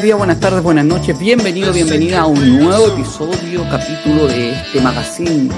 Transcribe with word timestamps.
buenos 0.00 0.06
días, 0.06 0.18
buenas 0.18 0.40
tardes, 0.40 0.62
buenas 0.62 0.84
noches. 0.86 1.18
Bienvenido, 1.18 1.74
bienvenida 1.74 2.20
a 2.20 2.26
un 2.26 2.58
nuevo 2.58 2.86
episodio, 2.86 3.68
capítulo 3.70 4.28
de 4.28 4.52
este 4.52 4.80
magazine, 4.80 5.50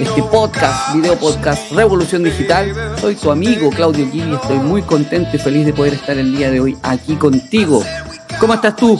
este 0.00 0.22
podcast, 0.22 0.94
video 0.94 1.14
podcast 1.18 1.70
Revolución 1.70 2.22
Digital. 2.22 2.72
Soy 2.98 3.14
tu 3.14 3.30
amigo 3.30 3.68
Claudio 3.68 4.10
Gil 4.10 4.30
y 4.30 4.34
estoy 4.36 4.56
muy 4.56 4.80
contento 4.80 5.36
y 5.36 5.38
feliz 5.38 5.66
de 5.66 5.74
poder 5.74 5.92
estar 5.92 6.16
el 6.16 6.34
día 6.34 6.50
de 6.50 6.60
hoy 6.60 6.78
aquí 6.82 7.16
contigo. 7.16 7.84
¿Cómo 8.40 8.54
estás 8.54 8.74
tú? 8.74 8.98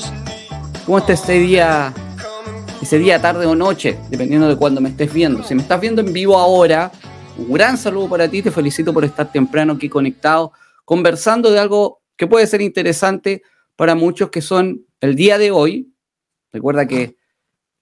¿Cómo 0.85 0.99
está 0.99 1.15
ese 1.15 1.33
día, 1.33 1.95
ese 2.83 2.99
día 2.99 3.23
tarde 3.23 3.47
o 3.47 3.55
noche, 3.55 3.99
dependiendo 4.11 4.49
de 4.49 4.57
cuándo 4.57 4.83
me 4.83 4.91
estés 4.91 5.11
viendo? 5.11 5.43
Si 5.45 5.55
me 5.55 5.63
estás 5.63 5.81
viendo 5.81 6.03
en 6.03 6.13
vivo 6.13 6.39
ahora, 6.39 6.93
un 7.39 7.51
gran 7.51 7.79
saludo 7.79 8.11
para 8.11 8.29
ti, 8.29 8.43
te 8.43 8.51
felicito 8.51 8.93
por 8.93 9.07
estar 9.07 9.33
temprano 9.33 9.73
aquí 9.73 9.89
conectado, 9.89 10.53
conversando 10.85 11.51
de 11.51 11.59
algo 11.59 12.03
que 12.19 12.27
puede 12.27 12.47
ser 12.47 12.61
interesante 12.61 13.43
para 13.77 13.95
muchos 13.95 14.31
que 14.31 14.43
son 14.43 14.85
el 15.01 15.15
día 15.15 15.39
de 15.39 15.51
hoy. 15.51 15.93
Recuerda 16.53 16.87
que 16.87 17.17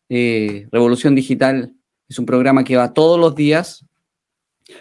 eh, 0.09 0.66
Revolución 0.70 1.14
Digital 1.14 1.74
es 2.09 2.19
un 2.19 2.27
programa 2.27 2.64
que 2.64 2.77
va 2.77 2.92
todos 2.92 3.19
los 3.19 3.34
días, 3.34 3.87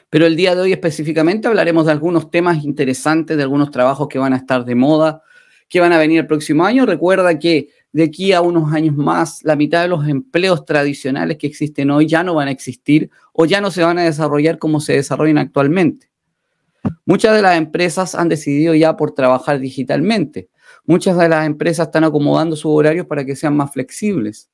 pero 0.09 0.25
el 0.25 0.35
día 0.35 0.55
de 0.55 0.61
hoy 0.61 0.73
específicamente 0.73 1.47
hablaremos 1.47 1.85
de 1.85 1.91
algunos 1.91 2.29
temas 2.29 2.63
interesantes, 2.63 3.37
de 3.37 3.43
algunos 3.43 3.71
trabajos 3.71 4.07
que 4.07 4.19
van 4.19 4.33
a 4.33 4.37
estar 4.37 4.65
de 4.65 4.75
moda, 4.75 5.21
que 5.67 5.79
van 5.79 5.93
a 5.93 5.97
venir 5.97 6.19
el 6.19 6.27
próximo 6.27 6.65
año. 6.65 6.85
Recuerda 6.85 7.39
que 7.39 7.69
de 7.93 8.03
aquí 8.03 8.31
a 8.31 8.41
unos 8.41 8.73
años 8.73 8.95
más, 8.95 9.43
la 9.43 9.55
mitad 9.55 9.81
de 9.81 9.87
los 9.87 10.07
empleos 10.07 10.65
tradicionales 10.65 11.37
que 11.37 11.47
existen 11.47 11.91
hoy 11.91 12.07
ya 12.07 12.23
no 12.23 12.35
van 12.35 12.47
a 12.47 12.51
existir 12.51 13.09
o 13.33 13.45
ya 13.45 13.59
no 13.61 13.71
se 13.71 13.83
van 13.83 13.97
a 13.97 14.03
desarrollar 14.03 14.59
como 14.59 14.79
se 14.79 14.93
desarrollan 14.93 15.37
actualmente. 15.37 16.09
Muchas 17.05 17.35
de 17.35 17.41
las 17.41 17.57
empresas 17.57 18.15
han 18.15 18.29
decidido 18.29 18.73
ya 18.75 18.97
por 18.97 19.13
trabajar 19.13 19.59
digitalmente. 19.59 20.49
Muchas 20.85 21.17
de 21.17 21.29
las 21.29 21.45
empresas 21.45 21.87
están 21.87 22.03
acomodando 22.03 22.55
sus 22.55 22.71
horarios 22.71 23.05
para 23.05 23.25
que 23.25 23.35
sean 23.35 23.55
más 23.55 23.71
flexibles 23.71 24.49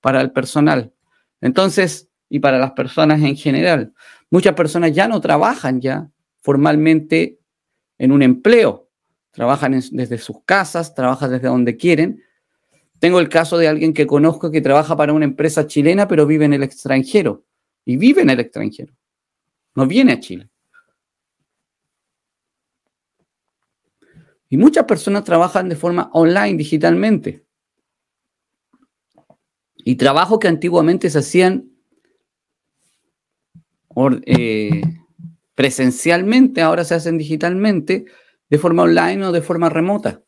para 0.00 0.20
el 0.20 0.32
personal. 0.32 0.92
Entonces, 1.40 2.08
y 2.28 2.40
para 2.40 2.58
las 2.58 2.72
personas 2.72 3.22
en 3.22 3.36
general. 3.36 3.92
Muchas 4.30 4.54
personas 4.54 4.92
ya 4.92 5.06
no 5.06 5.20
trabajan 5.20 5.80
ya 5.80 6.10
formalmente 6.40 7.38
en 7.98 8.12
un 8.12 8.22
empleo. 8.22 8.90
Trabajan 9.30 9.80
desde 9.92 10.18
sus 10.18 10.42
casas, 10.44 10.94
trabajan 10.94 11.30
desde 11.30 11.48
donde 11.48 11.76
quieren. 11.76 12.22
Tengo 12.98 13.20
el 13.20 13.28
caso 13.28 13.58
de 13.58 13.68
alguien 13.68 13.92
que 13.92 14.06
conozco 14.06 14.50
que 14.50 14.60
trabaja 14.60 14.96
para 14.96 15.12
una 15.12 15.24
empresa 15.24 15.66
chilena, 15.66 16.08
pero 16.08 16.26
vive 16.26 16.44
en 16.44 16.54
el 16.54 16.62
extranjero. 16.62 17.44
Y 17.84 17.96
vive 17.96 18.22
en 18.22 18.30
el 18.30 18.40
extranjero. 18.40 18.94
No 19.74 19.86
viene 19.86 20.12
a 20.12 20.20
Chile. 20.20 20.48
Y 24.54 24.56
muchas 24.56 24.84
personas 24.84 25.24
trabajan 25.24 25.68
de 25.68 25.74
forma 25.74 26.10
online, 26.12 26.56
digitalmente. 26.56 27.44
Y 29.78 29.96
trabajos 29.96 30.38
que 30.38 30.46
antiguamente 30.46 31.10
se 31.10 31.18
hacían 31.18 31.72
eh, 34.26 34.80
presencialmente, 35.56 36.62
ahora 36.62 36.84
se 36.84 36.94
hacen 36.94 37.18
digitalmente, 37.18 38.04
de 38.48 38.58
forma 38.58 38.84
online 38.84 39.26
o 39.26 39.32
de 39.32 39.42
forma 39.42 39.70
remota. 39.70 40.22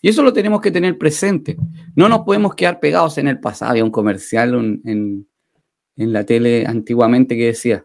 Y 0.00 0.10
eso 0.10 0.22
lo 0.22 0.32
tenemos 0.32 0.60
que 0.60 0.70
tener 0.70 0.96
presente. 0.96 1.56
No 1.96 2.08
nos 2.08 2.20
podemos 2.20 2.54
quedar 2.54 2.78
pegados 2.78 3.18
en 3.18 3.26
el 3.26 3.40
pasado. 3.40 3.72
Había 3.72 3.82
un 3.82 3.90
comercial 3.90 4.54
en, 4.84 5.26
en 5.96 6.12
la 6.12 6.24
tele 6.24 6.66
antiguamente 6.68 7.36
que 7.36 7.46
decía, 7.46 7.84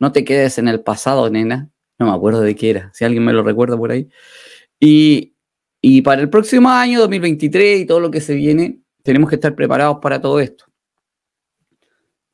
no 0.00 0.10
te 0.10 0.24
quedes 0.24 0.58
en 0.58 0.66
el 0.66 0.80
pasado, 0.80 1.30
nena. 1.30 1.70
No 2.00 2.06
me 2.06 2.12
acuerdo 2.12 2.40
de 2.40 2.56
qué 2.56 2.70
era, 2.70 2.90
si 2.94 3.04
alguien 3.04 3.24
me 3.24 3.32
lo 3.32 3.44
recuerda 3.44 3.76
por 3.76 3.92
ahí. 3.92 4.08
Y, 4.80 5.35
y 5.88 6.02
para 6.02 6.20
el 6.20 6.28
próximo 6.28 6.68
año, 6.68 6.98
2023 6.98 7.82
y 7.82 7.86
todo 7.86 8.00
lo 8.00 8.10
que 8.10 8.20
se 8.20 8.34
viene, 8.34 8.80
tenemos 9.04 9.30
que 9.30 9.36
estar 9.36 9.54
preparados 9.54 9.98
para 10.02 10.20
todo 10.20 10.40
esto. 10.40 10.64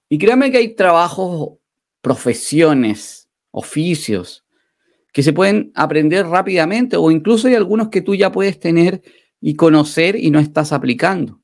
Y 0.08 0.16
créanme 0.16 0.50
que 0.50 0.56
hay 0.56 0.74
trabajos, 0.74 1.58
profesiones, 2.00 3.28
oficios 3.50 4.46
que 5.12 5.22
se 5.22 5.34
pueden 5.34 5.70
aprender 5.74 6.26
rápidamente 6.28 6.96
o 6.96 7.10
incluso 7.10 7.46
hay 7.46 7.54
algunos 7.54 7.90
que 7.90 8.00
tú 8.00 8.14
ya 8.14 8.32
puedes 8.32 8.58
tener 8.58 9.02
y 9.38 9.54
conocer 9.54 10.16
y 10.16 10.30
no 10.30 10.38
estás 10.38 10.72
aplicando 10.72 11.42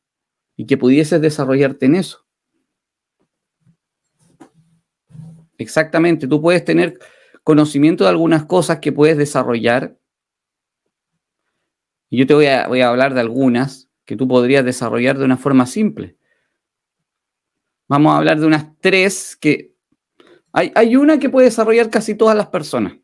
y 0.56 0.64
que 0.64 0.78
pudieses 0.78 1.20
desarrollarte 1.20 1.84
en 1.84 1.96
eso. 1.96 2.24
Exactamente, 5.58 6.26
tú 6.26 6.40
puedes 6.40 6.64
tener 6.64 6.98
conocimiento 7.44 8.04
de 8.04 8.10
algunas 8.10 8.46
cosas 8.46 8.78
que 8.78 8.92
puedes 8.92 9.18
desarrollar 9.18 9.97
y 12.10 12.18
yo 12.18 12.26
te 12.26 12.34
voy 12.34 12.46
a, 12.46 12.66
voy 12.68 12.80
a 12.80 12.88
hablar 12.88 13.14
de 13.14 13.20
algunas 13.20 13.88
que 14.04 14.16
tú 14.16 14.26
podrías 14.26 14.64
desarrollar 14.64 15.18
de 15.18 15.24
una 15.24 15.36
forma 15.36 15.66
simple. 15.66 16.16
Vamos 17.88 18.12
a 18.12 18.18
hablar 18.18 18.40
de 18.40 18.46
unas 18.46 18.78
tres 18.80 19.36
que... 19.36 19.74
Hay, 20.52 20.72
hay 20.74 20.96
una 20.96 21.18
que 21.18 21.28
puede 21.28 21.46
desarrollar 21.46 21.90
casi 21.90 22.14
todas 22.14 22.36
las 22.36 22.48
personas. 22.48 22.94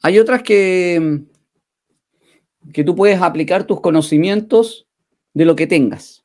Hay 0.00 0.18
otras 0.20 0.44
que, 0.44 1.24
que 2.72 2.84
tú 2.84 2.94
puedes 2.94 3.20
aplicar 3.20 3.64
tus 3.64 3.80
conocimientos 3.80 4.86
de 5.34 5.44
lo 5.44 5.56
que 5.56 5.66
tengas. 5.66 6.24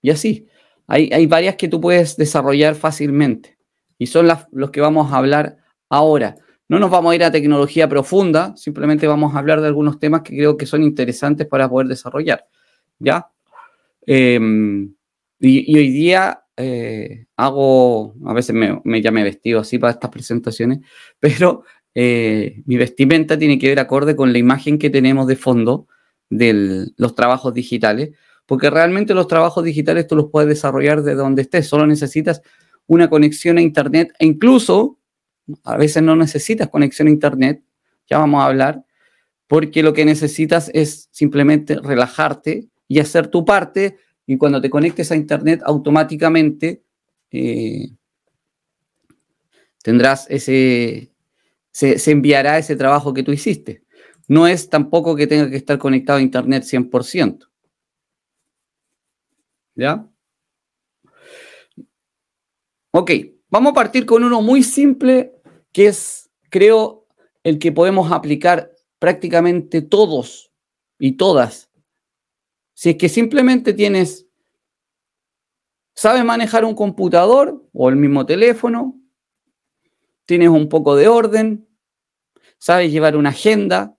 Y 0.00 0.10
así. 0.10 0.48
Hay, 0.90 1.26
varias 1.26 1.56
que 1.56 1.68
tú 1.68 1.82
puedes 1.82 2.16
desarrollar 2.16 2.74
fácilmente 2.74 3.58
y 3.98 4.06
son 4.06 4.26
las, 4.26 4.46
los 4.52 4.70
que 4.70 4.80
vamos 4.80 5.12
a 5.12 5.18
hablar 5.18 5.58
ahora. 5.90 6.36
No 6.66 6.78
nos 6.78 6.90
vamos 6.90 7.12
a 7.12 7.14
ir 7.14 7.24
a 7.24 7.30
tecnología 7.30 7.88
profunda, 7.88 8.56
simplemente 8.56 9.06
vamos 9.06 9.34
a 9.34 9.38
hablar 9.38 9.60
de 9.60 9.66
algunos 9.66 9.98
temas 9.98 10.22
que 10.22 10.34
creo 10.34 10.56
que 10.56 10.64
son 10.64 10.82
interesantes 10.82 11.46
para 11.46 11.68
poder 11.68 11.88
desarrollar. 11.88 12.46
¿Ya? 12.98 13.28
Em, 14.06 14.94
y, 15.38 15.76
hoy 15.78 15.90
día 15.90 16.42
eh, 16.56 17.26
hago, 17.36 18.14
a 18.24 18.32
veces 18.32 18.56
me, 18.56 18.80
me 18.84 19.02
ya 19.02 19.10
vestido 19.10 19.60
así 19.60 19.78
para 19.78 19.92
estas 19.92 20.10
presentaciones, 20.10 20.78
pero 21.20 21.64
eh, 21.94 22.62
mi 22.64 22.76
vestimenta 22.78 23.38
tiene 23.38 23.58
que 23.58 23.68
ver 23.68 23.78
acorde 23.78 24.16
con 24.16 24.32
la 24.32 24.38
imagen 24.38 24.78
que 24.78 24.88
tenemos 24.88 25.26
de 25.26 25.36
fondo 25.36 25.86
de 26.30 26.86
los 26.96 27.14
trabajos 27.14 27.52
digitales 27.52 28.12
porque 28.48 28.70
realmente 28.70 29.12
los 29.12 29.28
trabajos 29.28 29.62
digitales 29.62 30.06
tú 30.06 30.16
los 30.16 30.30
puedes 30.30 30.48
desarrollar 30.48 31.02
desde 31.02 31.18
donde 31.18 31.42
estés, 31.42 31.68
solo 31.68 31.86
necesitas 31.86 32.40
una 32.86 33.10
conexión 33.10 33.58
a 33.58 33.60
Internet 33.60 34.14
e 34.18 34.24
incluso 34.24 34.98
a 35.64 35.76
veces 35.76 36.02
no 36.02 36.16
necesitas 36.16 36.68
conexión 36.68 37.08
a 37.08 37.10
Internet, 37.10 37.62
ya 38.08 38.16
vamos 38.16 38.40
a 38.40 38.46
hablar, 38.46 38.86
porque 39.48 39.82
lo 39.82 39.92
que 39.92 40.06
necesitas 40.06 40.70
es 40.72 41.10
simplemente 41.10 41.78
relajarte 41.78 42.68
y 42.88 43.00
hacer 43.00 43.26
tu 43.26 43.44
parte 43.44 43.98
y 44.26 44.38
cuando 44.38 44.62
te 44.62 44.70
conectes 44.70 45.12
a 45.12 45.16
Internet 45.16 45.60
automáticamente 45.66 46.82
eh, 47.30 47.90
tendrás 49.82 50.26
ese, 50.30 51.12
se, 51.70 51.98
se 51.98 52.10
enviará 52.12 52.56
ese 52.56 52.76
trabajo 52.76 53.12
que 53.12 53.22
tú 53.22 53.30
hiciste. 53.30 53.82
No 54.26 54.46
es 54.46 54.70
tampoco 54.70 55.14
que 55.16 55.26
tenga 55.26 55.50
que 55.50 55.56
estar 55.56 55.76
conectado 55.76 56.18
a 56.18 56.22
Internet 56.22 56.62
100%. 56.62 57.48
¿Ya? 59.78 60.04
Ok, 62.90 63.12
vamos 63.48 63.70
a 63.70 63.74
partir 63.74 64.06
con 64.06 64.24
uno 64.24 64.42
muy 64.42 64.64
simple 64.64 65.40
que 65.72 65.86
es, 65.86 66.32
creo, 66.50 67.06
el 67.44 67.60
que 67.60 67.70
podemos 67.70 68.10
aplicar 68.10 68.72
prácticamente 68.98 69.80
todos 69.80 70.52
y 70.98 71.12
todas. 71.12 71.70
Si 72.74 72.90
es 72.90 72.96
que 72.96 73.08
simplemente 73.08 73.72
tienes, 73.72 74.26
sabes 75.94 76.24
manejar 76.24 76.64
un 76.64 76.74
computador 76.74 77.64
o 77.72 77.88
el 77.88 77.94
mismo 77.94 78.26
teléfono, 78.26 79.00
tienes 80.26 80.48
un 80.48 80.68
poco 80.68 80.96
de 80.96 81.06
orden, 81.06 81.68
sabes 82.58 82.90
llevar 82.90 83.16
una 83.16 83.28
agenda, 83.28 83.96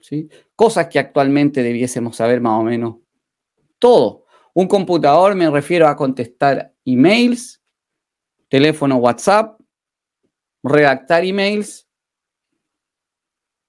¿sí? 0.00 0.28
cosas 0.56 0.88
que 0.88 0.98
actualmente 0.98 1.62
debiésemos 1.62 2.16
saber 2.16 2.40
más 2.40 2.58
o 2.58 2.64
menos 2.64 2.96
todo. 3.78 4.21
Un 4.54 4.66
computador 4.66 5.34
me 5.34 5.50
refiero 5.50 5.88
a 5.88 5.96
contestar 5.96 6.74
emails, 6.84 7.62
teléfono 8.48 8.96
WhatsApp, 8.96 9.58
redactar 10.62 11.24
emails 11.24 11.88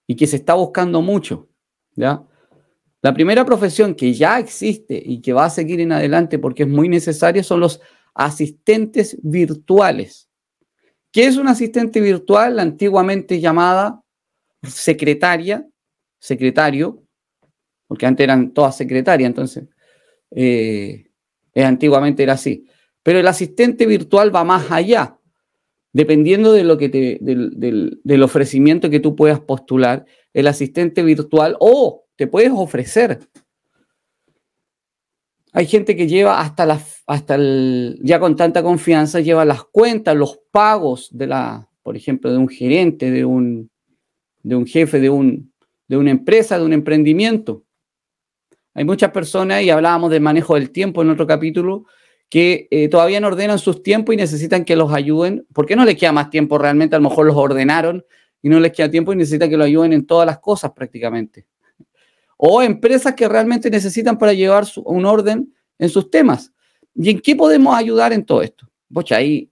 y 0.07 0.15
que 0.15 0.27
se 0.27 0.35
está 0.35 0.55
buscando 0.55 1.01
mucho, 1.01 1.49
¿ya? 1.95 2.23
La 3.01 3.13
primera 3.13 3.45
profesión 3.45 3.95
que 3.95 4.13
ya 4.13 4.39
existe 4.39 5.01
y 5.03 5.21
que 5.21 5.33
va 5.33 5.45
a 5.45 5.49
seguir 5.49 5.81
en 5.81 5.91
adelante 5.91 6.39
porque 6.39 6.63
es 6.63 6.69
muy 6.69 6.87
necesaria 6.87 7.43
son 7.43 7.59
los 7.59 7.81
asistentes 8.13 9.17
virtuales. 9.21 10.29
¿Qué 11.11 11.25
es 11.25 11.37
un 11.37 11.47
asistente 11.47 11.99
virtual? 11.99 12.59
Antiguamente 12.59 13.39
llamada 13.39 14.01
secretaria, 14.63 15.67
secretario, 16.19 17.03
porque 17.87 18.05
antes 18.05 18.23
eran 18.23 18.53
todas 18.53 18.77
secretarias, 18.77 19.27
entonces 19.27 19.65
eh, 20.35 21.05
antiguamente 21.55 22.23
era 22.23 22.33
así. 22.33 22.65
Pero 23.03 23.19
el 23.19 23.27
asistente 23.27 23.85
virtual 23.85 24.33
va 24.33 24.43
más 24.43 24.71
allá, 24.71 25.17
dependiendo 25.91 26.53
de 26.53 26.63
lo 26.63 26.77
que 26.77 26.89
te, 26.89 27.17
del, 27.21 27.99
del, 28.03 28.23
ofrecimiento 28.23 28.89
que 28.89 28.99
tú 28.99 29.15
puedas 29.15 29.39
postular, 29.41 30.05
el 30.33 30.47
asistente 30.47 31.03
virtual 31.03 31.55
o 31.59 32.05
te 32.15 32.27
puedes 32.27 32.51
ofrecer. 32.53 33.19
Hay 35.51 35.67
gente 35.67 35.95
que 35.95 36.07
lleva 36.07 36.41
hasta, 36.41 36.65
la, 36.65 36.81
hasta 37.05 37.35
el, 37.35 37.99
ya 38.01 38.19
con 38.19 38.35
tanta 38.35 38.63
confianza, 38.63 39.19
lleva 39.19 39.45
las 39.45 39.63
cuentas, 39.65 40.15
los 40.15 40.39
pagos 40.51 41.09
de 41.11 41.27
la, 41.27 41.69
por 41.83 41.95
ejemplo, 41.95 42.31
de 42.31 42.37
un 42.37 42.49
gerente, 42.49 43.11
de 43.11 43.23
un, 43.23 43.69
de 44.41 44.55
un 44.55 44.65
jefe, 44.65 44.99
de, 44.99 45.11
un, 45.11 45.53
de 45.87 45.97
una 45.97 46.09
empresa, 46.09 46.57
de 46.57 46.65
un 46.65 46.73
emprendimiento. 46.73 47.65
Hay 48.73 48.85
muchas 48.85 49.11
personas, 49.11 49.61
y 49.61 49.69
hablábamos 49.69 50.09
del 50.09 50.21
manejo 50.21 50.55
del 50.55 50.71
tiempo 50.71 51.01
en 51.01 51.09
otro 51.09 51.27
capítulo, 51.27 51.85
que 52.29 52.67
eh, 52.71 52.87
todavía 52.89 53.19
no 53.19 53.27
ordenan 53.27 53.59
sus 53.59 53.83
tiempos 53.83 54.13
y 54.13 54.17
necesitan 54.17 54.65
que 54.65 54.75
los 54.75 54.91
ayuden. 54.91 55.45
¿Por 55.53 55.67
qué 55.67 55.75
no 55.75 55.85
les 55.85 55.97
queda 55.97 56.11
más 56.11 56.31
tiempo 56.31 56.57
realmente? 56.57 56.95
A 56.95 56.99
lo 56.99 57.07
mejor 57.07 57.27
los 57.27 57.35
ordenaron 57.35 58.03
y 58.41 58.49
no 58.49 58.59
les 58.59 58.71
queda 58.71 58.89
tiempo 58.89 59.13
y 59.13 59.15
necesitan 59.15 59.49
que 59.49 59.57
lo 59.57 59.63
ayuden 59.63 59.93
en 59.93 60.07
todas 60.07 60.25
las 60.25 60.39
cosas 60.39 60.71
prácticamente. 60.71 61.45
O 62.37 62.61
empresas 62.63 63.13
que 63.13 63.29
realmente 63.29 63.69
necesitan 63.69 64.17
para 64.17 64.33
llevar 64.33 64.65
un 64.83 65.05
orden 65.05 65.53
en 65.77 65.89
sus 65.89 66.09
temas. 66.09 66.51
¿Y 66.95 67.11
en 67.11 67.19
qué 67.19 67.35
podemos 67.35 67.75
ayudar 67.75 68.13
en 68.13 68.25
todo 68.25 68.41
esto? 68.41 68.67
Pues 68.91 69.11
ahí 69.11 69.51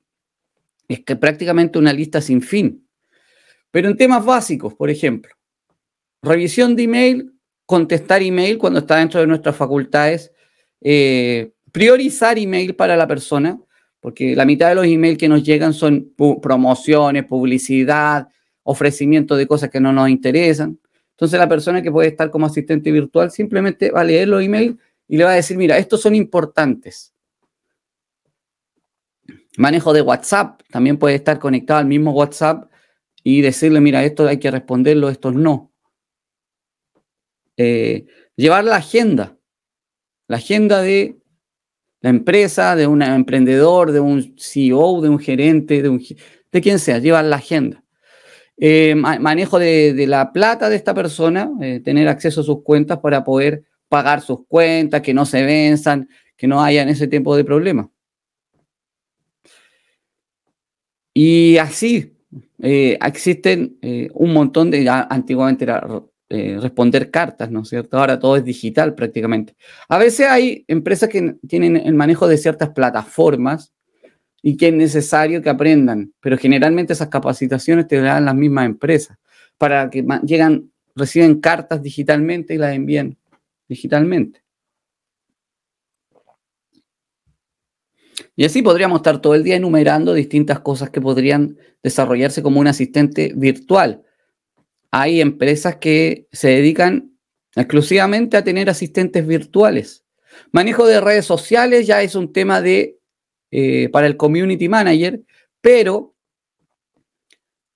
es 0.88 1.02
que 1.02 1.16
prácticamente 1.16 1.78
una 1.78 1.94
lista 1.94 2.20
sin 2.20 2.42
fin. 2.42 2.86
Pero 3.70 3.90
en 3.90 3.98
temas 3.98 4.26
básicos, 4.26 4.74
por 4.74 4.90
ejemplo, 4.90 5.34
revisión 6.22 6.76
de 6.76 6.84
email, 6.84 7.34
contestar 7.72 8.22
email 8.22 8.58
cuando 8.58 8.80
está 8.80 8.98
dentro 8.98 9.22
de 9.22 9.28
nuestras 9.28 9.56
facultades, 9.56 10.34
eh, 10.82 11.54
priorizar 11.72 12.38
email 12.38 12.76
para 12.76 12.98
la 12.98 13.08
persona, 13.08 13.58
porque 14.02 14.36
la 14.36 14.44
mitad 14.44 14.68
de 14.68 14.76
los 14.76 14.86
emails 14.86 15.18
que 15.18 15.30
nos 15.30 15.42
llegan 15.42 15.74
son 15.74 16.14
promociones, 16.42 17.24
publicidad, 17.24 18.28
ofrecimiento 18.64 19.38
de 19.38 19.48
cosas 19.48 19.70
que 19.70 19.80
no 19.80 19.94
nos 19.94 20.10
interesan. 20.10 20.78
Entonces 21.12 21.40
la 21.40 21.48
persona 21.48 21.82
que 21.82 21.90
puede 21.90 22.10
estar 22.10 22.30
como 22.30 22.46
asistente 22.46 22.92
virtual 22.92 23.32
simplemente 23.32 23.90
va 23.90 24.02
a 24.02 24.04
leer 24.04 24.28
los 24.28 24.44
emails 24.44 24.76
y 25.08 25.16
le 25.16 25.24
va 25.24 25.32
a 25.32 25.36
decir, 25.36 25.56
mira, 25.56 25.78
estos 25.78 26.02
son 26.02 26.14
importantes. 26.14 27.14
Manejo 29.56 29.94
de 29.94 30.02
WhatsApp, 30.02 30.62
también 30.70 30.98
puede 30.98 31.16
estar 31.16 31.40
conectado 31.40 31.80
al 31.80 31.86
mismo 31.86 32.12
WhatsApp 32.12 32.70
y 33.24 33.40
decirle, 33.40 33.80
mira, 33.80 34.04
esto 34.04 34.28
hay 34.28 34.40
que 34.40 34.52
responderlo, 34.52 35.08
estos 35.08 35.34
no. 35.34 35.71
Eh, 37.58 38.06
llevar 38.36 38.64
la 38.64 38.78
agenda, 38.78 39.38
la 40.28 40.38
agenda 40.38 40.82
de 40.82 41.18
la 42.00 42.10
empresa, 42.10 42.76
de 42.76 42.88
un 42.88 43.02
emprendedor, 43.02 43.92
de 43.92 44.00
un 44.00 44.36
CEO, 44.38 45.02
de 45.02 45.10
un 45.10 45.20
gerente, 45.20 45.82
de, 45.82 46.62
quien 46.62 46.80
sea, 46.80 47.00
llevar 47.00 47.26
la 47.26 47.36
agenda. 47.36 47.84
Eh, 48.58 48.96
manejo 48.96 49.60
de, 49.60 50.06
la 50.08 50.32
plata 50.32 50.70
de 50.70 50.76
esta 50.76 50.94
persona, 50.94 51.52
eh, 51.62 51.80
tener 51.84 52.08
acceso 52.08 52.42
a 52.42 52.44
sus 52.44 52.64
cuentas 52.64 53.00
para 53.00 53.24
poder 53.24 53.64
pagar 53.90 54.22
sus 54.22 54.46
cuentas, 54.48 55.02
que 55.02 55.14
no 55.14 55.26
se 55.26 55.44
venzan, 55.44 56.10
que 56.38 56.48
no 56.48 56.64
haya 56.64 56.82
en 56.82 56.90
ese 56.90 57.08
tiempo 57.08 57.36
de 57.36 57.44
problemas. 57.44 57.88
Y 61.14 61.58
así 61.58 62.18
existen 62.60 63.78
un 64.14 64.34
montón 64.34 64.72
de, 64.72 64.88
antiguamente 64.88 65.66
era 65.66 65.82
eh, 66.34 66.58
responder 66.62 67.12
cartas, 67.12 67.52
¿no 67.52 67.64
es 67.64 67.68
cierto? 67.68 68.00
Ahora 68.00 68.18
todo 68.18 68.38
es 68.38 68.46
digital 68.46 68.96
prácticamente. 68.96 69.54
A 69.90 69.98
veces 69.98 70.28
hay 70.30 70.64
empresas 70.70 71.10
que 71.10 71.36
tienen 71.46 71.76
el 71.76 71.94
manejo 71.94 72.26
de 72.26 72.38
ciertas 72.38 72.70
plataformas 72.70 73.74
y 74.42 74.56
que 74.56 74.70
es 74.70 74.74
necesario 74.74 75.42
que 75.42 75.50
aprendan, 75.50 76.14
pero 76.22 76.38
generalmente 76.38 76.94
esas 76.94 77.10
capacitaciones 77.10 77.86
te 77.90 78.00
dan 78.00 78.24
las 78.24 78.36
mismas 78.36 78.66
empresas 78.66 79.18
para 79.58 79.90
que 79.90 80.06
llegan, 80.24 80.72
reciben 80.96 81.42
cartas 81.42 81.84
digitalmente 81.84 82.54
y 82.54 82.60
las 82.60 82.76
envían 82.76 83.18
digitalmente. 83.68 84.42
Y 88.38 88.46
así 88.46 88.62
podríamos 88.62 89.00
estar 89.00 89.20
todo 89.20 89.36
el 89.36 89.44
día 89.44 89.58
enumerando 89.58 90.14
distintas 90.14 90.62
cosas 90.62 90.92
que 90.92 91.02
podrían 91.02 91.58
desarrollarse 91.84 92.42
como 92.42 92.62
un 92.62 92.68
asistente 92.68 93.34
virtual 93.36 94.04
hay 94.92 95.22
empresas 95.22 95.78
que 95.78 96.28
se 96.32 96.50
dedican 96.50 97.18
exclusivamente 97.56 98.38
a 98.38 98.44
tener 98.44 98.70
asistentes 98.70 99.26
virtuales. 99.26 100.06
Manejo 100.52 100.86
de 100.86 101.02
redes 101.02 101.26
sociales 101.26 101.88
ya 101.88 102.02
es 102.02 102.16
un 102.16 102.32
tema 102.32 102.62
de, 102.62 103.00
eh, 103.52 103.90
para 103.90 104.08
el 104.08 104.18
community 104.18 104.70
manager, 104.70 105.22
pero 105.62 106.14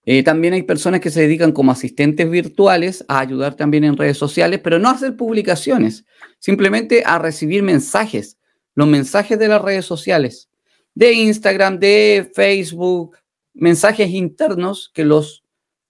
eh, 0.06 0.24
también 0.24 0.54
hay 0.54 0.64
personas 0.64 1.00
que 1.00 1.10
se 1.10 1.22
dedican 1.22 1.52
como 1.52 1.72
asistentes 1.72 2.30
virtuales 2.30 3.04
a 3.08 3.20
ayudar 3.20 3.56
también 3.56 3.86
en 3.86 3.98
redes 3.98 4.18
sociales, 4.18 4.60
pero 4.64 4.78
no 4.78 4.90
a 4.90 4.94
hacer 4.94 5.16
publicaciones, 5.16 6.06
simplemente 6.40 7.04
a 7.06 7.18
recibir 7.18 7.64
mensajes, 7.64 8.38
los 8.76 8.88
mensajes 8.88 9.40
de 9.40 9.48
las 9.48 9.62
redes 9.62 9.86
sociales, 9.86 10.50
de 10.94 11.14
Instagram, 11.14 11.80
de 11.80 12.30
Facebook, 12.36 13.18
mensajes 13.54 14.10
internos 14.10 14.92
que 14.94 15.06
los 15.06 15.44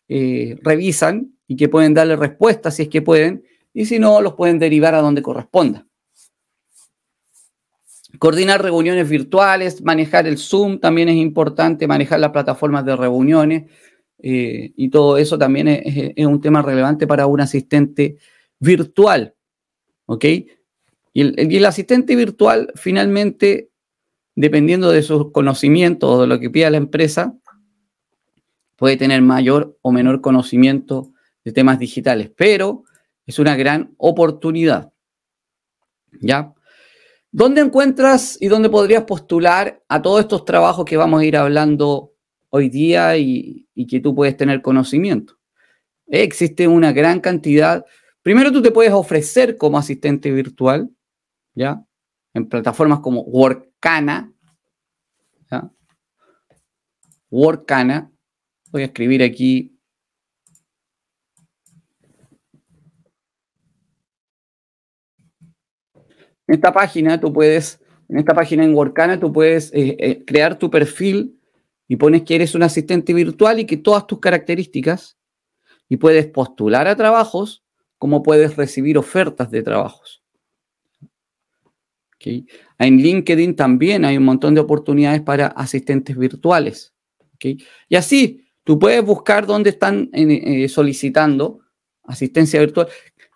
eh, 0.07 0.57
revisan 0.61 1.35
y 1.47 1.55
que 1.55 1.69
pueden 1.69 1.93
darle 1.93 2.15
respuesta 2.15 2.71
si 2.71 2.83
es 2.83 2.89
que 2.89 3.01
pueden, 3.01 3.43
y 3.73 3.85
si 3.85 3.99
no, 3.99 4.21
los 4.21 4.33
pueden 4.33 4.59
derivar 4.59 4.95
a 4.95 5.01
donde 5.01 5.21
corresponda. 5.21 5.85
Coordinar 8.19 8.61
reuniones 8.63 9.09
virtuales, 9.09 9.83
manejar 9.83 10.27
el 10.27 10.37
Zoom 10.37 10.79
también 10.79 11.09
es 11.09 11.17
importante, 11.17 11.87
manejar 11.87 12.19
las 12.19 12.31
plataformas 12.31 12.85
de 12.85 12.95
reuniones 12.95 13.69
eh, 14.19 14.71
y 14.75 14.89
todo 14.89 15.17
eso 15.17 15.37
también 15.37 15.67
es, 15.67 16.25
un 16.25 16.39
tema 16.39 16.61
relevante 16.61 17.05
para 17.07 17.27
un 17.27 17.41
asistente 17.41 18.17
virtual. 18.59 19.35
¿Ok? 20.05 20.25
Y 21.13 21.21
el, 21.21 21.35
el 21.37 21.65
asistente 21.65 22.15
virtual 22.15 22.71
finalmente, 22.75 23.71
dependiendo 24.35 24.91
de 24.91 25.01
sus 25.01 25.31
conocimientos 25.31 26.09
o 26.09 26.21
de 26.21 26.27
lo 26.27 26.39
que 26.39 26.49
pida 26.49 26.69
la 26.69 26.77
empresa, 26.77 27.35
puede 28.75 28.97
tener 28.97 29.21
mayor 29.21 29.77
o 29.81 29.91
menor 29.91 30.21
conocimiento 30.21 31.11
de 31.43 31.51
temas 31.51 31.79
digitales, 31.79 32.31
pero 32.35 32.83
es 33.25 33.39
una 33.39 33.55
gran 33.55 33.93
oportunidad. 33.97 34.91
¿Ya? 36.21 36.53
¿Dónde 37.31 37.61
encuentras 37.61 38.37
y 38.39 38.47
dónde 38.47 38.69
podrías 38.69 39.03
postular 39.03 39.83
a 39.89 40.01
todos 40.01 40.21
estos 40.21 40.45
trabajos 40.45 40.85
que 40.85 40.95
vamos 40.95 41.19
a 41.19 41.25
ir 41.25 41.35
hablando 41.35 42.13
hoy 42.49 42.69
día 42.69 43.17
y, 43.17 43.67
que 43.89 43.99
tú 43.99 44.15
puedes 44.15 44.37
tener 44.37 44.61
conocimiento? 44.61 45.37
Existe 46.07 46.67
una 46.67 46.93
gran 46.93 47.19
cantidad. 47.19 47.85
Primero 48.21 48.51
tú 48.51 48.61
te 48.61 48.71
puedes 48.71 48.93
ofrecer 48.93 49.57
como 49.57 49.77
asistente 49.77 50.31
virtual, 50.31 50.89
¿ya? 51.53 51.83
En 52.33 52.47
plataformas 52.47 53.01
como 53.01 53.21
Workana, 53.23 54.31
¿ya? 55.51 55.69
Workana, 57.29 58.11
Voy 58.75 58.81
a 58.81 58.87
escribir 58.87 59.23
aquí. 59.23 59.79
En 66.45 66.55
esta 66.55 66.73
página 66.73 67.17
tú 67.17 67.31
puedes, 67.31 67.79
en 68.09 68.19
esta 68.19 68.33
página 68.33 68.65
en 68.65 68.75
Workana 68.75 69.17
tú 69.17 69.31
puedes 69.31 69.71
eh, 69.73 69.95
eh, 69.97 70.25
crear 70.25 70.59
tu 70.59 70.69
perfil 70.69 71.39
y 71.87 71.95
pones 71.95 72.23
que 72.23 72.35
eres 72.35 72.53
un 72.53 72.63
asistente 72.63 73.13
virtual 73.13 73.61
y 73.61 73.65
que 73.65 73.77
todas 73.77 74.07
tus 74.07 74.19
características 74.19 75.17
y 75.87 75.95
puedes 75.95 76.27
postular 76.27 76.89
a 76.89 76.97
trabajos 76.97 77.63
como 77.97 78.23
puedes 78.23 78.57
recibir 78.57 78.97
ofertas 78.97 79.49
de 79.51 79.63
trabajos. 79.63 80.21
En 82.19 82.97
LinkedIn 82.97 83.55
también 83.55 84.03
hay 84.03 84.17
un 84.17 84.25
montón 84.25 84.53
de 84.53 84.59
oportunidades 84.59 85.21
para 85.21 85.47
asistentes 85.47 86.17
virtuales. 86.17 86.93
Y 87.39 87.95
así, 87.95 88.44
Tú 88.65 88.79
puedes 88.79 89.05
buscar 89.05 89.45
dónde 89.45 89.69
están 89.69 90.09
eh, 90.11 90.67
solicitando 90.67 91.59
asistencia 92.03 92.59
virtual. 92.59 92.87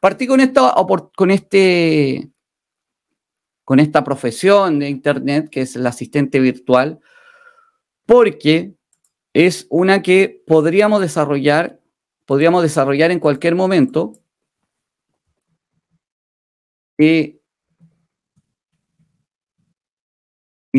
Partí 0.02 0.26
con, 0.26 0.40
esta, 0.40 0.74
con, 1.16 1.30
este, 1.30 2.32
con 3.64 3.80
esta 3.80 4.04
profesión 4.04 4.80
de 4.80 4.90
Internet, 4.90 5.50
que 5.52 5.62
es 5.62 5.76
el 5.76 5.86
asistente 5.86 6.40
virtual, 6.40 7.00
porque 8.08 8.74
es 9.32 9.68
una 9.70 10.02
que 10.02 10.44
podríamos 10.48 11.00
desarrollar, 11.00 11.80
podríamos 12.26 12.64
desarrollar 12.64 13.12
en 13.12 13.20
cualquier 13.20 13.54
momento. 13.54 14.14
y 16.98 17.40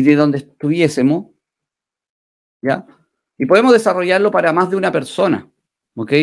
de 0.03 0.15
donde 0.15 0.37
estuviésemos, 0.37 1.31
¿ya? 2.61 2.85
Y 3.41 3.47
podemos 3.47 3.73
desarrollarlo 3.73 4.29
para 4.29 4.53
más 4.53 4.69
de 4.69 4.75
una 4.75 4.91
persona. 4.91 5.49
¿Ok? 5.95 6.13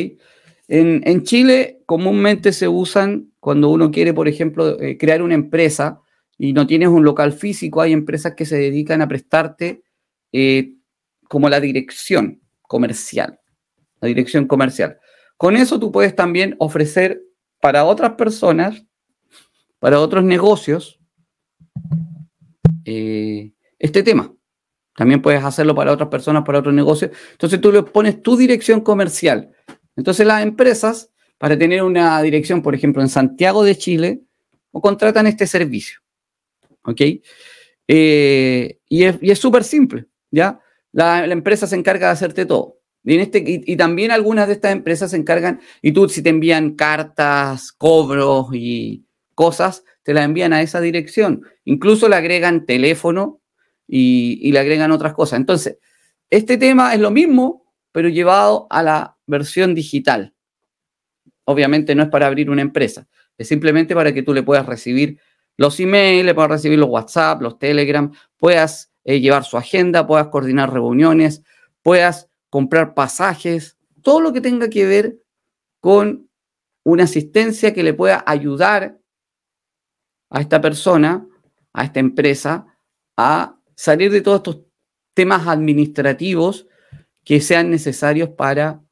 En, 0.68 1.24
Chile 1.24 1.82
comúnmente 1.84 2.52
se 2.52 2.68
usan 2.68 3.32
cuando 3.40 3.70
uno 3.70 3.90
quiere, 3.90 4.14
por 4.14 4.28
ejemplo, 4.28 4.80
eh, 4.80 4.96
crear 4.96 5.20
una 5.22 5.34
empresa 5.34 6.00
y 6.38 6.52
no 6.52 6.68
tienes 6.68 6.90
un 6.90 7.02
local 7.02 7.32
físico, 7.32 7.80
hay 7.80 7.92
empresas 7.92 8.34
que 8.36 8.46
se 8.46 8.56
dedican 8.56 9.02
a 9.02 9.08
prestarte 9.08 9.82
eh, 10.30 10.74
como 11.24 11.48
la 11.48 11.58
dirección 11.58 12.40
comercial. 12.62 13.40
La 14.00 14.06
dirección 14.06 14.46
comercial. 14.46 14.98
Con 15.36 15.56
eso 15.56 15.80
tú 15.80 15.90
puedes 15.90 16.14
también 16.14 16.54
ofrecer 16.60 17.20
para 17.60 17.84
otras 17.84 18.12
personas, 18.12 18.86
para 19.80 19.98
otros 19.98 20.22
negocios, 20.22 21.00
eh, 22.84 23.50
este 23.80 24.04
tema. 24.04 24.32
También 24.98 25.22
puedes 25.22 25.44
hacerlo 25.44 25.76
para 25.76 25.92
otras 25.92 26.08
personas, 26.08 26.42
para 26.42 26.58
otros 26.58 26.74
negocios. 26.74 27.12
Entonces 27.30 27.60
tú 27.60 27.70
le 27.70 27.84
pones 27.84 28.20
tu 28.20 28.36
dirección 28.36 28.80
comercial. 28.80 29.52
Entonces 29.94 30.26
las 30.26 30.42
empresas, 30.42 31.12
para 31.38 31.56
tener 31.56 31.84
una 31.84 32.20
dirección, 32.20 32.62
por 32.62 32.74
ejemplo, 32.74 33.00
en 33.00 33.08
Santiago 33.08 33.62
de 33.62 33.76
Chile, 33.76 34.22
o 34.72 34.80
contratan 34.80 35.28
este 35.28 35.46
servicio. 35.46 36.00
¿Ok? 36.82 37.00
Eh, 37.86 38.80
y 38.88 39.04
es 39.04 39.38
súper 39.38 39.62
simple, 39.62 40.06
¿ya? 40.32 40.58
La, 40.90 41.24
empresa 41.26 41.68
se 41.68 41.76
encarga 41.76 42.08
de 42.08 42.14
hacerte 42.14 42.44
todo. 42.44 42.80
Y, 43.04 43.18
este, 43.18 43.44
y, 43.46 43.76
también 43.76 44.10
algunas 44.10 44.48
de 44.48 44.54
estas 44.54 44.72
empresas 44.72 45.12
se 45.12 45.16
encargan, 45.16 45.60
y 45.80 45.92
tú 45.92 46.08
si 46.08 46.22
te 46.22 46.30
envían 46.30 46.72
cartas, 46.74 47.70
cobros 47.70 48.48
y 48.52 49.04
cosas, 49.36 49.84
te 50.02 50.12
las 50.12 50.24
envían 50.24 50.52
a 50.52 50.60
esa 50.60 50.80
dirección. 50.80 51.44
Incluso 51.64 52.08
le 52.08 52.16
agregan 52.16 52.66
teléfono 52.66 53.37
y, 53.88 54.52
le 54.52 54.58
agregan 54.58 54.92
otras 54.92 55.14
cosas. 55.14 55.40
Entonces, 55.40 55.78
este 56.30 56.58
tema 56.58 56.94
es 56.94 57.00
lo 57.00 57.10
mismo, 57.10 57.64
pero 57.90 58.08
llevado 58.08 58.66
a 58.70 58.82
la 58.82 59.16
versión 59.26 59.74
digital. 59.74 60.34
Obviamente 61.44 61.94
no 61.94 62.02
es 62.02 62.08
para 62.10 62.26
abrir 62.26 62.50
una 62.50 62.62
empresa, 62.62 63.08
es 63.38 63.48
simplemente 63.48 63.94
para 63.94 64.12
que 64.12 64.22
tú 64.22 64.34
le 64.34 64.42
puedas 64.42 64.66
recibir 64.66 65.18
los 65.56 65.80
emails, 65.80 66.24
le 66.24 66.34
puedas 66.34 66.50
recibir 66.50 66.78
los 66.78 66.90
WhatsApp, 66.90 67.40
los 67.40 67.58
Telegram, 67.58 68.12
puedas 68.36 68.92
eh, 69.04 69.20
llevar 69.20 69.44
su 69.44 69.56
agenda, 69.56 70.06
puedas 70.06 70.28
coordinar 70.28 70.72
reuniones, 70.72 71.42
puedas 71.82 72.28
comprar 72.50 72.94
pasajes, 72.94 73.78
todo 74.02 74.20
lo 74.20 74.32
que 74.32 74.40
tenga 74.40 74.68
que 74.68 74.86
ver 74.86 75.18
con 75.80 76.28
una 76.84 77.04
asistencia 77.04 77.72
que 77.72 77.82
le 77.82 77.94
pueda 77.94 78.22
ayudar 78.26 78.98
a 80.30 80.40
esta 80.40 80.60
persona, 80.60 81.26
a 81.72 81.84
esta 81.84 82.00
empresa, 82.00 82.66
a 83.16 83.57
salir 83.78 84.10
de 84.10 84.22
todos 84.22 84.38
estos 84.38 84.58
temas 85.14 85.46
administrativos 85.46 86.66
que 87.24 87.40
sean 87.40 87.70
necesarios 87.70 88.30
para 88.30 88.82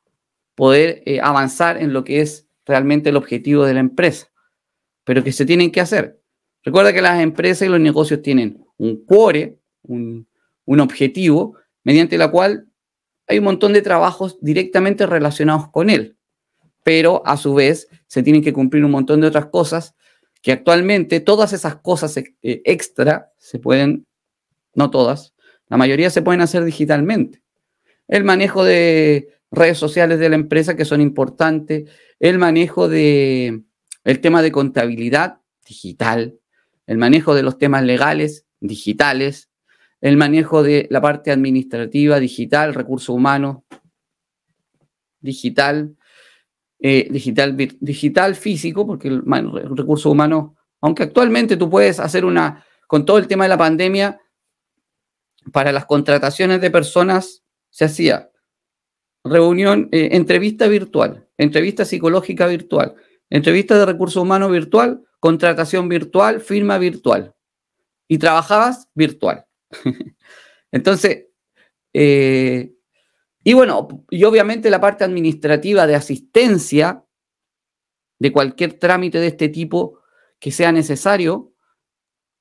poder 0.55 1.03
eh, 1.07 1.19
avanzar 1.21 1.77
en 1.77 1.93
lo 1.93 2.05
que 2.05 2.21
es 2.21 2.47
realmente 2.65 3.09
el 3.09 3.17
objetivo 3.17 3.65
de 3.65 3.75
la 3.75 3.81
empresa, 3.81 4.29
pero 5.03 5.25
que 5.25 5.33
se 5.33 5.45
tienen 5.45 5.73
que 5.73 5.81
hacer. 5.81 6.21
Recuerda 6.63 6.93
que 6.93 7.03
las 7.03 7.21
empresas 7.21 7.67
y 7.67 7.71
los 7.71 7.81
negocios 7.81 8.23
tienen 8.23 8.65
un 8.77 9.05
core, 9.05 9.59
un, 9.83 10.29
un 10.65 10.81
objetivo, 10.81 11.57
mediante 11.83 12.17
la 12.17 12.31
cual 12.31 12.69
hay 13.27 13.39
un 13.39 13.45
montón 13.45 13.73
de 13.73 13.83
trabajos 13.83 14.39
directamente 14.41 15.05
relacionados 15.05 15.69
con 15.73 15.91
él, 15.91 16.17
pero 16.85 17.27
a 17.27 17.37
su 17.37 17.55
vez 17.55 17.89
se 18.07 18.23
tienen 18.23 18.43
que 18.43 18.53
cumplir 18.53 18.85
un 18.85 18.93
montón 18.93 19.21
de 19.21 19.27
otras 19.27 19.47
cosas 19.47 19.97
que 20.43 20.53
actualmente 20.53 21.19
todas 21.19 21.53
esas 21.53 21.75
cosas 21.75 22.17
eh, 22.17 22.33
extra 22.43 23.33
se 23.37 23.59
pueden 23.59 24.07
no 24.77 24.91
todas, 24.91 25.35
la 25.69 25.77
mayoría 25.77 26.11
se 26.11 26.23
pueden 26.23 26.41
hacer 26.41 26.65
digitalmente. 26.65 27.43
El 28.07 28.23
manejo 28.23 28.63
de 28.63 29.35
redes 29.51 29.79
sociales 29.79 30.19
de 30.21 30.29
la 30.29 30.37
empresa 30.37 30.77
que 30.77 30.85
son 30.85 31.01
importantes, 31.01 31.91
el 32.21 32.39
manejo 32.39 32.89
de 32.89 33.63
el 34.05 34.21
tema 34.21 34.43
de 34.43 34.53
contabilidad 34.53 35.39
digital, 35.67 36.39
el 36.87 36.99
manejo 36.99 37.35
de 37.35 37.43
los 37.43 37.59
temas 37.59 37.83
legales 37.83 38.47
digitales, 38.61 39.51
el 40.01 40.17
manejo 40.17 40.63
de 40.63 40.87
la 40.91 41.01
parte 41.01 41.33
administrativa 41.33 42.21
digital, 42.21 42.75
recursos 42.75 43.09
humanos 43.09 43.59
digital, 45.21 45.97
eh, 46.79 47.09
digital, 47.11 47.57
digital 47.57 48.37
físico, 48.37 48.87
porque 48.87 49.09
el, 49.09 49.23
el 49.27 49.77
recurso 49.77 50.11
humano, 50.11 50.55
aunque 50.81 51.03
actualmente 51.03 51.57
tú 51.57 51.69
puedes 51.69 51.99
hacer 51.99 52.25
una, 52.25 52.65
con 52.87 53.05
todo 53.05 53.19
el 53.19 53.27
tema 53.27 53.45
de 53.45 53.49
la 53.49 53.59
pandemia, 53.59 54.21
para 55.53 55.73
las 55.73 55.87
contrataciones 55.87 56.61
de 56.61 56.71
personas 56.71 57.45
se 57.71 57.85
hacía 57.85 58.31
reunión, 59.25 59.89
eh, 59.93 60.11
entrevista 60.13 60.69
virtual, 60.69 61.27
entrevista 61.37 61.85
psicológica 61.85 62.47
virtual, 62.47 62.95
entrevista 63.31 63.79
de 63.79 63.87
recursos 63.87 64.23
humanos 64.23 64.51
virtual, 64.51 65.03
contratación 65.21 65.89
virtual, 65.89 66.41
firma 66.41 66.79
virtual. 66.79 67.35
Y 68.09 68.19
trabajabas 68.19 68.89
virtual. 68.95 69.47
Entonces, 70.71 71.27
eh, 71.93 72.73
y 73.43 73.55
bueno, 73.55 74.05
y 74.11 74.25
obviamente 74.25 74.71
la 74.71 74.81
parte 74.81 75.05
administrativa 75.05 75.87
de 75.87 75.97
asistencia 75.97 77.05
de 78.19 78.33
cualquier 78.33 78.75
trámite 78.75 79.19
de 79.19 79.29
este 79.29 79.49
tipo 79.49 80.01
que 80.39 80.51
sea 80.53 80.73
necesario, 80.73 81.53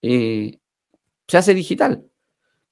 eh, 0.02 0.60
se 1.28 1.38
hace 1.38 1.54
digital. 1.54 2.06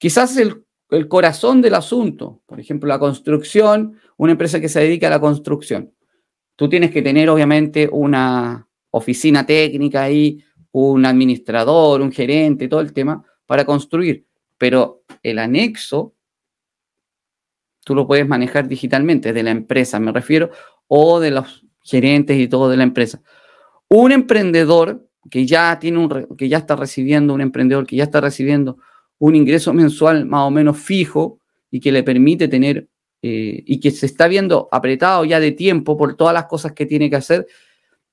Quizás 0.04 0.36
el, 0.36 0.66
corazón 1.08 1.62
del 1.62 1.74
asunto, 1.74 2.42
por 2.44 2.60
ejemplo, 2.60 2.86
la 2.86 2.98
construcción, 2.98 3.98
una 4.18 4.32
empresa 4.32 4.60
que 4.60 4.68
se 4.68 4.80
dedica 4.80 5.06
a 5.06 5.10
la 5.10 5.18
construcción. 5.18 5.94
Tú 6.56 6.68
tienes 6.68 6.90
que 6.90 7.00
tener, 7.00 7.30
obviamente, 7.30 7.88
una 7.90 8.68
oficina 8.90 9.46
técnica 9.46 10.02
ahí, 10.02 10.44
un 10.72 11.06
administrador, 11.06 12.02
un 12.02 12.12
gerente, 12.12 12.68
todo 12.68 12.82
el 12.82 12.92
tema, 12.92 13.24
para 13.46 13.64
construir. 13.64 14.26
Pero 14.58 15.04
el 15.22 15.38
anexo, 15.38 16.14
tú 17.82 17.94
lo 17.94 18.06
puedes 18.06 18.28
manejar 18.28 18.68
digitalmente, 18.68 19.32
de 19.32 19.42
la 19.42 19.52
empresa, 19.52 19.98
me 20.00 20.12
refiero, 20.12 20.50
o 20.86 21.18
de 21.18 21.30
los 21.30 21.64
gerentes 21.82 22.38
y 22.38 22.46
todo 22.46 22.68
de 22.68 22.76
la 22.76 22.82
empresa. 22.82 23.22
Un 23.88 24.12
emprendedor 24.12 25.08
que 25.30 25.46
ya 25.46 25.78
tiene 25.78 25.96
un, 25.96 26.36
que 26.36 26.50
ya 26.50 26.58
está 26.58 26.76
recibiendo, 26.76 27.32
un 27.32 27.40
emprendedor 27.40 27.86
que 27.86 27.96
ya 27.96 28.04
está 28.04 28.20
recibiendo 28.20 28.76
un 29.18 29.34
ingreso 29.34 29.72
mensual 29.72 30.26
más 30.26 30.46
o 30.46 30.50
menos 30.50 30.78
fijo 30.78 31.40
y 31.70 31.80
que 31.80 31.92
le 31.92 32.02
permite 32.02 32.48
tener 32.48 32.88
eh, 33.22 33.62
y 33.66 33.80
que 33.80 33.90
se 33.90 34.06
está 34.06 34.28
viendo 34.28 34.68
apretado 34.70 35.24
ya 35.24 35.40
de 35.40 35.52
tiempo 35.52 35.96
por 35.96 36.14
todas 36.14 36.34
las 36.34 36.44
cosas 36.44 36.72
que 36.72 36.84
tiene 36.84 37.08
que 37.08 37.16
hacer, 37.16 37.46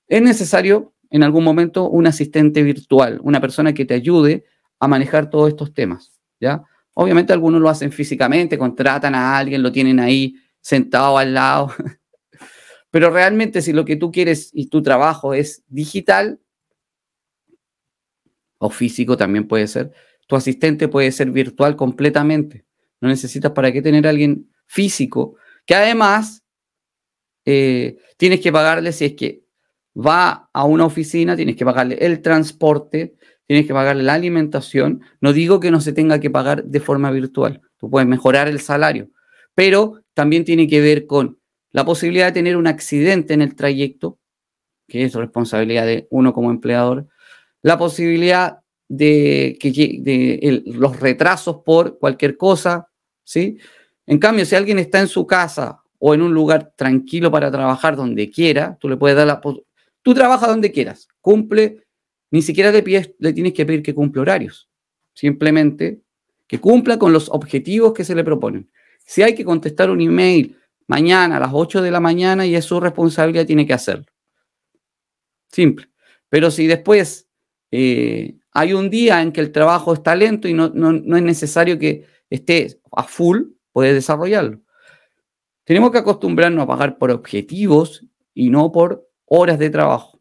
es 0.07 0.21
necesario 0.21 0.93
en 1.09 1.23
algún 1.23 1.43
momento 1.43 1.89
un 1.89 2.07
asistente 2.07 2.63
virtual, 2.63 3.19
una 3.21 3.41
persona 3.41 3.73
que 3.73 3.85
te 3.85 3.93
ayude 3.93 4.45
a 4.79 4.87
manejar 4.87 5.29
todos 5.29 5.49
estos 5.49 5.73
temas, 5.73 6.21
¿ya? 6.39 6.63
Obviamente 6.93 7.33
algunos 7.33 7.61
lo 7.61 7.69
hacen 7.69 7.91
físicamente, 7.91 8.57
contratan 8.57 9.13
a 9.15 9.37
alguien, 9.37 9.61
lo 9.61 9.71
tienen 9.71 9.99
ahí 9.99 10.35
sentado 10.61 11.17
al 11.17 11.33
lado, 11.33 11.73
pero 12.89 13.09
realmente 13.09 13.61
si 13.61 13.73
lo 13.73 13.85
que 13.85 13.97
tú 13.97 14.11
quieres 14.11 14.49
y 14.53 14.67
tu 14.67 14.81
trabajo 14.81 15.33
es 15.33 15.63
digital 15.67 16.39
o 18.57 18.69
físico 18.69 19.17
también 19.17 19.47
puede 19.47 19.67
ser, 19.67 19.91
tu 20.31 20.37
asistente 20.37 20.87
puede 20.87 21.11
ser 21.11 21.29
virtual 21.29 21.75
completamente. 21.75 22.63
No 23.01 23.09
necesitas 23.09 23.51
para 23.51 23.69
qué 23.73 23.81
tener 23.81 24.07
a 24.07 24.11
alguien 24.11 24.49
físico, 24.65 25.35
que 25.65 25.75
además 25.75 26.45
eh, 27.43 27.97
tienes 28.15 28.39
que 28.39 28.49
pagarle 28.49 28.93
si 28.93 29.03
es 29.03 29.13
que 29.15 29.43
va 29.93 30.49
a 30.53 30.63
una 30.63 30.85
oficina, 30.85 31.35
tienes 31.35 31.57
que 31.57 31.65
pagarle 31.65 31.97
el 31.99 32.21
transporte, 32.21 33.17
tienes 33.45 33.67
que 33.67 33.73
pagarle 33.73 34.03
la 34.03 34.13
alimentación. 34.13 35.01
No 35.19 35.33
digo 35.33 35.59
que 35.59 35.69
no 35.69 35.81
se 35.81 35.91
tenga 35.91 36.21
que 36.21 36.29
pagar 36.29 36.63
de 36.63 36.79
forma 36.79 37.11
virtual, 37.11 37.59
tú 37.75 37.89
puedes 37.89 38.07
mejorar 38.07 38.47
el 38.47 38.61
salario, 38.61 39.09
pero 39.53 40.01
también 40.13 40.45
tiene 40.45 40.65
que 40.65 40.79
ver 40.79 41.07
con 41.07 41.39
la 41.71 41.83
posibilidad 41.83 42.27
de 42.27 42.31
tener 42.31 42.55
un 42.55 42.67
accidente 42.67 43.33
en 43.33 43.41
el 43.41 43.53
trayecto, 43.53 44.17
que 44.87 45.03
es 45.03 45.13
responsabilidad 45.13 45.85
de 45.85 46.07
uno 46.09 46.31
como 46.31 46.51
empleador, 46.51 47.09
la 47.61 47.77
posibilidad 47.77 48.60
de, 48.93 49.57
que, 49.57 50.63
los 50.65 50.99
retrasos 50.99 51.61
por 51.65 51.97
cualquier 51.97 52.35
cosa, 52.35 52.89
¿sí? 53.23 53.57
En 54.05 54.19
cambio, 54.19 54.45
si 54.45 54.55
alguien 54.55 54.79
está 54.79 54.99
en 54.99 55.07
su 55.07 55.25
casa 55.25 55.81
o 55.97 56.13
en 56.13 56.21
un 56.21 56.33
lugar 56.33 56.73
tranquilo 56.75 57.31
para 57.31 57.49
trabajar 57.49 57.95
donde 57.95 58.29
quiera, 58.29 58.77
tú 58.81 58.89
le 58.89 58.97
puedes 58.97 59.15
dar 59.15 59.27
la... 59.27 59.39
Tú 60.01 60.13
trabajas 60.13 60.49
donde 60.49 60.73
quieras, 60.73 61.07
cumple, 61.21 61.85
ni 62.31 62.41
siquiera 62.41 62.69
le, 62.71 62.83
le 63.17 63.33
tienes 63.33 63.53
que 63.53 63.65
pedir 63.65 63.81
que 63.81 63.95
cumpla 63.95 64.23
horarios, 64.23 64.69
simplemente 65.13 66.01
que 66.45 66.59
cumpla 66.59 66.99
con 66.99 67.13
los 67.13 67.29
objetivos 67.29 67.93
que 67.93 68.03
se 68.03 68.13
le 68.13 68.25
proponen. 68.25 68.69
Si 69.05 69.23
hay 69.23 69.35
que 69.35 69.45
contestar 69.45 69.89
un 69.89 70.01
email 70.01 70.57
mañana 70.87 71.37
a 71.37 71.39
las 71.39 71.51
8 71.53 71.81
de 71.81 71.91
la 71.91 72.01
mañana 72.01 72.45
y 72.45 72.55
es 72.55 72.65
su 72.65 72.77
responsabilidad, 72.81 73.45
tiene 73.45 73.65
que 73.65 73.73
hacerlo. 73.73 74.05
Simple. 75.49 75.87
Pero 76.27 76.51
si 76.51 76.67
después 76.67 77.29
eh, 77.71 78.35
hay 78.53 78.73
un 78.73 78.89
día 78.89 79.21
en 79.21 79.31
que 79.31 79.41
el 79.41 79.51
trabajo 79.51 79.93
está 79.93 80.15
lento 80.15 80.47
y 80.47 80.53
no, 80.53 80.67
es 80.67 81.23
necesario 81.23 81.79
que 81.79 82.05
esté 82.29 82.79
a 82.91 83.03
full, 83.03 83.43
puedes 83.71 83.93
desarrollarlo. 83.93 84.59
Tenemos 85.63 85.91
que 85.91 85.99
acostumbrarnos 85.99 86.63
a 86.63 86.67
pagar 86.67 86.97
por 86.97 87.11
objetivos 87.11 88.05
y 88.33 88.49
no 88.49 88.71
por 88.71 89.07
horas 89.25 89.59
de 89.59 89.69
trabajo. 89.69 90.19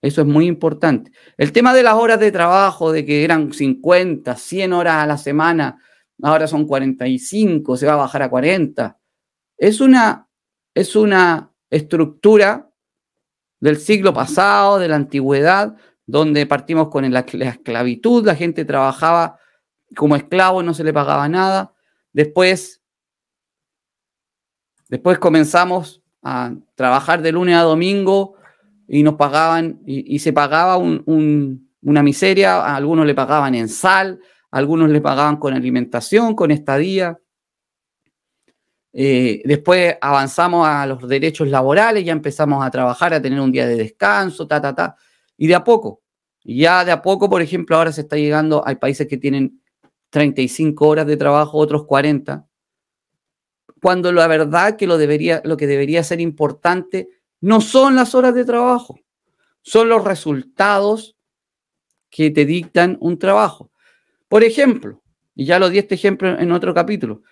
Eso 0.00 0.20
es 0.20 0.26
muy 0.26 0.46
importante. 0.46 1.12
El 1.36 1.52
tema 1.52 1.74
de 1.74 1.82
las 1.82 1.94
horas 1.94 2.20
de 2.20 2.32
trabajo, 2.32 2.92
de 2.92 3.04
que 3.04 3.24
eran 3.24 3.52
50, 3.52 4.36
100 4.36 4.72
horas 4.72 4.94
a 4.96 5.06
la 5.06 5.18
semana, 5.18 5.80
ahora 6.22 6.46
son 6.46 6.66
45, 6.66 7.76
se 7.76 7.86
va 7.86 7.94
a 7.94 7.96
bajar 7.96 8.22
a 8.22 8.30
40. 8.30 8.98
Es 9.58 9.80
una, 9.80 10.28
es 10.74 10.96
una 10.96 11.52
estructura 11.70 12.70
del 13.60 13.78
siglo 13.78 14.12
pasado, 14.12 14.78
de 14.78 14.88
la 14.88 14.96
antigüedad, 14.96 15.76
donde 16.12 16.44
partimos 16.44 16.88
con 16.88 17.10
la, 17.10 17.20
esclavitud, 17.20 18.26
la 18.26 18.34
gente 18.34 18.66
trabajaba 18.66 19.38
como 19.96 20.14
esclavo, 20.14 20.62
no 20.62 20.74
se 20.74 20.84
le 20.84 20.92
pagaba 20.92 21.26
nada. 21.26 21.72
Después, 22.12 22.82
después 24.90 25.18
comenzamos 25.18 26.02
a 26.22 26.52
trabajar 26.74 27.22
de 27.22 27.32
lunes 27.32 27.56
a 27.56 27.62
domingo 27.62 28.34
y 28.86 29.02
nos 29.02 29.14
pagaban, 29.14 29.80
y, 29.86 30.18
se 30.18 30.34
pagaba 30.34 30.76
una 30.76 32.02
miseria, 32.02 32.62
algunos 32.76 33.06
le 33.06 33.14
pagaban 33.14 33.54
en 33.54 33.70
sal, 33.70 34.20
algunos 34.50 34.90
le 34.90 35.00
pagaban 35.00 35.38
con 35.38 35.54
alimentación, 35.54 36.34
con 36.34 36.50
estadía. 36.50 37.18
Eh, 38.92 39.40
después 39.46 39.96
avanzamos 39.98 40.68
a 40.68 40.84
los 40.84 41.08
derechos 41.08 41.48
laborales, 41.48 42.04
ya 42.04 42.12
empezamos 42.12 42.62
a 42.62 42.70
trabajar, 42.70 43.14
a 43.14 43.22
tener 43.22 43.40
un 43.40 43.50
día 43.50 43.66
de 43.66 43.76
descanso, 43.76 44.46
ta, 44.46 44.60
ta, 44.60 44.74
ta. 44.74 44.96
Y 45.38 45.46
de 45.46 45.54
a 45.54 45.64
poco, 45.64 46.01
ya 46.44 46.84
de 46.84 46.92
a 46.92 47.02
poco, 47.02 47.28
por 47.30 47.42
ejemplo, 47.42 47.76
ahora 47.76 47.92
se 47.92 48.02
está 48.02 48.16
llegando, 48.16 48.62
hay 48.66 48.76
países 48.76 49.06
que 49.06 49.16
tienen 49.16 49.62
35 50.10 50.86
horas 50.86 51.06
de 51.06 51.16
trabajo, 51.16 51.58
otros 51.58 51.86
40, 51.86 52.46
cuando 53.80 54.12
la 54.12 54.26
verdad 54.26 54.76
que 54.76 54.86
lo, 54.86 54.98
debería, 54.98 55.42
lo 55.44 55.56
que 55.56 55.66
debería 55.66 56.04
ser 56.04 56.20
importante 56.20 57.08
no 57.40 57.60
son 57.60 57.96
las 57.96 58.14
horas 58.14 58.34
de 58.34 58.44
trabajo, 58.44 59.00
son 59.62 59.88
los 59.88 60.04
resultados 60.04 61.16
que 62.10 62.30
te 62.30 62.44
dictan 62.44 62.96
un 63.00 63.18
trabajo. 63.18 63.70
Por 64.28 64.44
ejemplo, 64.44 65.02
y 65.34 65.46
ya 65.46 65.58
lo 65.58 65.68
di 65.68 65.78
este 65.78 65.94
ejemplo 65.94 66.38
en 66.38 66.52
otro 66.52 66.74
capítulo, 66.74 67.22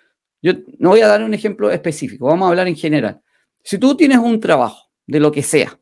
yo 0.42 0.54
no 0.78 0.90
voy 0.90 1.02
a 1.02 1.08
dar 1.08 1.22
un 1.22 1.34
ejemplo 1.34 1.70
específico, 1.70 2.26
vamos 2.26 2.46
a 2.46 2.48
hablar 2.48 2.66
en 2.66 2.76
general. 2.76 3.20
Si 3.62 3.78
tú 3.78 3.94
tienes 3.94 4.18
un 4.18 4.40
trabajo 4.40 4.90
de 5.06 5.20
lo 5.20 5.30
que 5.30 5.42
sea, 5.42 5.78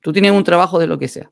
tú 0.00 0.12
tienes 0.12 0.32
un 0.32 0.44
trabajo 0.44 0.78
de 0.78 0.86
lo 0.86 0.98
que 0.98 1.08
sea, 1.08 1.30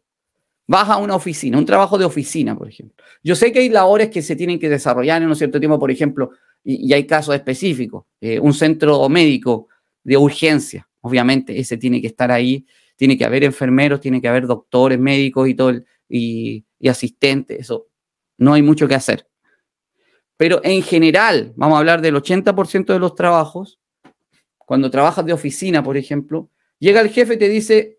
vas 0.69 0.89
a 0.91 0.99
una 0.99 1.17
oficina, 1.17 1.59
un 1.59 1.65
trabajo 1.65 1.99
de 1.99 2.05
oficina, 2.05 2.57
por 2.57 2.69
ejemplo. 2.69 3.03
Yo 3.25 3.35
sé 3.35 3.51
que 3.51 3.61
hay 3.61 3.71
labores 3.71 4.11
que 4.11 4.23
se 4.23 4.37
tienen 4.37 4.61
que 4.61 4.69
desarrollar 4.69 5.21
en 5.23 5.29
un 5.29 5.35
cierto 5.35 5.59
tiempo, 5.59 5.79
por 5.79 5.91
ejemplo, 5.91 6.31
y, 6.63 6.93
hay 6.93 7.07
casos 7.07 7.35
específicos, 7.35 8.05
eh, 8.21 8.39
un 8.39 8.53
centro 8.53 9.09
médico 9.09 9.69
de 10.05 10.17
urgencia, 10.19 10.87
obviamente, 11.01 11.59
ese 11.59 11.79
tiene 11.79 12.01
que 12.03 12.09
estar 12.09 12.31
ahí, 12.31 12.67
tiene 12.97 13.17
que 13.17 13.25
haber 13.25 13.45
enfermeros, 13.45 14.01
tiene 14.01 14.21
que 14.21 14.29
haber 14.29 14.47
doctores, 14.47 14.99
médicos 14.99 15.49
y 15.49 15.55
todo, 15.55 15.73
y, 16.09 16.65
y 16.79 16.89
asistentes, 16.89 17.61
eso 17.61 17.87
no 18.37 18.53
hay 18.53 18.61
mucho 18.61 18.87
que 18.87 18.95
hacer. 18.95 19.27
Pero 20.37 20.61
en 20.63 20.83
general, 20.83 21.55
vamos 21.57 21.77
a 21.77 21.79
hablar 21.79 22.03
del 22.03 22.15
80% 22.15 22.93
de 22.93 22.99
los 22.99 23.15
trabajos, 23.15 23.81
cuando 24.59 24.91
trabajas 24.91 25.25
de 25.25 25.33
oficina, 25.33 25.83
por 25.83 25.97
ejemplo, 25.97 26.51
llega 26.79 27.01
el 27.01 27.09
jefe 27.09 27.35
y 27.35 27.39
te 27.39 27.49
dice, 27.49 27.98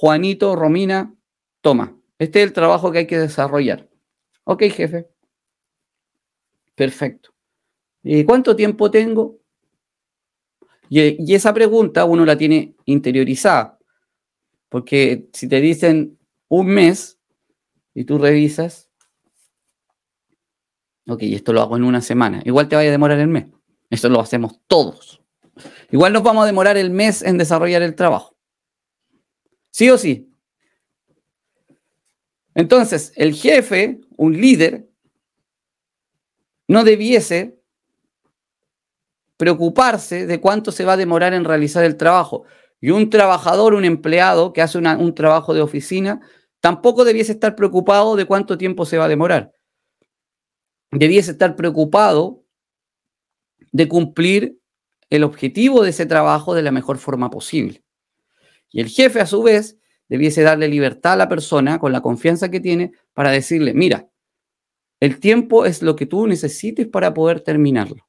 Juanito, 0.00 0.54
Romina, 0.54 1.12
toma, 1.60 1.98
este 2.20 2.40
es 2.40 2.46
el 2.46 2.52
trabajo 2.52 2.92
que 2.92 2.98
hay 2.98 3.06
que 3.08 3.18
desarrollar. 3.18 3.88
Ok, 4.44 4.62
jefe. 4.64 5.08
Perfecto. 6.76 7.34
¿Y 8.04 8.22
cuánto 8.22 8.54
tiempo 8.54 8.92
tengo? 8.92 9.40
Y, 10.88 11.30
y, 11.30 11.34
esa 11.34 11.52
pregunta 11.52 12.04
uno 12.04 12.24
la 12.24 12.38
tiene 12.38 12.76
interiorizada, 12.84 13.76
porque 14.68 15.28
si 15.32 15.48
te 15.48 15.60
dicen 15.60 16.16
un 16.46 16.68
mes 16.68 17.18
y 17.92 18.04
tú 18.04 18.18
revisas, 18.18 18.88
Ok, 21.10 21.22
esto 21.22 21.54
lo 21.54 21.62
hago 21.62 21.76
en 21.76 21.84
una 21.84 22.02
semana. 22.02 22.42
Igual 22.44 22.68
te 22.68 22.76
vaya 22.76 22.90
a 22.90 22.92
demorar 22.92 23.18
el 23.18 23.28
mes. 23.28 23.46
Esto 23.88 24.10
lo 24.10 24.20
hacemos 24.20 24.60
todos. 24.66 25.22
Igual 25.90 26.12
nos 26.12 26.22
vamos 26.22 26.44
a 26.44 26.46
demorar 26.46 26.76
el 26.76 26.90
mes 26.90 27.22
en 27.22 27.38
desarrollar 27.38 27.80
el 27.80 27.94
trabajo. 27.94 28.37
¿Sí 29.78 29.88
o 29.90 29.96
sí? 29.96 30.28
Entonces, 32.56 33.12
el 33.14 33.32
jefe, 33.32 34.00
un 34.16 34.32
líder, 34.32 34.88
no 36.66 36.82
debiese 36.82 37.60
preocuparse 39.36 40.26
de 40.26 40.40
cuánto 40.40 40.72
se 40.72 40.84
va 40.84 40.94
a 40.94 40.96
demorar 40.96 41.32
en 41.32 41.44
realizar 41.44 41.84
el 41.84 41.96
trabajo. 41.96 42.42
Y 42.80 42.90
un 42.90 43.08
trabajador, 43.08 43.74
un 43.74 43.84
empleado 43.84 44.52
que 44.52 44.62
hace 44.62 44.78
un 44.78 45.14
trabajo 45.14 45.54
de 45.54 45.60
oficina, 45.60 46.22
tampoco 46.58 47.04
debiese 47.04 47.30
estar 47.30 47.54
preocupado 47.54 48.16
de 48.16 48.24
cuánto 48.24 48.58
tiempo 48.58 48.84
se 48.84 48.98
va 48.98 49.04
a 49.04 49.08
demorar 49.08 49.52
debiese 50.90 51.30
estar 51.30 51.54
preocupado 51.54 52.42
de 53.70 53.86
cumplir 53.86 54.58
el 55.08 55.22
objetivo 55.22 55.84
de 55.84 55.90
ese 55.90 56.04
trabajo 56.04 56.52
de 56.54 56.62
la 56.62 56.72
mejor 56.72 56.98
forma 56.98 57.30
posible. 57.30 57.84
Y 58.70 58.80
el 58.80 58.88
jefe, 58.88 59.20
a 59.20 59.26
su 59.26 59.42
vez, 59.42 59.78
debiese 60.08 60.42
darle 60.42 60.68
libertad 60.68 61.14
a 61.14 61.16
la 61.16 61.28
persona 61.28 61.78
con 61.78 61.92
la 61.92 62.00
confianza 62.00 62.50
que 62.50 62.60
tiene 62.60 62.92
para 63.12 63.30
decirle, 63.30 63.74
mira, 63.74 64.08
el 65.00 65.20
tiempo 65.20 65.64
es 65.64 65.82
lo 65.82 65.96
que 65.96 66.06
tú 66.06 66.26
necesites 66.26 66.86
para 66.88 67.14
poder 67.14 67.40
terminarlo. 67.40 68.06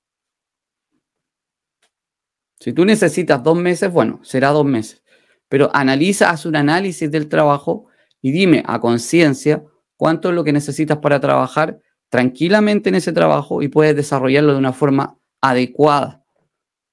Si 2.59 2.73
tú 2.73 2.83
necesitas 2.83 3.41
dos 3.41 3.57
meses, 3.57 3.91
bueno, 3.91 4.19
será 4.23 4.49
dos 4.49 4.65
meses. 4.65 5.03
Pero 5.47 5.69
analiza, 5.73 6.29
haz 6.29 6.45
un 6.45 6.55
análisis 6.55 7.09
del 7.09 7.29
trabajo 7.29 7.87
y 8.21 8.31
dime 8.31 8.63
a 8.65 8.79
conciencia 8.79 9.63
cuánto 9.95 10.29
es 10.29 10.35
lo 10.35 10.43
que 10.43 10.51
necesitas 10.51 10.97
para 10.97 11.19
trabajar 11.19 11.79
tranquilamente 12.09 12.89
en 12.89 12.95
ese 12.95 13.13
trabajo 13.13 13.61
y 13.61 13.67
puedes 13.69 13.95
desarrollarlo 13.95 14.53
de 14.53 14.59
una 14.59 14.73
forma 14.73 15.17
adecuada 15.41 16.25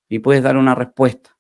y 0.08 0.20
puedes 0.20 0.42
dar 0.42 0.56
una 0.56 0.74
respuesta 0.74 1.35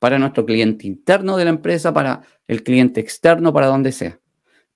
para 0.00 0.18
nuestro 0.18 0.44
cliente 0.44 0.88
interno 0.88 1.36
de 1.36 1.44
la 1.44 1.50
empresa, 1.50 1.94
para 1.94 2.22
el 2.48 2.64
cliente 2.64 3.00
externo, 3.00 3.52
para 3.52 3.68
donde 3.68 3.92
sea. 3.92 4.18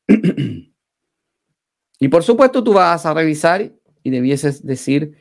y 1.98 2.08
por 2.08 2.22
supuesto 2.22 2.62
tú 2.62 2.74
vas 2.74 3.04
a 3.06 3.14
revisar 3.14 3.72
y 4.02 4.10
debieses 4.10 4.64
decir 4.64 5.16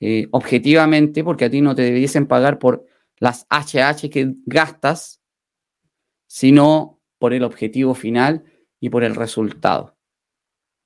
eh, 0.00 0.28
objetivamente, 0.32 1.24
porque 1.24 1.46
a 1.46 1.50
ti 1.50 1.62
no 1.62 1.74
te 1.74 1.82
debiesen 1.82 2.26
pagar 2.26 2.58
por 2.58 2.84
las 3.18 3.46
HH 3.48 4.10
que 4.10 4.34
gastas, 4.44 5.22
sino 6.26 7.00
por 7.18 7.32
el 7.32 7.44
objetivo 7.44 7.94
final 7.94 8.44
y 8.80 8.90
por 8.90 9.04
el 9.04 9.14
resultado. 9.14 9.96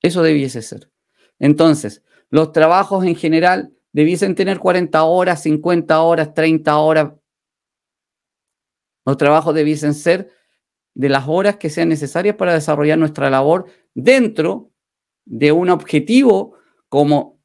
Eso 0.03 0.23
debiese 0.23 0.63
ser. 0.63 0.91
Entonces, 1.39 2.03
los 2.29 2.53
trabajos 2.53 3.05
en 3.05 3.17
general 3.17 3.73
debiesen 3.93 4.35
tener 4.35 4.59
40 4.59 5.03
horas, 5.03 5.43
50 5.43 6.01
horas, 6.01 6.35
30 6.35 6.77
horas. 6.79 7.13
Los 9.05 9.17
trabajos 9.17 9.55
debiesen 9.55 9.95
ser 9.95 10.31
de 10.95 11.09
las 11.09 11.27
horas 11.29 11.57
que 11.57 11.71
sean 11.71 11.89
necesarias 11.89 12.37
para 12.37 12.55
desarrollar 12.55 12.99
nuestra 12.99 13.31
labor 13.31 13.67
dentro 13.95 14.73
de 15.25 15.53
un 15.53 15.71
objetivo 15.71 16.57
como, 16.89 17.41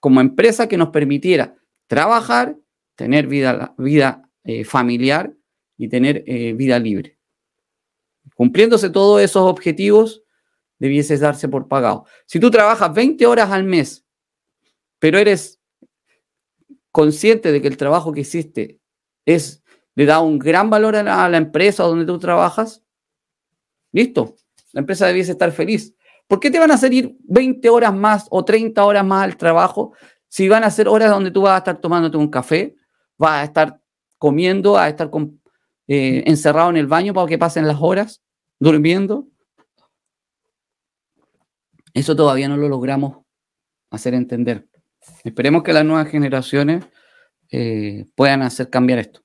como 0.00 0.20
empresa 0.20 0.68
que 0.68 0.76
nos 0.76 0.90
permitiera 0.90 1.56
trabajar, 1.86 2.56
tener 2.94 3.26
vida, 3.26 3.74
vida 3.76 4.30
eh, 4.44 4.64
familiar 4.64 5.34
y 5.76 5.88
tener 5.88 6.22
eh, 6.26 6.52
vida 6.52 6.78
libre. 6.78 7.18
Cumpliéndose 8.34 8.90
todos 8.90 9.20
esos 9.20 9.42
objetivos, 9.42 10.22
debieses 10.78 11.20
darse 11.20 11.48
por 11.48 11.68
pagado. 11.68 12.06
Si 12.26 12.40
tú 12.40 12.50
trabajas 12.50 12.94
20 12.94 13.26
horas 13.26 13.50
al 13.50 13.64
mes, 13.64 14.04
pero 14.98 15.18
eres 15.18 15.60
consciente 16.90 17.50
de 17.50 17.60
que 17.60 17.68
el 17.68 17.76
trabajo 17.76 18.12
que 18.12 18.20
hiciste 18.20 18.80
es, 19.26 19.63
le 19.94 20.06
da 20.06 20.20
un 20.20 20.38
gran 20.38 20.70
valor 20.70 20.96
a 20.96 21.28
la, 21.28 21.36
empresa 21.36 21.84
donde 21.84 22.04
tú 22.04 22.18
trabajas, 22.18 22.82
listo, 23.92 24.36
la 24.72 24.80
empresa 24.80 25.06
debiese 25.06 25.32
estar 25.32 25.52
feliz. 25.52 25.94
¿Por 26.26 26.40
qué 26.40 26.50
te 26.50 26.58
van 26.58 26.70
a 26.70 26.74
hacer 26.74 26.92
ir 26.92 27.16
20 27.24 27.68
horas 27.68 27.94
más 27.94 28.26
o 28.30 28.44
30 28.44 28.84
horas 28.84 29.04
más 29.04 29.24
al 29.24 29.36
trabajo 29.36 29.92
si 30.28 30.48
van 30.48 30.64
a 30.64 30.70
ser 30.70 30.88
horas 30.88 31.10
donde 31.10 31.30
tú 31.30 31.42
vas 31.42 31.54
a 31.54 31.58
estar 31.58 31.80
tomándote 31.80 32.16
un 32.16 32.28
café, 32.28 32.74
vas 33.16 33.42
a 33.42 33.44
estar 33.44 33.80
comiendo, 34.18 34.72
vas 34.72 34.86
a 34.86 34.88
estar 34.88 35.10
eh, 35.86 36.24
encerrado 36.26 36.70
en 36.70 36.76
el 36.76 36.86
baño 36.86 37.14
para 37.14 37.28
que 37.28 37.38
pasen 37.38 37.68
las 37.68 37.78
horas, 37.80 38.22
durmiendo? 38.58 39.28
Eso 41.92 42.16
todavía 42.16 42.48
no 42.48 42.56
lo 42.56 42.68
logramos 42.68 43.18
hacer 43.90 44.14
entender. 44.14 44.66
Esperemos 45.22 45.62
que 45.62 45.72
las 45.72 45.84
nuevas 45.84 46.08
generaciones 46.08 46.84
eh, 47.50 48.06
puedan 48.16 48.42
hacer 48.42 48.68
cambiar 48.68 48.98
esto. 48.98 49.23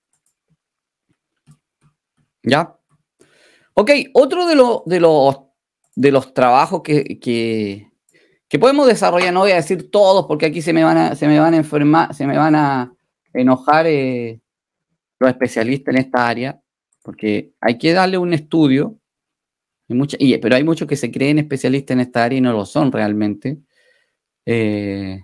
¿Ya? 2.44 2.76
Ok, 3.74 3.92
otro 4.14 4.46
de, 4.46 4.56
de, 4.86 5.00
los, 5.00 5.38
de 5.96 6.12
los 6.12 6.34
trabajos 6.34 6.82
que, 6.82 7.20
que, 7.20 7.90
podemos 8.60 8.88
desarrollar, 8.88 9.34
no 9.34 9.42
voy 9.42 9.52
a 9.52 9.56
decir 9.56 9.90
todos 9.90 10.26
porque 10.26 10.48
aquí 10.48 10.62
se 10.62 10.74
me 10.74 10.84
van 10.84 10.98
a, 10.98 11.16
se 11.16 11.28
me 11.28 11.40
van 11.40 11.54
a 11.54 11.58
enfermar, 11.58 12.14
se 12.14 12.28
me 12.28 12.38
van 12.38 12.56
a 12.56 12.94
enojar 13.34 13.86
eh, 13.88 14.42
los 15.20 15.30
especialistas 15.30 15.94
en 15.94 16.02
esta 16.02 16.28
área, 16.28 16.62
porque 17.04 17.54
hay 17.62 17.78
que 17.78 17.94
darle 17.94 18.18
un 18.18 18.34
estudio 18.34 19.00
y 19.88 20.38
pero 20.38 20.56
hay 20.56 20.64
muchos 20.64 20.88
que 20.88 20.96
se 20.96 21.12
creen 21.12 21.40
especialistas 21.40 21.96
en 21.96 22.02
esta 22.02 22.24
área 22.24 22.38
y 22.38 22.42
no 22.42 22.54
lo 22.54 22.66
son 22.66 22.92
realmente. 22.92 23.58
Eh, 24.46 25.24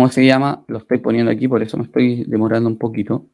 ¿Cómo 0.00 0.10
se 0.10 0.24
llama? 0.24 0.64
Lo 0.66 0.78
estoy 0.78 0.96
poniendo 0.96 1.30
aquí, 1.30 1.46
por 1.46 1.62
eso 1.62 1.76
me 1.76 1.84
estoy 1.84 2.24
demorando 2.24 2.70
un 2.70 2.78
poquito. 2.78 3.28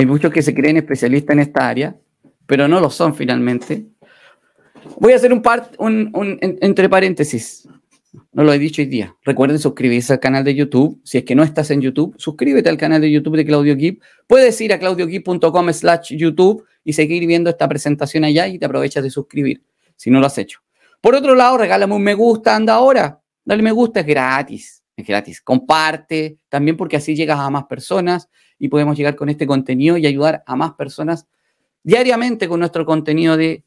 Hay 0.00 0.06
muchos 0.06 0.32
que 0.32 0.42
se 0.42 0.52
creen 0.52 0.78
especialistas 0.78 1.34
en 1.34 1.38
esta 1.38 1.68
área, 1.68 1.96
pero 2.44 2.66
no 2.66 2.80
lo 2.80 2.90
son 2.90 3.14
finalmente. 3.14 3.86
Voy 4.98 5.12
a 5.12 5.16
hacer 5.16 5.32
un, 5.32 5.42
par, 5.42 5.70
un, 5.78 6.10
entre 6.40 6.88
paréntesis. 6.88 7.68
No 8.32 8.42
lo 8.42 8.52
he 8.52 8.58
dicho 8.58 8.82
hoy 8.82 8.86
día. 8.86 9.14
Recuerden 9.22 9.60
suscribirse 9.60 10.12
al 10.12 10.18
canal 10.18 10.42
de 10.42 10.56
YouTube. 10.56 11.00
Si 11.04 11.18
es 11.18 11.24
que 11.24 11.36
no 11.36 11.44
estás 11.44 11.70
en 11.70 11.82
YouTube, 11.82 12.16
suscríbete 12.18 12.68
al 12.68 12.78
canal 12.78 13.00
de 13.00 13.12
YouTube 13.12 13.36
de 13.36 13.44
Claudio 13.44 13.76
Gibb. 13.76 14.00
Puedes 14.26 14.60
ir 14.60 14.72
a 14.72 14.80
claudiogibb.com 14.80 15.72
slash 15.72 16.16
YouTube 16.16 16.64
y 16.82 16.94
seguir 16.94 17.28
viendo 17.28 17.48
esta 17.48 17.68
presentación 17.68 18.24
allá 18.24 18.48
y 18.48 18.58
te 18.58 18.66
aprovechas 18.66 19.04
de 19.04 19.10
suscribir 19.10 19.62
si 19.96 20.10
no 20.10 20.20
lo 20.20 20.26
has 20.26 20.38
hecho. 20.38 20.60
Por 21.00 21.14
otro 21.14 21.34
lado, 21.34 21.58
regálame 21.58 21.94
un 21.94 22.02
me 22.02 22.14
gusta, 22.14 22.54
anda 22.54 22.74
ahora. 22.74 23.20
Dale 23.44 23.62
me 23.62 23.72
gusta, 23.72 24.00
es 24.00 24.06
gratis. 24.06 24.82
Es 24.96 25.06
gratis. 25.06 25.40
Comparte 25.40 26.38
también 26.48 26.76
porque 26.76 26.96
así 26.96 27.16
llegas 27.16 27.38
a 27.38 27.50
más 27.50 27.64
personas 27.64 28.28
y 28.58 28.68
podemos 28.68 28.96
llegar 28.96 29.16
con 29.16 29.28
este 29.28 29.46
contenido 29.46 29.96
y 29.96 30.06
ayudar 30.06 30.42
a 30.46 30.54
más 30.54 30.74
personas 30.74 31.26
diariamente 31.82 32.48
con 32.48 32.60
nuestro 32.60 32.86
contenido 32.86 33.36
de 33.36 33.64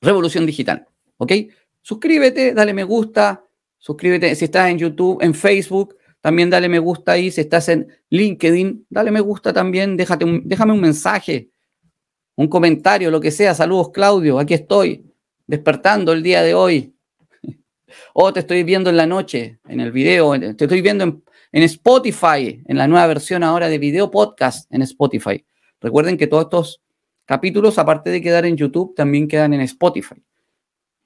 revolución 0.00 0.46
digital. 0.46 0.86
¿Ok? 1.16 1.32
Suscríbete, 1.80 2.54
dale 2.54 2.72
me 2.72 2.84
gusta, 2.84 3.44
suscríbete 3.78 4.34
si 4.36 4.44
estás 4.44 4.70
en 4.70 4.78
YouTube, 4.78 5.20
en 5.22 5.34
Facebook, 5.34 5.96
también 6.22 6.48
dale 6.48 6.68
me 6.68 6.78
gusta 6.78 7.12
ahí. 7.12 7.30
Si 7.30 7.40
estás 7.40 7.68
en 7.68 7.88
LinkedIn, 8.10 8.86
dale 8.88 9.10
me 9.10 9.20
gusta 9.20 9.52
también, 9.52 9.96
déjate 9.96 10.24
un, 10.24 10.42
déjame 10.44 10.72
un 10.72 10.80
mensaje, 10.80 11.50
un 12.36 12.48
comentario, 12.48 13.10
lo 13.10 13.20
que 13.20 13.30
sea. 13.30 13.54
Saludos, 13.54 13.90
Claudio, 13.90 14.38
aquí 14.38 14.54
estoy, 14.54 15.04
despertando 15.46 16.12
el 16.12 16.22
día 16.22 16.42
de 16.42 16.54
hoy. 16.54 16.94
O 18.14 18.32
te 18.32 18.40
estoy 18.40 18.62
viendo 18.62 18.88
en 18.88 18.96
la 18.96 19.06
noche, 19.06 19.58
en 19.68 19.80
el 19.80 19.92
video, 19.92 20.32
te 20.38 20.64
estoy 20.64 20.80
viendo 20.80 21.04
en, 21.04 21.22
en 21.52 21.62
Spotify, 21.64 22.62
en 22.64 22.78
la 22.78 22.88
nueva 22.88 23.06
versión 23.06 23.42
ahora 23.42 23.68
de 23.68 23.76
video 23.76 24.10
podcast 24.10 24.72
en 24.72 24.80
Spotify. 24.82 25.44
Recuerden 25.80 26.16
que 26.16 26.26
todos 26.26 26.44
estos 26.44 26.82
capítulos, 27.26 27.78
aparte 27.78 28.10
de 28.10 28.22
quedar 28.22 28.46
en 28.46 28.56
YouTube, 28.56 28.94
también 28.94 29.28
quedan 29.28 29.52
en 29.52 29.60
Spotify. 29.60 30.22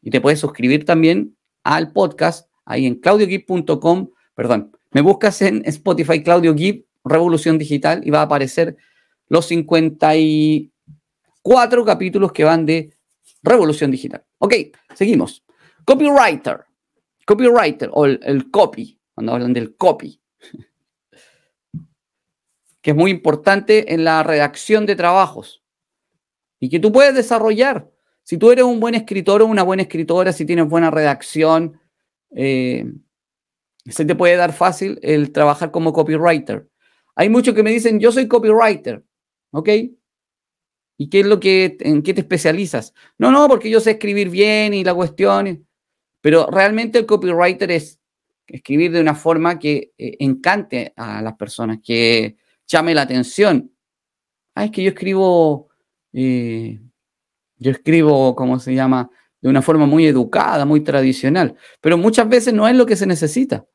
Y 0.01 0.11
te 0.11 0.21
puedes 0.21 0.39
suscribir 0.39 0.85
también 0.85 1.37
al 1.65 1.93
podcast 1.93 2.49
ahí 2.65 2.87
en 2.87 2.97
claudiogip.com, 2.97 4.11
perdón, 4.35 4.73
me 4.93 5.01
buscas 5.01 5.43
en 5.43 5.62
Spotify 5.67 6.23
Claudio 6.23 6.55
Gibb, 6.55 6.87
Revolución 7.05 7.59
Digital, 7.59 8.03
y 8.05 8.11
va 8.11 8.21
a 8.21 8.23
aparecer 8.23 8.77
los 9.29 9.51
54 11.47 11.85
capítulos 11.85 12.33
que 12.33 12.45
van 12.45 12.67
de 12.67 12.93
Revolución 13.43 13.91
Digital. 13.91 14.25
Ok, 14.39 14.55
seguimos. 14.95 15.45
Copywriter. 15.85 16.65
Copywriter 17.25 17.91
o 17.93 18.07
el, 18.07 18.21
el 18.23 18.51
copy, 18.51 19.01
cuando 19.15 19.33
hablan 19.33 19.53
del 19.53 19.77
copy, 19.77 20.21
que 22.83 22.91
es 22.91 22.97
muy 22.97 23.11
importante 23.11 23.95
en 23.95 24.05
la 24.05 24.23
redacción 24.23 24.87
de 24.87 24.97
trabajos 24.97 25.63
y 26.59 26.69
que 26.69 26.81
tú 26.81 26.93
puedes 26.93 27.15
desarrollar. 27.15 27.91
Si 28.23 28.39
tú 28.39 28.51
eres 28.51 28.65
un 28.65 28.81
buen 28.81 28.95
escritor 28.95 29.43
o 29.43 29.47
una 29.47 29.63
buena 29.63 29.83
escritora, 29.83 30.33
si 30.33 30.45
tienes 30.45 30.69
buena 30.69 30.91
redacción, 30.91 31.81
eh, 32.35 32.93
se 33.85 34.05
te 34.05 34.17
puede 34.17 34.37
dar 34.37 34.53
fácil 34.53 34.99
el 35.03 35.31
trabajar 35.31 35.71
como 35.71 35.93
copywriter. 35.93 36.69
Hay 37.15 37.29
muchos 37.29 37.55
que 37.55 37.63
me 37.63 37.71
dicen, 37.71 38.01
yo 38.01 38.11
soy 38.11 38.27
copywriter, 38.27 39.05
¿ok? 39.53 39.69
¿Y 40.99 41.09
qué 41.09 41.21
es 41.21 41.27
lo 41.27 41.41
que, 41.41 41.77
en 41.81 42.03
qué 42.03 42.15
te 42.15 42.23
especializas? 42.23 42.95
No, 43.19 43.31
no, 43.31 43.49
porque 43.49 43.71
yo 43.71 43.81
sé 43.81 43.93
escribir 43.93 44.31
bien 44.31 44.73
y 44.75 44.85
la 44.85 44.95
cuestión, 44.95 45.67
pero 46.21 46.47
realmente 46.51 46.99
el 46.99 47.07
copywriter 47.07 47.71
es 47.71 48.01
escribir 48.47 48.93
de 48.93 49.01
una 49.01 49.15
forma 49.15 49.59
que 49.59 49.93
eh, 49.99 50.17
encante 50.21 50.93
a 50.97 51.21
las 51.21 51.35
personas, 51.35 51.79
que 51.85 52.37
llame 52.67 52.95
la 52.95 53.03
atención. 53.03 53.73
Ah, 54.55 54.65
es 54.65 54.71
que 54.71 54.83
yo 54.83 54.89
escribo 54.91 55.69
eh, 56.13 56.81
yo 57.59 57.71
escribo, 57.71 58.35
¿cómo 58.35 58.59
se 58.59 58.75
llama? 58.75 59.11
De 59.41 59.49
una 59.49 59.63
forma 59.63 59.87
muy 59.87 60.07
educada, 60.07 60.65
muy 60.65 60.81
tradicional, 60.81 61.57
pero 61.81 61.99
muchas 61.99 62.29
veces 62.29 62.55
no 62.55 62.67
es 62.69 62.75
lo 62.75 62.87
que 62.87 62.97
se 62.97 63.07
necesita. 63.07 63.67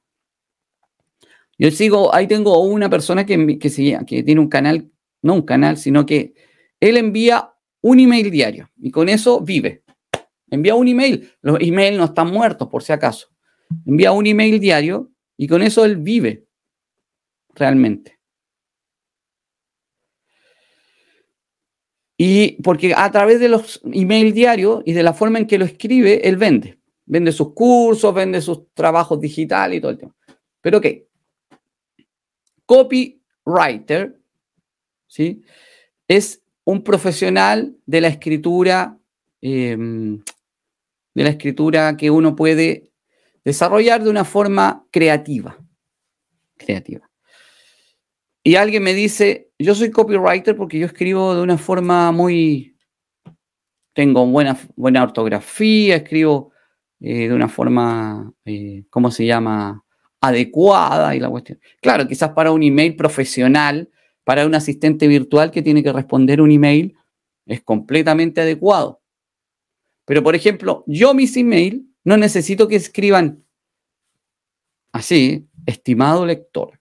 Yo 1.58 1.70
sigo, 1.72 2.14
ahí 2.14 2.28
tengo 2.28 2.60
una 2.64 2.90
persona 2.90 3.26
que, 3.26 3.60
que, 3.60 3.70
que 4.08 4.24
tiene 4.24 4.42
un 4.42 4.50
canal, 4.50 4.90
no 5.22 5.36
un 5.36 5.42
canal, 5.44 5.78
sino 5.78 6.06
que 6.06 6.34
él 6.82 6.98
envía 6.98 7.54
un 7.82 8.00
email 8.00 8.30
diario 8.30 8.70
y 8.78 8.91
con 8.91 9.08
eso 9.08 9.39
vive. 9.39 9.84
Envía 10.50 10.76
un 10.76 10.88
email, 10.88 11.32
los 11.41 11.62
emails 11.62 11.98
no 11.98 12.06
están 12.06 12.30
muertos 12.30 12.67
por 12.67 12.84
si 12.84 12.91
acaso. 12.91 13.30
Envía 13.86 14.12
un 14.12 14.28
email 14.28 14.60
diario 14.60 15.12
y 15.38 15.48
con 15.48 15.62
eso 15.62 15.86
él 15.86 15.98
vive 15.98 16.46
realmente. 17.54 18.20
Y 22.17 22.62
porque 22.62 22.94
a 22.96 23.10
través 23.10 23.39
de 23.39 23.50
los 23.50 23.82
email 23.91 24.34
diarios 24.34 24.84
y 24.86 24.94
de 24.94 25.02
la 25.02 25.13
forma 25.13 25.39
en 25.39 25.48
que 25.48 25.58
lo 25.58 25.65
escribe, 25.65 26.28
él 26.28 26.38
vende. 26.38 26.80
Vende 27.06 27.32
sus 27.32 27.54
cursos, 27.54 28.13
vende 28.13 28.41
sus 28.41 28.72
trabajos 28.74 29.20
digitales 29.20 29.78
y 29.78 29.82
todo 29.82 29.91
el 29.91 29.98
tema. 29.98 30.15
Pero 30.62 30.80
¿qué? 30.80 31.08
Copywriter, 32.65 34.22
¿sí? 35.08 35.41
Es 36.08 36.41
un 36.72 36.84
profesional 36.84 37.76
de 37.86 38.02
la 38.02 38.08
escritura, 38.08 38.98
em, 39.42 40.22
de 41.14 41.24
la 41.24 41.30
escritura 41.30 41.98
que 41.98 42.10
uno 42.10 42.36
puede 42.36 42.92
desarrollar 43.44 44.02
de 44.04 44.10
una 44.10 44.24
forma 44.24 44.86
creativa. 44.90 45.58
Creativa. 46.58 47.10
Y 48.44 48.56
alguien 48.56 48.84
me 48.84 48.94
dice, 48.94 49.52
yo 49.60 49.76
soy 49.76 49.92
copywriter 49.92 50.56
porque 50.56 50.80
yo 50.80 50.86
escribo 50.86 51.36
de 51.36 51.42
una 51.42 51.58
forma 51.58 52.12
muy... 52.12 52.78
Tengo 53.94 54.26
buena, 54.26 54.58
buena 54.78 55.04
ortografía, 55.04 55.98
escribo 55.98 56.54
eh, 57.02 57.28
de 57.28 57.34
una 57.34 57.50
forma, 57.50 58.32
eh, 58.46 58.86
¿cómo 58.90 59.12
se 59.12 59.26
llama? 59.26 59.84
Adecuada 60.22 61.14
y 61.14 61.20
la 61.20 61.30
cuestión. 61.30 61.60
Claro, 61.82 62.08
quizás 62.08 62.30
para 62.30 62.54
un 62.54 62.64
email 62.64 62.96
profesional, 62.96 63.90
para 64.24 64.46
un 64.46 64.56
asistente 64.56 65.08
virtual 65.08 65.52
que 65.52 65.62
tiene 65.62 65.84
que 65.84 65.94
responder 65.94 66.42
un 66.42 66.52
email, 66.52 66.96
es 67.46 67.62
completamente 67.62 68.42
adecuado. 68.42 69.02
Pero, 70.06 70.24
por 70.24 70.36
ejemplo, 70.36 70.84
yo 70.88 71.14
mis 71.14 71.36
email 71.38 71.88
no 72.04 72.18
necesito 72.18 72.68
que 72.68 72.76
escriban 72.76 73.44
así, 74.92 75.48
estimado 75.66 76.26
lector, 76.26 76.80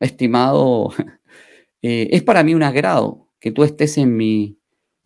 estimado 0.00 0.90
eh, 1.82 2.08
es 2.10 2.22
para 2.22 2.42
mí 2.42 2.54
un 2.54 2.62
agrado 2.62 3.28
que 3.40 3.50
tú 3.50 3.64
estés 3.64 3.98
en 3.98 4.16
mi 4.16 4.58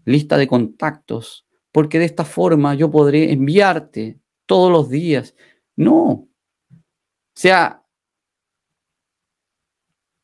lista 0.04 0.36
de 0.36 0.46
contactos, 0.46 1.46
porque 1.72 1.98
de 1.98 2.04
esta 2.06 2.24
forma 2.24 2.74
yo 2.74 2.90
podré 2.90 3.32
enviarte 3.32 4.18
todos 4.46 4.70
los 4.72 4.88
días. 4.88 5.34
No. 5.76 6.06
O 6.08 6.28
sea, 7.34 7.79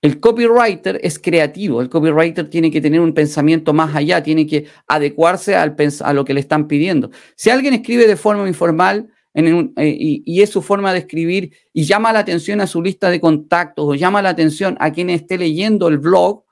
el 0.07 0.21
copywriter 0.21 1.01
es 1.03 1.19
creativo, 1.19 1.81
el 1.81 1.89
copywriter 1.89 2.49
tiene 2.49 2.71
que 2.71 2.81
tener 2.81 3.01
un 3.01 3.13
pensamiento 3.13 3.73
más 3.73 3.93
allá, 3.97 4.23
tiene 4.23 4.47
que 4.47 4.67
adecuarse 4.87 5.57
a 5.57 6.13
lo 6.13 6.25
que 6.25 6.33
le 6.33 6.39
están 6.39 6.69
pidiendo. 6.69 7.11
Si 7.35 7.51
alguien 7.51 7.75
escribe 7.75 8.07
de 8.07 8.15
forma 8.15 8.47
informal 8.47 9.11
eh, 9.35 9.97
y, 9.99 10.23
y, 10.25 10.43
es 10.43 10.51
su 10.51 10.63
forma 10.63 10.93
de 10.93 11.01
escribir 11.01 11.53
y 11.73 11.83
llama 11.83 12.13
la 12.13 12.21
atención 12.21 12.61
a 12.61 12.69
su 12.69 12.81
lista 12.81 13.11
de 13.11 13.21
contactos 13.21 13.85
o 13.85 13.97
llama 13.97 14.23
la 14.23 14.29
atención 14.29 14.77
a 14.79 14.93
quien 14.93 15.11
esté 15.11 15.39
leyendo 15.39 15.89
el 15.89 15.99
blog, 15.99 16.45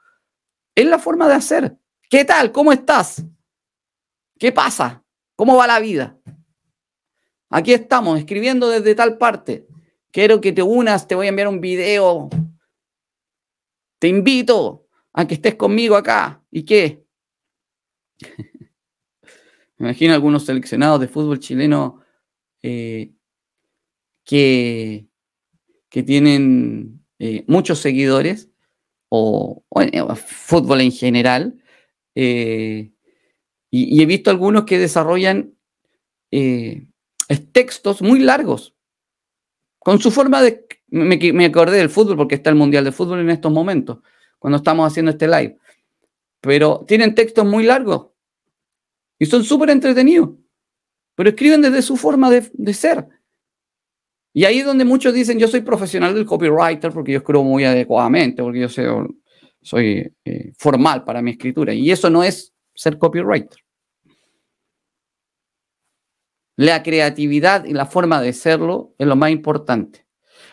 es 0.74 0.86
la 0.86 0.98
forma 0.98 1.28
de 1.28 1.34
hacer. 1.34 1.76
¿Qué 2.10 2.24
tal? 2.24 2.50
¿Cómo 2.50 2.72
estás? 2.72 3.24
¿Qué 4.36 4.50
pasa? 4.50 5.04
¿Cómo 5.36 5.56
va 5.56 5.68
la 5.68 5.78
vida? 5.78 6.18
Aquí 7.50 7.72
estamos, 7.72 8.18
escribiendo 8.18 8.68
desde 8.68 8.96
tal 8.96 9.16
parte. 9.16 9.68
Quiero 10.10 10.40
que 10.40 10.50
te 10.50 10.62
unas, 10.62 11.06
te 11.06 11.14
voy 11.14 11.26
a 11.26 11.28
enviar 11.28 11.46
un 11.46 11.60
video. 11.60 12.30
Te 14.04 14.08
invito 14.08 14.86
a 15.14 15.26
que 15.26 15.32
estés 15.32 15.54
conmigo 15.54 15.96
acá. 15.96 16.44
¿Y 16.50 16.66
qué? 16.66 17.06
Me 19.78 19.86
imagino 19.86 20.12
algunos 20.12 20.44
seleccionados 20.44 21.00
de 21.00 21.08
fútbol 21.08 21.40
chileno 21.40 22.02
eh, 22.60 23.14
que, 24.22 25.06
que 25.88 26.02
tienen 26.02 27.02
eh, 27.18 27.44
muchos 27.46 27.78
seguidores 27.78 28.50
o, 29.08 29.64
fútbol 30.16 30.82
en 30.82 30.92
general. 30.92 31.62
Eh, 32.14 32.92
y, 33.70 34.02
he 34.02 34.04
visto 34.04 34.28
algunos 34.28 34.66
que 34.66 34.78
desarrollan 34.78 35.54
eh, 36.30 36.88
textos 37.52 38.02
muy 38.02 38.20
largos, 38.20 38.76
con 39.78 39.98
su 39.98 40.10
forma 40.10 40.42
de... 40.42 40.66
Me, 40.88 41.44
acordé 41.44 41.78
del 41.78 41.90
fútbol 41.90 42.16
porque 42.16 42.36
está 42.36 42.50
el 42.50 42.56
Mundial 42.56 42.84
de 42.84 42.92
Fútbol 42.92 43.20
en 43.20 43.30
estos 43.30 43.52
momentos. 43.52 43.98
cuando 44.38 44.58
estamos 44.58 44.86
haciendo 44.86 45.10
este 45.10 45.26
live. 45.26 45.58
Pero 46.40 46.84
tienen 46.86 47.14
textos 47.14 47.46
muy 47.46 47.64
largos 47.64 48.08
y 49.18 49.26
son 49.26 49.44
súper 49.44 49.70
entretenidos, 49.70 50.30
pero 51.14 51.30
escriben 51.30 51.62
desde 51.62 51.80
su 51.80 51.96
forma 51.96 52.30
de, 52.30 52.74
ser. 52.74 53.08
Y 54.34 54.44
ahí 54.44 54.58
es 54.58 54.66
donde 54.66 54.84
muchos 54.84 55.14
dicen, 55.14 55.38
yo 55.38 55.48
soy 55.48 55.62
profesional 55.62 56.14
del 56.14 56.26
copywriter 56.26 56.92
porque 56.92 57.12
yo 57.12 57.18
escribo 57.18 57.44
muy 57.44 57.64
adecuadamente, 57.64 58.42
porque 58.42 58.60
yo 58.60 58.68
soy, 58.68 60.12
eh, 60.24 60.52
formal 60.58 61.04
para 61.04 61.22
mi 61.22 61.30
escritura. 61.30 61.72
Y 61.72 61.90
eso 61.90 62.10
no 62.10 62.22
es 62.22 62.52
ser 62.74 62.98
copywriter. 62.98 63.58
La 66.56 66.82
creatividad 66.82 67.64
y 67.64 67.72
la 67.72 67.86
forma 67.86 68.20
de 68.20 68.32
serlo 68.32 68.94
es 68.98 69.06
lo 69.06 69.16
más 69.16 69.30
importante. 69.30 70.03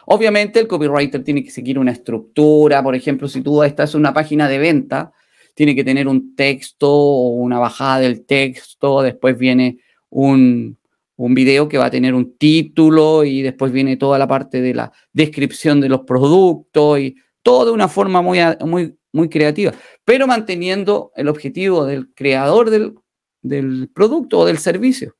Obviamente 0.05 0.59
el 0.59 0.67
copywriter 0.67 1.23
tiene 1.23 1.43
que 1.43 1.51
seguir 1.51 1.77
una 1.77 1.91
estructura, 1.91 2.81
por 2.81 2.95
ejemplo, 2.95 3.27
si 3.27 3.41
tú 3.41 3.63
estás 3.63 3.93
en 3.93 4.01
una 4.01 4.13
página 4.13 4.47
de 4.47 4.57
venta, 4.57 5.11
tiene 5.53 5.75
que 5.75 5.83
tener 5.83 6.07
un 6.07 6.35
texto 6.35 6.89
o 6.89 7.29
una 7.29 7.59
bajada 7.59 7.99
del 7.99 8.25
texto, 8.25 9.01
después 9.01 9.37
viene 9.37 9.79
un, 10.09 10.77
un 11.17 11.33
video 11.33 11.67
que 11.67 11.77
va 11.77 11.85
a 11.85 11.91
tener 11.91 12.13
un 12.13 12.37
título 12.37 13.23
y 13.23 13.41
después 13.41 13.71
viene 13.71 13.97
toda 13.97 14.17
la 14.17 14.27
parte 14.27 14.61
de 14.61 14.73
la 14.73 14.91
descripción 15.13 15.79
de 15.79 15.89
los 15.89 16.01
productos 16.01 16.99
y 16.99 17.15
todo 17.43 17.65
de 17.65 17.71
una 17.71 17.87
forma 17.87 18.21
muy, 18.21 18.39
muy, 18.65 18.97
muy 19.11 19.29
creativa, 19.29 19.73
pero 20.03 20.27
manteniendo 20.27 21.11
el 21.15 21.27
objetivo 21.27 21.85
del 21.85 22.13
creador 22.13 22.69
del, 22.69 22.95
del 23.41 23.89
producto 23.93 24.39
o 24.39 24.45
del 24.45 24.57
servicio. 24.57 25.15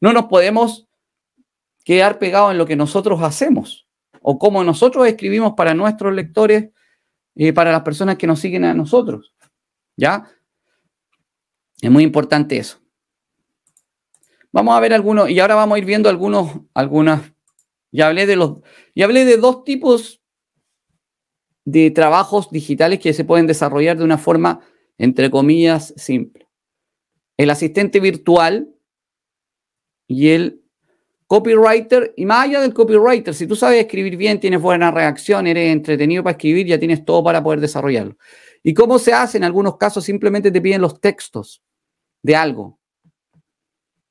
No 0.00 0.12
nos 0.12 0.26
podemos 0.26 0.88
quedar 1.84 2.18
pegados 2.18 2.52
en 2.52 2.58
lo 2.58 2.66
que 2.66 2.76
nosotros 2.76 3.20
hacemos 3.22 3.85
o 4.28 4.40
cómo 4.40 4.64
nosotros 4.64 5.06
escribimos 5.06 5.54
para 5.56 5.72
nuestros 5.72 6.12
lectores 6.12 6.70
y 7.32 7.52
para 7.52 7.70
las 7.70 7.82
personas 7.82 8.16
que 8.16 8.26
nos 8.26 8.40
siguen 8.40 8.64
a 8.64 8.74
nosotros. 8.74 9.32
¿Ya? 9.96 10.28
Es 11.80 11.90
muy 11.92 12.02
importante 12.02 12.56
eso. 12.56 12.80
Vamos 14.50 14.74
a 14.74 14.80
ver 14.80 14.92
algunos, 14.94 15.30
y 15.30 15.38
ahora 15.38 15.54
vamos 15.54 15.76
a 15.76 15.78
ir 15.78 15.84
viendo 15.84 16.08
algunos, 16.08 16.50
algunas. 16.74 17.22
Ya 17.92 18.08
hablé 18.08 18.26
de 18.26 18.34
los, 18.34 18.58
ya 18.96 19.04
hablé 19.04 19.24
de 19.24 19.36
dos 19.36 19.62
tipos 19.62 20.20
de 21.64 21.92
trabajos 21.92 22.50
digitales 22.50 22.98
que 22.98 23.12
se 23.12 23.24
pueden 23.24 23.46
desarrollar 23.46 23.96
de 23.96 24.02
una 24.02 24.18
forma, 24.18 24.60
entre 24.98 25.30
comillas, 25.30 25.94
simple. 25.96 26.48
El 27.36 27.50
asistente 27.50 28.00
virtual, 28.00 28.76
y 30.08 30.30
el 30.30 30.64
copywriter, 31.26 32.14
y 32.16 32.24
más 32.24 32.44
allá 32.44 32.60
del 32.60 32.72
copywriter, 32.72 33.34
si 33.34 33.46
tú 33.46 33.56
sabes 33.56 33.80
escribir 33.80 34.16
bien, 34.16 34.38
tienes 34.38 34.60
buena 34.60 34.90
reacción, 34.90 35.46
eres 35.46 35.72
entretenido 35.72 36.22
para 36.22 36.32
escribir, 36.32 36.66
ya 36.66 36.78
tienes 36.78 37.04
todo 37.04 37.22
para 37.24 37.42
poder 37.42 37.60
desarrollarlo. 37.60 38.16
¿Y 38.62 38.74
cómo 38.74 38.98
se 38.98 39.12
hace? 39.12 39.38
En 39.38 39.44
algunos 39.44 39.76
casos 39.76 40.04
simplemente 40.04 40.50
te 40.50 40.60
piden 40.60 40.80
los 40.80 41.00
textos 41.00 41.62
de 42.22 42.36
algo. 42.36 42.78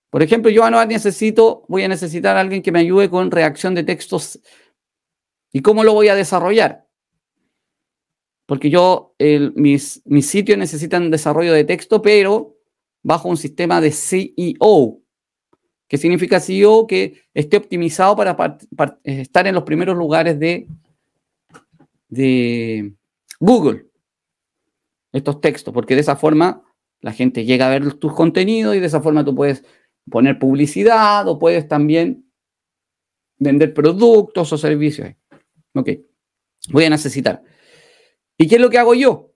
Por 0.10 0.24
ejemplo, 0.24 0.50
yo 0.50 0.64
ahora 0.64 0.86
necesito, 0.86 1.66
voy 1.68 1.84
a 1.84 1.90
necesitar 1.90 2.38
a 2.38 2.40
alguien 2.40 2.62
que 2.62 2.72
me 2.72 2.80
ayude 2.80 3.10
con 3.10 3.32
reacción 3.32 3.76
de 3.76 3.84
textos. 3.84 4.40
¿Y 5.52 5.62
cómo 5.62 5.84
lo 5.84 5.94
voy 5.94 6.08
a 6.08 6.16
desarrollar? 6.16 6.86
Porque 8.46 8.70
yo, 8.70 9.16
mis, 9.56 10.02
mis 10.06 10.28
sitios 10.28 10.58
necesitan 10.58 11.12
desarrollo 11.12 11.52
de 11.52 11.64
texto, 11.64 12.02
pero 12.02 12.58
bajo 13.04 13.28
un 13.28 13.38
sistema 13.38 13.82
de 13.82 13.92
CEO, 13.92 15.02
¿Qué 15.88 15.98
significa 15.98 16.40
SEO? 16.40 16.88
Que 16.88 17.22
esté 17.34 17.58
optimizado 17.58 18.16
para, 18.16 18.58
eh, 19.04 19.22
estar 19.22 19.46
en 19.48 19.56
los 19.56 19.64
primeros 19.64 19.96
lugares 19.96 20.40
de, 20.40 20.68
de 22.10 22.94
Google. 23.40 23.86
Estos 25.12 25.40
textos, 25.40 25.74
porque 25.74 25.96
de 25.96 26.02
esa 26.02 26.16
forma 26.16 26.64
la 27.02 27.14
gente 27.14 27.46
llega 27.46 27.68
a 27.68 27.70
ver 27.70 27.94
tus 27.94 28.14
contenidos 28.14 28.76
y 28.76 28.80
de 28.80 28.88
esa 28.88 29.02
forma 29.02 29.24
tú 29.24 29.36
puedes 29.36 29.64
poner 30.10 30.40
publicidad 30.40 31.28
o 31.28 31.40
puedes 31.40 31.68
también 31.68 32.26
vender 33.38 33.74
productos 33.74 34.52
o 34.52 34.58
servicios. 34.58 35.10
Ok, 35.74 35.90
voy 36.70 36.86
a 36.86 36.90
necesitar. 36.90 37.44
¿Y 38.38 38.48
qué 38.48 38.56
es 38.56 38.62
lo 38.62 38.70
que 38.70 38.78
hago 38.78 38.94
yo? 38.94 39.32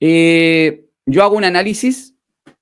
Eh, 0.00 0.86
yo 1.06 1.22
hago 1.22 1.36
un 1.36 1.44
análisis 1.44 2.14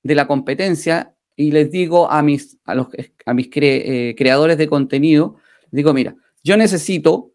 de 0.03 0.15
la 0.15 0.27
competencia 0.27 1.14
y 1.37 1.51
les 1.51 1.71
digo 1.71 2.11
a 2.11 2.23
mis, 2.23 2.59
a 2.65 2.75
los, 2.75 2.89
a 3.27 3.35
mis 3.35 3.49
eh, 3.55 4.15
creadores 4.17 4.59
de 4.59 4.69
contenido, 4.69 5.37
digo, 5.71 5.93
mira, 5.93 6.17
yo 6.43 6.57
necesito 6.57 7.33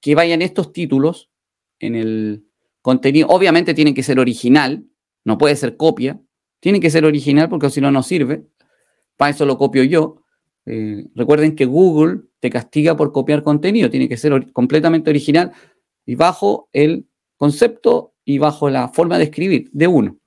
que 0.00 0.14
vayan 0.14 0.42
estos 0.42 0.72
títulos 0.72 1.30
en 1.78 1.94
el 1.96 2.46
contenido. 2.80 3.28
Obviamente 3.28 3.74
tiene 3.74 3.94
que 3.94 4.02
ser 4.02 4.18
original, 4.18 4.84
no 5.24 5.38
puede 5.38 5.56
ser 5.56 5.76
copia, 5.76 6.20
tiene 6.60 6.80
que 6.80 6.90
ser 6.90 7.04
original 7.04 7.48
porque 7.48 7.70
si 7.70 7.80
no, 7.80 7.90
no 7.90 8.02
sirve. 8.02 8.46
Para 9.16 9.30
eso 9.30 9.44
lo 9.44 9.58
copio 9.58 9.82
yo. 9.84 10.22
Eh, 10.64 11.06
recuerden 11.14 11.54
que 11.54 11.64
Google 11.64 12.22
te 12.40 12.50
castiga 12.50 12.96
por 12.96 13.12
copiar 13.12 13.42
contenido, 13.42 13.90
tiene 13.90 14.08
que 14.08 14.16
ser 14.16 14.52
completamente 14.52 15.10
original 15.10 15.52
y 16.04 16.14
bajo 16.14 16.68
el 16.72 17.06
concepto 17.36 18.14
y 18.24 18.38
bajo 18.38 18.70
la 18.70 18.88
forma 18.88 19.18
de 19.18 19.24
escribir 19.24 19.70
de 19.72 19.86
uno 19.86 20.18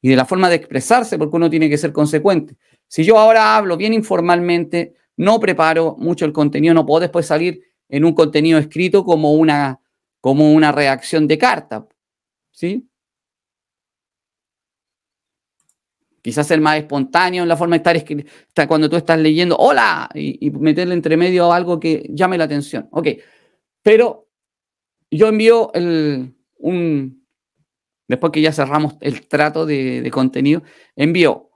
y 0.00 0.08
de 0.10 0.16
la 0.16 0.24
forma 0.24 0.48
de 0.48 0.56
expresarse, 0.56 1.18
porque 1.18 1.36
uno 1.36 1.50
tiene 1.50 1.68
que 1.68 1.78
ser 1.78 1.92
consecuente. 1.92 2.56
Si 2.88 3.04
yo 3.04 3.18
ahora 3.18 3.56
hablo 3.56 3.76
bien 3.76 3.92
informalmente, 3.92 4.94
no 5.16 5.40
preparo 5.40 5.96
mucho 5.98 6.24
el 6.24 6.32
contenido, 6.32 6.74
no 6.74 6.86
puedo 6.86 7.00
después 7.00 7.26
salir 7.26 7.62
en 7.88 8.04
un 8.04 8.14
contenido 8.14 8.58
escrito 8.58 9.04
como 9.04 9.32
una, 9.32 9.80
como 10.20 10.52
una 10.52 10.72
reacción 10.72 11.26
de 11.26 11.38
carta. 11.38 11.86
¿Sí? 12.52 12.88
Quizás 16.22 16.46
ser 16.48 16.60
más 16.60 16.78
espontáneo 16.78 17.44
en 17.44 17.48
la 17.48 17.56
forma 17.56 17.76
de 17.76 17.78
estar 17.78 17.96
escrito, 17.96 18.30
cuando 18.66 18.90
tú 18.90 18.96
estás 18.96 19.18
leyendo, 19.18 19.56
hola, 19.56 20.08
y, 20.12 20.50
meterle 20.50 20.94
entre 20.94 21.16
medio 21.16 21.52
algo 21.52 21.78
que 21.78 22.04
llame 22.12 22.36
la 22.36 22.44
atención. 22.44 22.88
Ok, 22.90 23.08
pero 23.82 24.28
yo 25.10 25.28
envío 25.28 25.72
el, 25.72 26.34
un, 26.58 27.15
después 28.08 28.32
que 28.32 28.40
ya 28.40 28.52
cerramos 28.52 28.96
el 29.00 29.26
trato 29.26 29.66
de, 29.66 30.08
contenido, 30.12 30.62
envío 30.94 31.50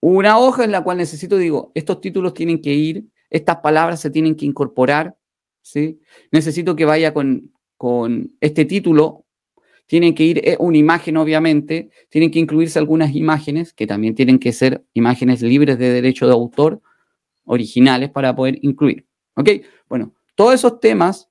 una 0.00 0.38
hoja 0.38 0.64
en 0.64 0.72
la 0.72 0.84
cual 0.84 0.98
necesito, 0.98 1.36
digo, 1.36 1.72
estos 1.74 2.00
títulos 2.00 2.34
tienen 2.34 2.60
que 2.60 2.74
ir, 2.74 3.06
estas 3.30 3.56
palabras 3.56 4.00
se 4.00 4.10
tienen 4.10 4.36
que 4.36 4.46
incorporar, 4.46 5.16
¿sí? 5.62 6.00
Necesito 6.30 6.76
que 6.76 6.84
vaya 6.84 7.12
con, 7.12 7.52
con 7.76 8.32
este 8.40 8.64
título, 8.64 9.24
tienen 9.86 10.14
que 10.14 10.24
ir 10.24 10.56
una 10.58 10.76
imagen, 10.76 11.16
obviamente, 11.16 11.90
tienen 12.08 12.30
que 12.30 12.38
incluirse 12.38 12.78
algunas 12.78 13.14
imágenes, 13.14 13.72
que 13.72 13.86
también 13.86 14.14
tienen 14.14 14.38
que 14.38 14.52
ser 14.52 14.84
imágenes 14.94 15.42
libres 15.42 15.78
de 15.78 15.90
derecho 15.90 16.26
de 16.26 16.32
autor, 16.32 16.82
originales, 17.44 18.10
para 18.10 18.34
poder 18.34 18.58
incluir. 18.62 19.06
¿Ok? 19.34 19.50
Bueno, 19.88 20.14
todos 20.34 20.54
esos 20.54 20.80
temas 20.80 21.30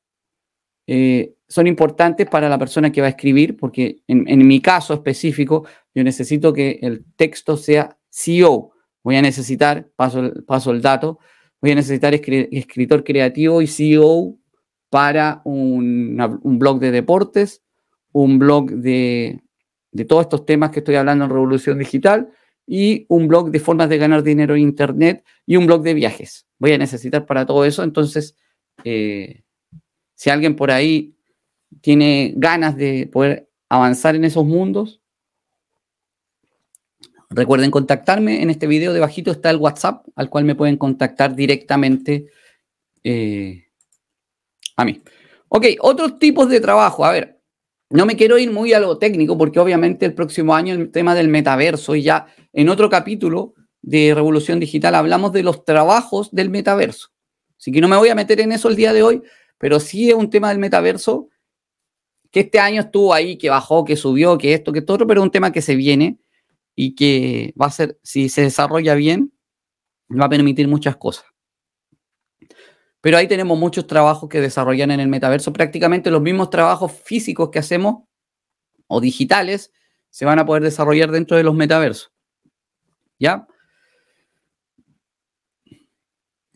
eh, 0.87 1.35
son 1.47 1.67
importantes 1.67 2.27
para 2.27 2.49
la 2.49 2.57
persona 2.57 2.91
que 2.91 3.01
va 3.01 3.07
a 3.07 3.11
escribir, 3.11 3.55
porque 3.57 4.01
en, 4.07 4.47
mi 4.47 4.61
caso 4.61 4.93
específico, 4.93 5.65
yo 5.93 6.03
necesito 6.03 6.53
que 6.53 6.79
el 6.81 7.05
texto 7.15 7.55
sea 7.57 7.97
CEO. 8.09 8.71
Voy 9.03 9.15
a 9.15 9.21
necesitar, 9.21 9.89
paso 9.95 10.19
el, 10.19 10.43
paso 10.43 10.71
el 10.71 10.81
dato, 10.81 11.19
voy 11.61 11.71
a 11.71 11.75
necesitar 11.75 12.13
escritor 12.13 13.03
creativo 13.03 13.61
y 13.61 13.67
CEO 13.67 14.37
para 14.89 15.41
un, 15.45 16.17
blog 16.43 16.79
de 16.79 16.91
deportes, 16.91 17.63
un 18.11 18.39
blog 18.39 18.71
de, 18.71 19.41
de 19.91 20.05
todos 20.05 20.23
estos 20.23 20.45
temas 20.45 20.71
que 20.71 20.79
estoy 20.79 20.95
hablando 20.95 21.25
en 21.25 21.31
Revolución 21.31 21.77
Digital 21.77 22.29
y 22.67 23.05
un 23.09 23.27
blog 23.27 23.51
de 23.51 23.59
formas 23.59 23.89
de 23.89 23.97
ganar 23.97 24.23
dinero 24.23 24.55
en 24.55 24.61
Internet 24.61 25.23
y 25.45 25.55
un 25.55 25.67
blog 25.67 25.83
de 25.83 25.93
viajes. 25.93 26.47
Voy 26.57 26.71
a 26.73 26.77
necesitar 26.77 27.25
para 27.25 27.45
todo 27.45 27.65
eso, 27.65 27.83
entonces, 27.83 28.35
eh, 28.83 29.43
si 30.15 30.29
alguien 30.29 30.55
por 30.55 30.71
ahí 30.71 31.15
tiene 31.81 32.33
ganas 32.35 32.75
de 32.75 33.07
poder 33.11 33.49
avanzar 33.69 34.15
en 34.15 34.25
esos 34.25 34.45
mundos, 34.45 35.01
recuerden 37.29 37.71
contactarme. 37.71 38.41
En 38.41 38.49
este 38.49 38.67
video 38.67 38.93
debajito 38.93 39.31
está 39.31 39.49
el 39.49 39.57
WhatsApp 39.57 40.07
al 40.15 40.29
cual 40.29 40.45
me 40.45 40.55
pueden 40.55 40.77
contactar 40.77 41.35
directamente 41.35 42.27
eh, 43.03 43.65
a 44.75 44.85
mí. 44.85 45.01
Ok, 45.49 45.65
otros 45.81 46.17
tipos 46.17 46.49
de 46.49 46.59
trabajo. 46.59 47.05
A 47.05 47.11
ver, 47.11 47.39
no 47.89 48.05
me 48.05 48.15
quiero 48.15 48.37
ir 48.37 48.51
muy 48.51 48.73
a 48.73 48.79
lo 48.79 48.97
técnico 48.97 49.37
porque 49.37 49.59
obviamente 49.59 50.05
el 50.05 50.13
próximo 50.13 50.55
año 50.55 50.73
el 50.73 50.91
tema 50.91 51.13
del 51.13 51.27
metaverso 51.27 51.95
y 51.95 52.03
ya 52.03 52.27
en 52.51 52.69
otro 52.69 52.89
capítulo 52.89 53.53
de 53.81 54.13
Revolución 54.15 54.59
Digital 54.59 54.95
hablamos 54.95 55.31
de 55.31 55.43
los 55.43 55.63
trabajos 55.63 56.31
del 56.31 56.49
metaverso. 56.49 57.09
Así 57.57 57.71
que 57.71 57.81
no 57.81 57.87
me 57.87 57.97
voy 57.97 58.09
a 58.09 58.15
meter 58.15 58.41
en 58.41 58.51
eso 58.51 58.69
el 58.69 58.75
día 58.75 58.91
de 58.91 59.03
hoy, 59.03 59.21
pero 59.57 59.79
sí 59.79 60.09
es 60.09 60.15
un 60.15 60.29
tema 60.29 60.49
del 60.49 60.59
metaverso 60.59 61.29
que 62.31 62.41
este 62.41 62.59
año 62.59 62.81
estuvo 62.81 63.13
ahí, 63.13 63.37
que 63.37 63.49
bajó, 63.49 63.85
que 63.85 63.95
subió, 63.95 64.37
que 64.37 64.53
esto, 64.53 64.73
que 64.73 64.81
todo 64.81 65.07
pero 65.07 65.21
es 65.21 65.25
un 65.25 65.31
tema 65.31 65.51
que 65.51 65.61
se 65.61 65.75
viene 65.75 66.19
y 66.75 66.93
que 66.95 67.53
va 67.59 67.67
a 67.67 67.71
ser, 67.71 67.97
si 68.03 68.27
se 68.27 68.41
desarrolla 68.41 68.93
bien, 68.95 69.31
va 70.11 70.25
a 70.25 70.29
permitir 70.29 70.67
muchas 70.67 70.97
cosas. 70.97 71.25
Pero 72.99 73.17
ahí 73.17 73.27
tenemos 73.27 73.57
muchos 73.57 73.87
trabajos 73.87 74.27
que 74.27 74.41
desarrollan 74.41 74.91
en 74.91 74.99
el 74.99 75.07
metaverso, 75.07 75.53
prácticamente 75.53 76.11
los 76.11 76.21
mismos 76.21 76.49
trabajos 76.49 76.91
físicos 76.91 77.49
que 77.51 77.59
hacemos 77.59 78.03
o 78.87 78.99
digitales 78.99 79.71
se 80.09 80.25
van 80.25 80.39
a 80.39 80.45
poder 80.45 80.63
desarrollar 80.63 81.11
dentro 81.11 81.37
de 81.37 81.43
los 81.43 81.55
metaversos. 81.55 82.11
¿Ya? 83.17 83.47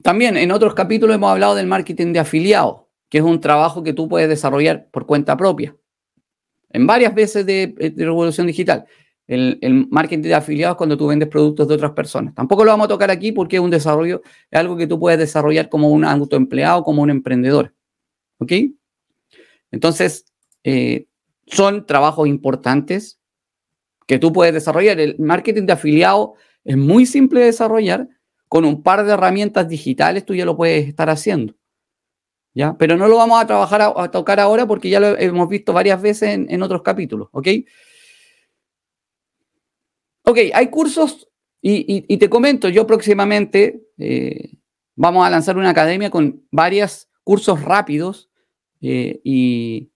También 0.02 0.38
en 0.38 0.52
otros 0.52 0.74
capítulos 0.74 1.16
hemos 1.16 1.32
hablado 1.32 1.56
del 1.56 1.68
marketing 1.68 2.14
de 2.14 2.20
afiliados, 2.20 2.89
que 3.10 3.18
es 3.18 3.24
un 3.24 3.42
trabajo 3.42 3.84
que 3.84 3.94
tú 3.94 4.08
puedes 4.08 4.30
desarrollar 4.30 4.88
por 4.92 5.06
cuenta 5.06 5.36
propia. 5.36 5.76
En 6.70 6.86
varias 6.86 7.14
veces 7.16 7.46
de, 7.46 7.74
revolución 7.98 8.48
digital. 8.48 8.86
El, 9.28 9.60
el, 9.62 9.88
marketing 9.90 10.24
de 10.24 10.34
afiliados 10.34 10.78
cuando 10.78 10.98
tú 10.98 11.08
vendes 11.08 11.30
productos 11.30 11.68
de 11.68 11.76
otras 11.76 11.92
personas. 11.92 12.34
Tampoco 12.34 12.64
lo 12.64 12.72
vamos 12.72 12.86
a 12.86 12.90
tocar 12.90 13.12
aquí 13.12 13.32
porque 13.32 13.58
es 13.58 13.62
un 13.62 13.70
desarrollo, 13.70 14.22
es 14.50 14.60
algo 14.60 14.76
que 14.76 14.88
tú 14.88 15.00
puedes 15.00 15.20
desarrollar 15.20 15.70
como 15.70 15.90
un 15.90 16.04
autoempleado, 16.04 16.84
como 16.84 17.02
un 17.02 17.10
emprendedor. 17.10 17.74
¿Ok? 18.40 18.54
Entonces, 19.72 20.26
eh, 20.64 21.06
son 21.46 21.86
trabajos 21.86 22.28
importantes 22.28 23.20
que 24.08 24.20
tú 24.20 24.34
puedes 24.34 24.54
desarrollar. 24.54 25.00
El 25.00 25.18
marketing 25.20 25.66
de 25.66 25.74
afiliado 25.74 26.34
es 26.64 26.78
muy 26.78 27.06
simple 27.06 27.42
de 27.42 27.48
desarrollar. 27.48 28.08
Con 28.48 28.66
un 28.66 28.82
par 28.82 29.06
de 29.06 29.14
herramientas 29.14 29.68
digitales 29.68 30.26
tú 30.26 30.34
ya 30.34 30.46
lo 30.46 30.58
puedes 30.58 30.88
estar 30.88 31.10
haciendo. 31.12 31.54
¿Ya? 32.54 32.76
Pero 32.78 32.98
no 32.98 33.08
lo 33.08 33.18
vamos 33.18 33.42
a 33.42 33.48
trabajar 33.48 33.82
a, 33.82 34.12
tocar 34.12 34.40
ahora 34.40 34.66
porque 34.68 34.90
ya 34.90 35.00
lo 35.00 35.18
hemos 35.18 35.48
visto 35.48 35.72
varias 35.72 36.02
veces 36.02 36.48
en, 36.50 36.62
otros 36.64 36.82
capítulos. 36.82 37.30
¿Ok? 37.32 37.48
Ok, 40.24 40.38
hay 40.54 40.68
cursos 40.68 41.30
y, 41.62 42.18
te 42.18 42.30
comento, 42.30 42.70
yo 42.70 42.88
próximamente 42.88 43.84
eh, 43.98 44.58
vamos 44.96 45.26
a 45.26 45.30
lanzar 45.30 45.58
una 45.58 45.70
academia 45.70 46.10
con 46.10 46.46
varios 46.52 47.10
cursos 47.24 47.62
rápidos 47.62 48.30
eh, 48.82 49.20
y, 49.24 49.92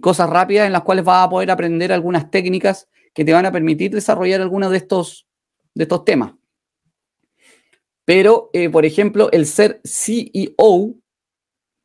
cosas 0.00 0.30
rápidas 0.30 0.66
en 0.66 0.72
las 0.72 0.82
cuales 0.82 1.04
vas 1.04 1.26
a 1.26 1.28
poder 1.28 1.50
aprender 1.50 1.92
algunas 1.92 2.30
técnicas 2.30 2.88
que 3.12 3.26
te 3.26 3.32
van 3.32 3.44
a 3.44 3.52
permitir 3.52 3.90
desarrollar 3.90 4.40
algunos 4.40 4.70
de 4.70 4.78
estos, 4.78 5.26
de 5.74 5.82
estos 5.82 6.04
temas. 6.04 6.32
Pero, 8.06 8.48
eh, 8.54 8.70
por 8.70 8.86
ejemplo, 8.86 9.30
el 9.32 9.44
ser 9.46 9.80
CEO, 9.84 10.94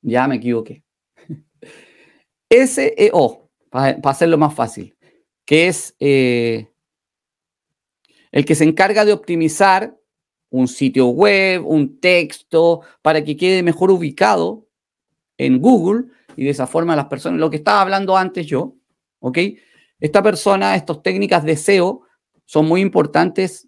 ya 0.07 0.27
me 0.27 0.35
equivoqué. 0.35 0.83
SEO, 2.49 3.49
para, 3.69 3.99
hacerlo 4.03 4.37
más 4.37 4.53
fácil, 4.53 4.95
que 5.45 5.67
es 5.67 5.95
eh, 5.99 6.69
el 8.31 8.45
que 8.45 8.55
se 8.55 8.63
encarga 8.63 9.03
de 9.03 9.11
optimizar 9.13 9.97
un 10.49 10.67
sitio 10.69 11.07
web, 11.07 11.67
un 11.67 11.99
texto, 11.99 12.81
para 13.01 13.23
que 13.23 13.35
quede 13.35 13.63
mejor 13.63 13.91
ubicado 13.91 14.65
en 15.37 15.59
Google 15.59 16.05
y 16.37 16.45
de 16.45 16.51
esa 16.51 16.67
forma 16.67 16.95
las 16.95 17.07
personas, 17.07 17.39
lo 17.39 17.49
que 17.49 17.57
estaba 17.57 17.81
hablando 17.81 18.15
antes 18.15 18.45
yo, 18.45 18.75
¿ok? 19.19 19.39
Esta 19.99 20.23
persona, 20.23 20.75
estas 20.75 21.03
técnicas 21.03 21.43
de 21.43 21.57
SEO 21.57 22.03
son 22.45 22.65
muy 22.65 22.79
importantes 22.79 23.67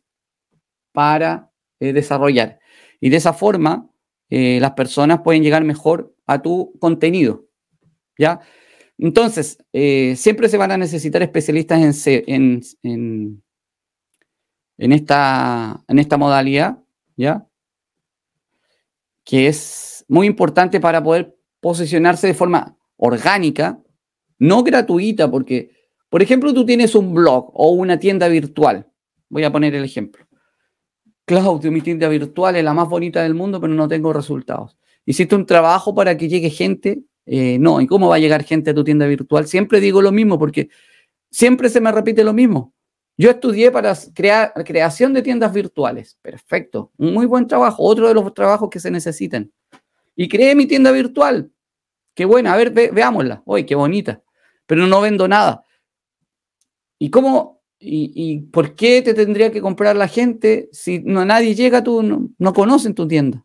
para 0.93 1.51
eh, 1.81 1.91
desarrollar. 1.91 2.59
Y 3.01 3.09
de 3.09 3.17
esa 3.17 3.33
forma, 3.33 3.89
eh, 4.29 4.59
las 4.61 4.71
personas 4.71 5.21
pueden 5.21 5.43
llegar 5.43 5.63
mejor 5.63 6.15
a 6.29 6.41
tu 6.41 6.73
contenido, 6.79 7.47
¿ya? 8.17 8.39
Entonces, 8.99 9.57
eh, 9.73 10.15
siempre 10.15 10.47
se 10.47 10.57
van 10.57 10.71
a 10.71 10.77
necesitar 10.77 11.23
especialistas 11.23 12.05
en, 12.07 12.23
en, 12.27 12.61
en, 12.83 13.43
en, 14.77 14.91
esta, 14.91 15.83
en 15.87 15.99
esta 15.99 16.17
modalidad, 16.17 16.77
¿ya? 17.17 17.47
Que 19.23 19.47
es 19.47 20.05
muy 20.07 20.27
importante 20.27 20.79
para 20.79 21.01
poder 21.01 21.35
posicionarse 21.61 22.27
de 22.27 22.33
forma 22.33 22.77
orgánica, 22.97 23.81
no 24.37 24.63
gratuita, 24.63 25.31
porque, 25.31 25.71
por 26.09 26.21
ejemplo, 26.21 26.53
tú 26.53 26.65
tienes 26.65 26.93
un 26.93 27.13
blog 27.13 27.51
o 27.53 27.71
una 27.71 27.97
tienda 27.97 28.27
virtual. 28.27 28.87
Voy 29.29 29.43
a 29.45 29.51
poner 29.51 29.73
el 29.75 29.83
ejemplo. 29.83 30.27
Claudio, 31.25 31.71
mi 31.71 31.81
tienda 31.81 32.07
virtual 32.09 32.55
es 32.55 32.63
la 32.63 32.73
más 32.73 32.89
bonita 32.89 33.23
del 33.23 33.33
mundo, 33.35 33.61
pero 33.61 33.73
no 33.73 33.87
tengo 33.87 34.11
resultados. 34.13 34.78
Hiciste 35.09 35.33
un 35.33 35.47
trabajo 35.47 35.95
para 35.95 36.15
que 36.15 36.29
llegue 36.29 36.51
gente. 36.51 37.01
Eh, 37.25 37.57
no, 37.57 37.81
¿y 37.81 37.87
cómo 37.87 38.09
va 38.09 38.17
a 38.17 38.19
llegar 38.19 38.43
gente 38.43 38.69
a 38.69 38.75
tu 38.75 38.83
tienda 38.83 39.07
virtual? 39.07 39.47
Siempre 39.47 39.79
digo 39.79 40.03
lo 40.03 40.11
mismo, 40.11 40.37
porque 40.37 40.69
siempre 41.31 41.69
se 41.69 41.81
me 41.81 41.91
repite 41.91 42.23
lo 42.23 42.31
mismo. 42.31 42.75
Yo 43.17 43.31
estudié 43.31 43.71
para 43.71 43.97
crear 44.13 44.53
creación 44.63 45.13
de 45.13 45.23
tiendas 45.23 45.51
virtuales. 45.51 46.19
Perfecto. 46.21 46.91
Un 46.97 47.15
muy 47.15 47.25
buen 47.25 47.47
trabajo. 47.47 47.81
Otro 47.81 48.07
de 48.07 48.13
los 48.13 48.31
trabajos 48.35 48.69
que 48.69 48.79
se 48.79 48.91
necesitan 48.91 49.51
y 50.15 50.29
creé 50.29 50.53
mi 50.53 50.67
tienda 50.67 50.91
virtual. 50.91 51.51
Qué 52.13 52.25
buena, 52.25 52.53
a 52.53 52.57
ver, 52.57 52.69
veámosla. 52.69 53.41
Uy, 53.45 53.65
qué 53.65 53.73
bonita. 53.73 54.21
Pero 54.67 54.85
no 54.85 55.01
vendo 55.01 55.27
nada. 55.27 55.63
¿Y 56.99 57.09
cómo? 57.09 57.63
Y, 57.79 58.41
por 58.51 58.75
qué 58.75 59.01
te 59.01 59.15
tendría 59.15 59.51
que 59.51 59.59
comprar 59.59 59.95
la 59.95 60.07
gente 60.07 60.69
si 60.71 60.99
no, 60.99 61.25
nadie 61.25 61.55
llega 61.55 61.83
tú 61.83 62.03
no, 62.03 62.29
no 62.37 62.53
conocen 62.53 62.93
tu 62.93 63.07
tienda? 63.07 63.43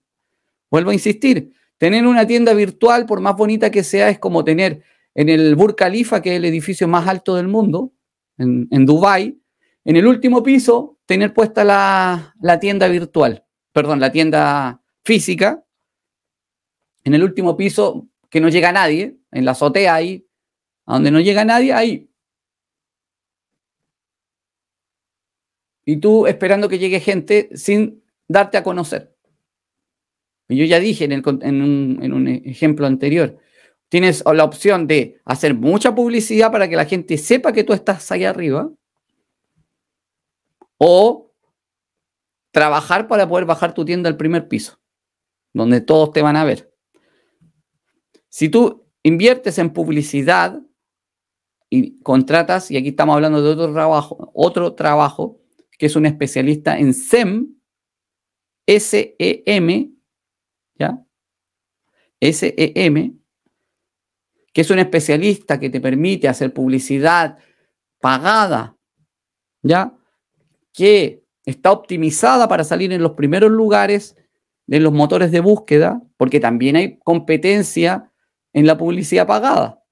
Vuelvo 0.75 0.91
a 0.91 0.95
insistir, 0.95 1.53
tener 1.79 2.05
una 2.05 2.27
tienda 2.27 2.53
virtual, 2.53 3.07
por 3.07 3.21
más 3.21 3.37
bonita 3.37 3.71
que 3.71 3.85
sea, 3.85 4.09
es 4.09 4.19
como 4.19 4.43
tener 4.43 4.83
en 5.15 5.29
el 5.29 5.55
Burj 5.55 5.77
Khalifa, 5.77 6.21
que 6.21 6.33
es 6.33 6.37
el 6.39 6.45
edificio 6.47 6.89
más 6.89 7.07
alto 7.07 7.37
del 7.37 7.47
mundo, 7.47 7.93
en, 8.39 8.67
en 8.73 8.85
Dubái, 8.85 9.41
en 9.85 9.95
el 9.95 10.05
último 10.05 10.43
piso, 10.43 10.99
tener 11.07 11.33
puesta 11.33 11.63
la, 11.63 12.35
la 12.41 12.59
tienda 12.59 12.89
virtual, 12.89 13.45
perdón, 13.73 14.01
la 14.01 14.11
tienda 14.11 14.83
física, 15.05 15.65
en 17.05 17.15
el 17.15 17.23
último 17.23 17.57
piso 17.57 18.09
que 18.29 18.41
no 18.41 18.49
llega 18.49 18.73
nadie, 18.73 19.17
en 19.31 19.45
la 19.45 19.53
azotea 19.53 19.95
ahí, 19.95 20.27
a 20.87 20.95
donde 20.95 21.13
no 21.13 21.21
llega 21.21 21.45
nadie, 21.45 21.73
ahí. 21.73 22.11
Y 25.85 25.99
tú 25.99 26.27
esperando 26.27 26.69
que 26.69 26.81
llegue 26.81 26.99
gente 26.99 27.49
sin 27.55 28.03
darte 28.27 28.57
a 28.57 28.65
conocer. 28.65 29.14
Yo 30.49 30.65
ya 30.65 30.79
dije 30.79 31.05
en, 31.05 31.23
un, 31.27 31.99
en 32.03 32.13
un 32.13 32.29
ejemplo 32.29 32.87
anterior, 32.87 33.39
tienes 33.89 34.23
la 34.27 34.45
opción 34.45 34.87
de 34.87 35.21
hacer 35.25 35.55
mucha 35.55 35.95
publicidad 35.95 36.53
para 36.53 36.69
que 36.69 36.77
la 36.77 36.85
gente 36.85 37.17
sepa 37.17 37.53
que 37.53 37.65
tú 37.65 37.73
estás 37.73 38.11
ahí 38.13 38.25
arriba, 38.25 38.71
o 40.79 41.33
trabajar 42.51 43.09
para 43.09 43.29
poder 43.29 43.47
bajar 43.47 43.75
tu 43.75 43.85
tienda 43.85 44.09
al 44.09 44.17
primer 44.17 44.49
piso, 44.49 44.79
donde 45.53 45.81
todos 45.81 46.13
te 46.13 46.23
van 46.23 46.37
a 46.37 46.45
ver. 46.45 46.73
Si 48.29 48.49
tú 48.49 48.87
inviertes 49.03 49.59
en 49.59 49.73
publicidad 49.73 50.61
y 51.71 52.01
contratas, 52.01 52.71
y 52.71 52.77
aquí 52.77 52.89
estamos 52.89 53.15
hablando 53.15 53.43
de 53.43 53.51
otro 53.51 53.73
trabajo, 53.73 54.31
otro 54.35 54.75
trabajo, 54.75 55.41
que 55.79 55.87
es 55.87 55.97
un 55.97 56.07
especialista 56.07 56.79
en 56.79 56.95
SEM, 56.95 57.57
S-E-M, 58.67 59.94
¿ya? 60.79 61.05
S-E-M, 62.21 63.15
que 64.53 64.61
es 64.61 64.71
un 64.71 64.79
especialista 64.79 65.59
que 65.59 65.71
te 65.71 65.81
permite 65.81 66.29
hacer 66.29 66.53
publicidad 66.53 67.39
pagada, 68.01 68.77
¿ya? 69.63 69.95
Que 70.73 71.25
está 71.45 71.73
optimizada 71.73 72.49
para 72.49 72.65
salir 72.65 72.93
en 72.93 73.03
los 73.03 73.13
primeros 73.13 73.51
lugares 73.51 74.17
de 74.67 74.81
los 74.81 74.93
motores 74.93 75.31
de 75.31 75.41
búsqueda, 75.41 76.03
porque 76.17 76.41
también 76.41 76.77
hay 76.77 76.99
competencia 76.99 78.11
en 78.53 78.67
la 78.67 78.79
publicidad 78.79 79.27
pagada. 79.27 79.83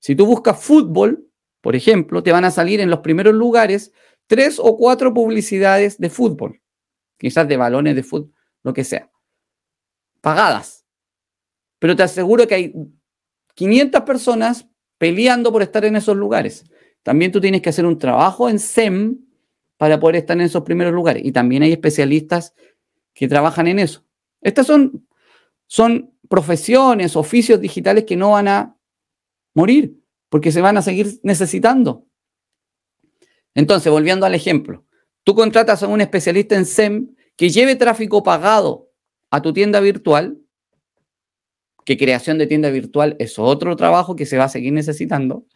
Si 0.00 0.14
tú 0.14 0.26
buscas 0.26 0.62
fútbol, 0.62 1.26
por 1.60 1.76
ejemplo, 1.76 2.22
te 2.22 2.32
van 2.32 2.44
a 2.44 2.50
salir 2.50 2.80
en 2.80 2.90
los 2.90 3.00
primeros 3.00 3.34
lugares 3.34 3.92
tres 4.26 4.58
o 4.58 4.76
cuatro 4.76 5.12
publicidades 5.12 5.98
de 5.98 6.10
fútbol, 6.10 6.60
quizás 7.18 7.48
de 7.48 7.56
balones 7.56 7.94
de 7.94 8.02
fútbol, 8.02 8.32
lo 8.62 8.72
que 8.72 8.84
sea, 8.84 9.09
pagadas. 10.20 10.84
Pero 11.78 11.96
te 11.96 12.02
aseguro 12.02 12.46
que 12.46 12.54
hay 12.54 12.74
500 13.54 14.02
personas 14.02 14.68
peleando 14.98 15.50
por 15.50 15.62
estar 15.62 15.84
en 15.84 15.96
esos 15.96 16.16
lugares. 16.16 16.64
También 17.02 17.32
tú 17.32 17.40
tienes 17.40 17.62
que 17.62 17.70
hacer 17.70 17.86
un 17.86 17.98
trabajo 17.98 18.48
en 18.48 18.58
SEM 18.58 19.18
para 19.76 19.98
poder 19.98 20.16
estar 20.16 20.36
en 20.36 20.42
esos 20.42 20.62
primeros 20.62 20.92
lugares. 20.92 21.24
Y 21.24 21.32
también 21.32 21.62
hay 21.62 21.72
especialistas 21.72 22.54
que 23.14 23.28
trabajan 23.28 23.66
en 23.66 23.78
eso. 23.78 24.04
Estas 24.42 24.66
son, 24.66 25.06
son 25.66 26.14
profesiones, 26.28 27.16
oficios 27.16 27.60
digitales 27.60 28.04
que 28.04 28.16
no 28.16 28.32
van 28.32 28.48
a 28.48 28.76
morir, 29.54 29.98
porque 30.28 30.52
se 30.52 30.60
van 30.60 30.76
a 30.76 30.82
seguir 30.82 31.18
necesitando. 31.22 32.06
Entonces, 33.54 33.90
volviendo 33.90 34.26
al 34.26 34.34
ejemplo, 34.34 34.84
tú 35.24 35.34
contratas 35.34 35.82
a 35.82 35.88
un 35.88 36.00
especialista 36.00 36.56
en 36.56 36.66
SEM 36.66 37.14
que 37.36 37.48
lleve 37.48 37.74
tráfico 37.74 38.22
pagado 38.22 38.89
a 39.30 39.42
tu 39.42 39.52
tienda 39.52 39.80
virtual, 39.80 40.38
que 41.84 41.96
creación 41.96 42.38
de 42.38 42.46
tienda 42.46 42.70
virtual 42.70 43.16
es 43.18 43.38
otro 43.38 43.76
trabajo 43.76 44.16
que 44.16 44.26
se 44.26 44.36
va 44.36 44.44
a 44.44 44.48
seguir 44.48 44.72
necesitando, 44.72 45.46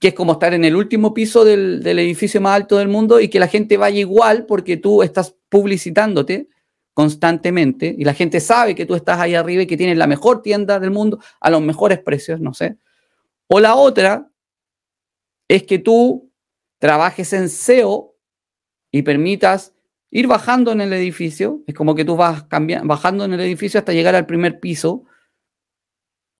que 0.00 0.08
es 0.08 0.14
como 0.14 0.32
estar 0.32 0.52
en 0.54 0.64
el 0.64 0.76
último 0.76 1.14
piso 1.14 1.44
del, 1.44 1.86
edificio 1.86 2.40
más 2.40 2.56
alto 2.56 2.78
del 2.78 2.88
mundo 2.88 3.20
y 3.20 3.28
que 3.28 3.40
la 3.40 3.48
gente 3.48 3.76
vaya 3.76 3.98
igual 3.98 4.46
porque 4.46 4.76
tú 4.76 5.02
estás 5.02 5.34
publicitándote 5.48 6.48
constantemente 6.92 7.94
y 7.96 8.04
la 8.04 8.14
gente 8.14 8.40
sabe 8.40 8.74
que 8.74 8.86
tú 8.86 8.94
estás 8.94 9.20
ahí 9.20 9.34
arriba 9.34 9.62
y 9.62 9.66
que 9.66 9.76
tienes 9.76 9.96
la 9.96 10.06
mejor 10.06 10.42
tienda 10.42 10.80
del 10.80 10.90
mundo 10.90 11.18
a 11.40 11.50
los 11.50 11.62
mejores 11.62 11.98
precios, 11.98 12.40
no 12.40 12.54
sé. 12.54 12.76
O 13.48 13.60
la 13.60 13.76
otra, 13.76 14.30
es 15.48 15.62
que 15.62 15.78
tú 15.78 16.32
trabajes 16.78 17.32
en 17.32 17.48
SEO 17.48 18.16
y 18.90 19.02
permitas 19.02 19.75
ir 20.10 20.26
bajando 20.26 20.72
en 20.72 20.80
el 20.80 20.92
edificio. 20.92 21.62
Es 21.66 21.74
como 21.74 21.94
que 21.94 22.04
tú 22.04 22.16
vas 22.16 22.44
bajando 22.84 23.24
en 23.24 23.34
el 23.34 23.40
edificio 23.40 23.78
hasta 23.78 23.92
llegar 23.92 24.14
al 24.14 24.26
primer 24.26 24.60
piso. 24.60 25.04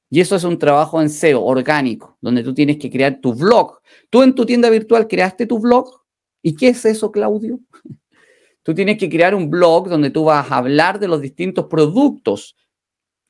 Y 0.09 0.21
eso 0.21 0.37
es 0.37 0.45
un 0.45 0.59
trabajo 0.59 1.03
en 1.03 1.11
SEO 1.11 1.43
orgánico, 1.43 2.17
donde 2.21 2.45
tú 2.45 2.55
tienes 2.55 2.79
que 2.79 2.91
crear 2.91 3.21
tu 3.21 3.35
blog. 3.35 3.81
Tú 4.09 4.23
en 4.23 4.35
tu 4.35 4.47
tienda 4.47 4.71
virtual 4.71 5.09
creaste 5.09 5.47
tu 5.47 5.59
blog. 5.59 6.05
¿Y 6.43 6.55
qué 6.55 6.69
es 6.69 6.85
eso, 6.85 7.11
Claudio? 7.11 7.61
Tú 8.63 8.75
tienes 8.75 8.99
que 8.99 9.09
crear 9.09 9.33
un 9.33 9.49
blog 9.49 9.89
donde 9.89 10.11
tú 10.11 10.25
vas 10.25 10.51
a 10.51 10.57
hablar 10.57 10.99
de 10.99 11.07
los 11.07 11.21
distintos 11.21 11.67
productos, 11.67 12.57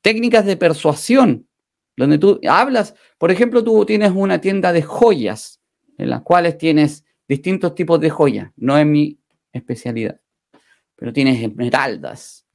técnicas 0.00 0.46
de 0.46 0.56
persuasión, 0.56 1.46
donde 1.94 2.16
tú 2.16 2.40
hablas, 2.48 2.94
por 3.18 3.30
ejemplo, 3.30 3.62
tú 3.62 3.84
tienes 3.84 4.12
una 4.14 4.40
tienda 4.40 4.72
de 4.72 4.80
joyas, 4.80 5.60
en 5.98 6.08
las 6.08 6.22
cuales 6.22 6.56
tienes 6.56 7.04
distintos 7.28 7.74
tipos 7.74 8.00
de 8.00 8.08
joyas. 8.08 8.50
No 8.56 8.78
es 8.78 8.86
mi 8.86 9.18
especialidad, 9.52 10.18
pero 10.96 11.12
tienes 11.12 11.42
esmeraldas, 11.42 12.46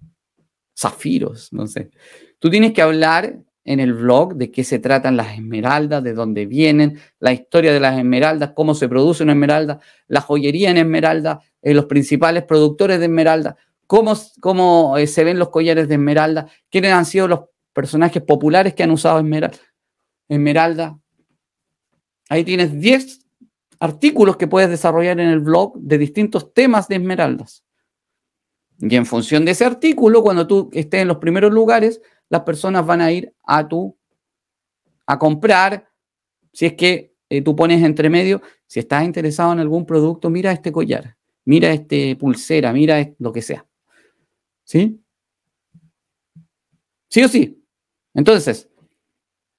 zafiros, 0.77 1.53
no 1.53 1.67
sé. 1.67 1.91
Tú 2.39 2.49
tienes 2.49 2.73
que 2.73 2.81
hablar 2.81 3.37
en 3.63 3.79
el 3.79 3.93
blog 3.93 4.35
de 4.35 4.51
qué 4.51 4.63
se 4.63 4.79
tratan 4.79 5.15
las 5.15 5.35
esmeraldas, 5.35 6.03
de 6.03 6.13
dónde 6.13 6.45
vienen, 6.45 6.99
la 7.19 7.31
historia 7.31 7.71
de 7.71 7.79
las 7.79 7.97
esmeraldas, 7.97 8.53
cómo 8.55 8.73
se 8.73 8.89
produce 8.89 9.23
una 9.23 9.33
esmeralda, 9.33 9.79
la 10.07 10.21
joyería 10.21 10.71
en 10.71 10.77
esmeralda, 10.77 11.41
eh, 11.61 11.73
los 11.73 11.85
principales 11.85 12.43
productores 12.43 12.99
de 12.99 13.05
esmeralda, 13.05 13.57
cómo, 13.85 14.13
cómo 14.39 14.97
eh, 14.97 15.05
se 15.05 15.23
ven 15.23 15.37
los 15.37 15.49
collares 15.49 15.87
de 15.87 15.95
esmeralda, 15.95 16.47
quiénes 16.69 16.91
han 16.93 17.05
sido 17.05 17.27
los 17.27 17.41
personajes 17.73 18.23
populares 18.23 18.73
que 18.73 18.83
han 18.83 18.91
usado 18.91 19.19
esmeralda. 19.19 19.59
esmeralda. 20.27 20.97
Ahí 22.29 22.43
tienes 22.43 22.79
10 22.79 23.19
artículos 23.79 24.37
que 24.37 24.47
puedes 24.47 24.69
desarrollar 24.69 25.19
en 25.19 25.29
el 25.29 25.39
blog 25.39 25.77
de 25.77 25.97
distintos 25.97 26.53
temas 26.53 26.87
de 26.87 26.95
esmeraldas. 26.95 27.63
Y 28.81 28.95
en 28.95 29.05
función 29.05 29.45
de 29.45 29.51
ese 29.51 29.63
artículo, 29.63 30.23
cuando 30.23 30.47
tú 30.47 30.69
estés 30.73 31.03
en 31.03 31.07
los 31.07 31.17
primeros 31.17 31.53
lugares, 31.53 32.01
las 32.29 32.41
personas 32.41 32.85
van 32.85 33.01
a 33.01 33.11
ir 33.11 33.31
a 33.43 33.67
tu, 33.67 33.95
a 35.05 35.19
comprar, 35.19 35.87
si 36.51 36.65
es 36.65 36.73
que 36.73 37.13
eh, 37.29 37.41
tú 37.41 37.55
pones 37.55 37.83
entre 37.83 38.09
medio, 38.09 38.41
si 38.65 38.79
estás 38.79 39.03
interesado 39.03 39.53
en 39.53 39.59
algún 39.59 39.85
producto, 39.85 40.31
mira 40.31 40.51
este 40.51 40.71
collar, 40.71 41.15
mira 41.45 41.71
este 41.71 42.15
pulsera, 42.15 42.73
mira 42.73 43.13
lo 43.19 43.31
que 43.31 43.43
sea. 43.43 43.67
¿Sí? 44.63 44.99
Sí 47.07 47.23
o 47.23 47.27
sí. 47.27 47.63
Entonces, 48.15 48.69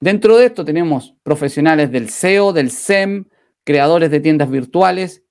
dentro 0.01 0.35
de 0.37 0.47
esto 0.47 0.65
tenemos 0.65 1.15
profesionales 1.23 1.91
del 1.91 2.09
SEO, 2.09 2.51
del 2.51 2.71
SEM, 2.71 3.25
creadores 3.63 4.11
de 4.11 4.19
tiendas 4.19 4.49
virtuales, 4.49 5.23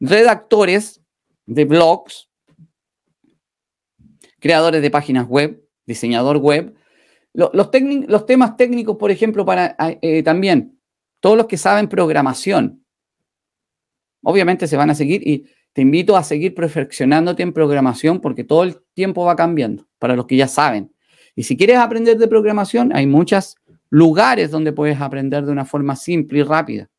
redactores 0.00 1.02
de 1.46 1.64
blogs, 1.66 2.30
creadores 4.44 4.82
de 4.82 4.90
páginas 4.90 5.26
web, 5.26 5.66
diseñador 5.86 6.36
web, 6.36 6.74
los, 7.32 7.70
temas 8.26 8.58
técnicos, 8.58 8.96
por 8.98 9.10
ejemplo, 9.10 9.46
para 9.46 9.74
eh, 10.02 10.22
también 10.22 10.78
todos 11.20 11.38
los 11.38 11.46
que 11.46 11.56
saben 11.56 11.88
programación, 11.88 12.84
obviamente 14.22 14.66
se 14.66 14.76
van 14.76 14.90
a 14.90 14.94
seguir 14.94 15.26
y 15.26 15.46
te 15.72 15.80
invito 15.80 16.14
a 16.14 16.22
seguir 16.22 16.54
perfeccionándote 16.54 17.42
en 17.42 17.54
programación 17.54 18.20
porque 18.20 18.44
todo 18.44 18.64
el 18.64 18.76
tiempo 18.92 19.24
va 19.24 19.34
cambiando 19.34 19.88
para 19.98 20.14
los 20.14 20.26
que 20.26 20.36
ya 20.36 20.46
saben. 20.46 20.94
Y 21.34 21.44
si 21.44 21.56
quieres 21.56 21.78
aprender 21.78 22.18
de 22.18 22.28
programación, 22.28 22.94
hay 22.94 23.06
muchos 23.06 23.56
lugares 23.88 24.50
donde 24.50 24.74
puedes 24.74 25.00
aprender 25.00 25.46
de 25.46 25.52
una 25.52 25.64
forma 25.64 25.96
simple 25.96 26.40
y 26.40 26.42
rápida. 26.42 26.90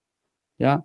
¿ya? 0.58 0.84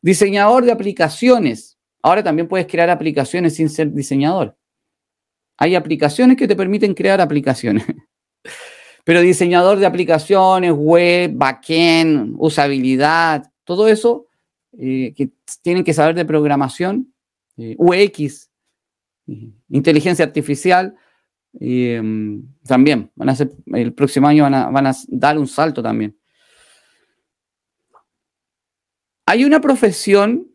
Diseñador 0.00 0.64
de 0.64 0.72
aplicaciones. 0.72 1.78
Ahora 2.02 2.22
también 2.22 2.48
puedes 2.48 2.66
crear 2.66 2.88
aplicaciones 2.88 3.56
sin 3.56 3.68
ser 3.68 3.92
diseñador. 3.92 4.56
Hay 5.60 5.74
aplicaciones 5.74 6.38
que 6.38 6.48
te 6.48 6.56
permiten 6.56 6.94
crear 6.94 7.20
aplicaciones. 7.20 7.84
Pero 9.04 9.20
diseñador 9.20 9.78
de 9.78 9.86
aplicaciones, 9.86 10.72
web, 10.72 11.32
backend, 11.34 12.34
usabilidad, 12.38 13.52
todo 13.64 13.86
eso 13.86 14.26
eh, 14.78 15.12
que 15.14 15.30
tienen 15.62 15.84
que 15.84 15.92
saber 15.92 16.14
de 16.14 16.24
programación, 16.24 17.12
eh, 17.58 17.76
UX, 17.78 18.50
eh, 19.26 19.50
inteligencia 19.68 20.24
artificial, 20.24 20.96
también 22.64 23.10
van 23.16 23.28
a 23.28 23.34
ser, 23.34 23.50
el 23.66 23.92
próximo 23.92 24.28
año 24.28 24.44
van 24.44 24.54
a, 24.54 24.70
van 24.70 24.86
a 24.86 24.94
dar 25.08 25.36
un 25.36 25.48
salto 25.48 25.82
también. 25.82 26.16
Hay 29.26 29.44
una 29.44 29.60
profesión 29.60 30.48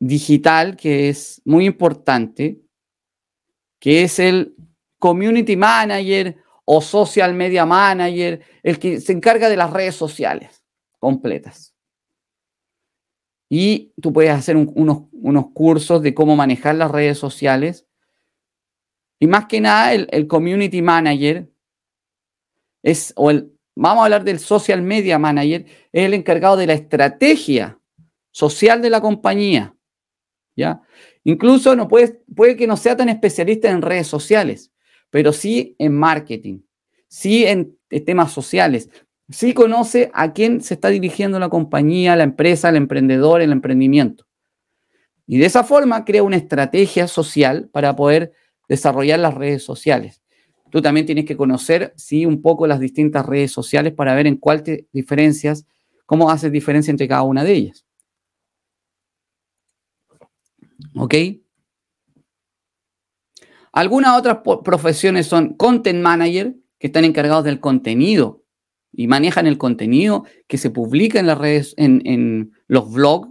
digital 0.00 0.76
que 0.76 1.08
es 1.08 1.40
muy 1.44 1.66
importante, 1.66 2.60
que 3.86 4.02
es 4.02 4.18
el 4.18 4.56
community 4.98 5.54
manager 5.54 6.36
o 6.64 6.80
social 6.80 7.32
media 7.34 7.64
manager, 7.64 8.42
el 8.64 8.80
que 8.80 9.00
se 9.00 9.12
encarga 9.12 9.48
de 9.48 9.56
las 9.56 9.72
redes 9.72 9.94
sociales 9.94 10.64
completas. 10.98 11.72
Y 13.48 13.92
tú 14.02 14.12
puedes 14.12 14.32
hacer 14.32 14.56
unos, 14.56 15.02
unos, 15.12 15.52
cursos 15.54 16.02
de 16.02 16.14
cómo 16.14 16.34
manejar 16.34 16.74
las 16.74 16.90
redes 16.90 17.16
sociales. 17.16 17.86
Y 19.20 19.28
más 19.28 19.46
que 19.46 19.60
nada, 19.60 19.94
el, 19.94 20.26
community 20.26 20.82
manager 20.82 21.48
es, 22.82 23.12
o 23.14 23.30
el, 23.30 23.56
vamos 23.76 24.00
a 24.00 24.04
hablar 24.06 24.24
del 24.24 24.40
social 24.40 24.82
media 24.82 25.16
manager, 25.20 25.64
es 25.92 26.06
el 26.06 26.14
encargado 26.14 26.56
de 26.56 26.66
la 26.66 26.72
estrategia 26.72 27.78
social 28.32 28.82
de 28.82 28.90
la 28.90 29.00
compañía. 29.00 29.76
¿Ya? 30.56 30.82
Incluso 31.28 31.74
no 31.74 31.88
puede, 31.88 32.22
puede 32.36 32.54
que 32.54 32.68
no 32.68 32.76
sea 32.76 32.96
tan 32.96 33.08
especialista 33.08 33.68
en 33.68 33.82
redes 33.82 34.06
sociales, 34.06 34.70
pero 35.10 35.32
sí 35.32 35.74
en 35.80 35.92
marketing, 35.92 36.60
sí 37.08 37.44
en 37.44 37.76
temas 38.04 38.30
sociales, 38.30 38.90
sí 39.28 39.52
conoce 39.52 40.08
a 40.14 40.32
quién 40.32 40.60
se 40.60 40.74
está 40.74 40.88
dirigiendo 40.88 41.40
la 41.40 41.48
compañía, 41.48 42.14
la 42.14 42.22
empresa, 42.22 42.68
el 42.68 42.76
emprendedor, 42.76 43.40
el 43.40 43.50
emprendimiento. 43.50 44.24
Y 45.26 45.38
de 45.38 45.46
esa 45.46 45.64
forma 45.64 46.04
crea 46.04 46.22
una 46.22 46.36
estrategia 46.36 47.08
social 47.08 47.68
para 47.72 47.96
poder 47.96 48.30
desarrollar 48.68 49.18
las 49.18 49.34
redes 49.34 49.64
sociales. 49.64 50.22
Tú 50.70 50.80
también 50.80 51.06
tienes 51.06 51.24
que 51.24 51.36
conocer, 51.36 51.92
sí, 51.96 52.24
un 52.24 52.40
poco 52.40 52.68
las 52.68 52.78
distintas 52.78 53.26
redes 53.26 53.50
sociales 53.50 53.92
para 53.92 54.14
ver 54.14 54.28
en 54.28 54.36
cuál 54.36 54.62
te 54.62 54.86
diferencias, 54.92 55.66
cómo 56.04 56.30
haces 56.30 56.52
diferencia 56.52 56.92
entre 56.92 57.08
cada 57.08 57.22
una 57.22 57.42
de 57.42 57.52
ellas. 57.52 57.85
¿Ok? 60.94 61.14
Algunas 63.72 64.18
otras 64.18 64.38
profesiones 64.64 65.26
son 65.26 65.54
content 65.54 66.00
manager, 66.00 66.56
que 66.78 66.86
están 66.86 67.04
encargados 67.04 67.44
del 67.44 67.60
contenido 67.60 68.42
y 68.92 69.06
manejan 69.06 69.46
el 69.46 69.58
contenido 69.58 70.24
que 70.46 70.58
se 70.58 70.70
publica 70.70 71.20
en 71.20 71.26
las 71.26 71.38
redes, 71.38 71.74
en, 71.76 72.52
los 72.66 72.90
blogs 72.90 73.28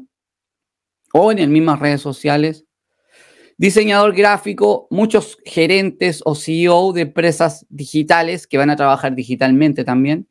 o 1.13 1.31
en 1.31 1.39
las 1.39 1.47
mismas 1.47 1.79
redes 1.79 2.01
sociales. 2.01 2.65
Diseñador 3.57 4.13
gráfico, 4.13 4.87
muchos 4.91 5.37
gerentes 5.45 6.21
o 6.25 6.35
CEO 6.35 6.93
de 6.93 7.01
empresas 7.01 7.65
digitales 7.69 8.47
que 8.47 8.57
van 8.57 8.69
a 8.69 8.75
trabajar 8.75 9.15
digitalmente 9.15 9.83
también. 9.83 10.27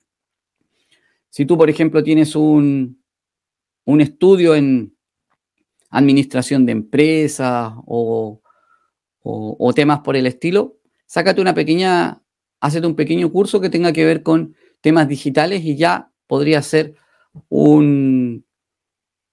Si 1.31 1.47
tú, 1.47 1.57
por 1.57 1.71
ejemplo, 1.71 2.05
tienes 2.05 2.37
un, 2.37 3.03
un 3.85 4.01
estudio 4.01 4.55
en 4.55 4.94
administración 5.97 6.67
de 6.67 6.73
empresas 6.73 7.73
o 7.87 8.41
o, 9.25 9.73
temas 9.75 10.01
por 10.01 10.17
el 10.17 10.27
estilo, 10.27 10.77
sácate 11.07 11.41
una 11.41 11.55
pequeña, 11.55 12.23
hazte 12.61 12.87
un 12.87 12.95
pequeño 12.95 13.33
curso 13.33 13.61
que 13.61 13.71
tenga 13.71 13.93
que 13.93 14.05
ver 14.05 14.23
con 14.23 14.55
temas 14.83 15.09
digitales 15.09 15.65
y 15.65 15.77
ya 15.77 16.11
podría 16.27 16.61
ser 16.61 16.95
un, 17.49 18.45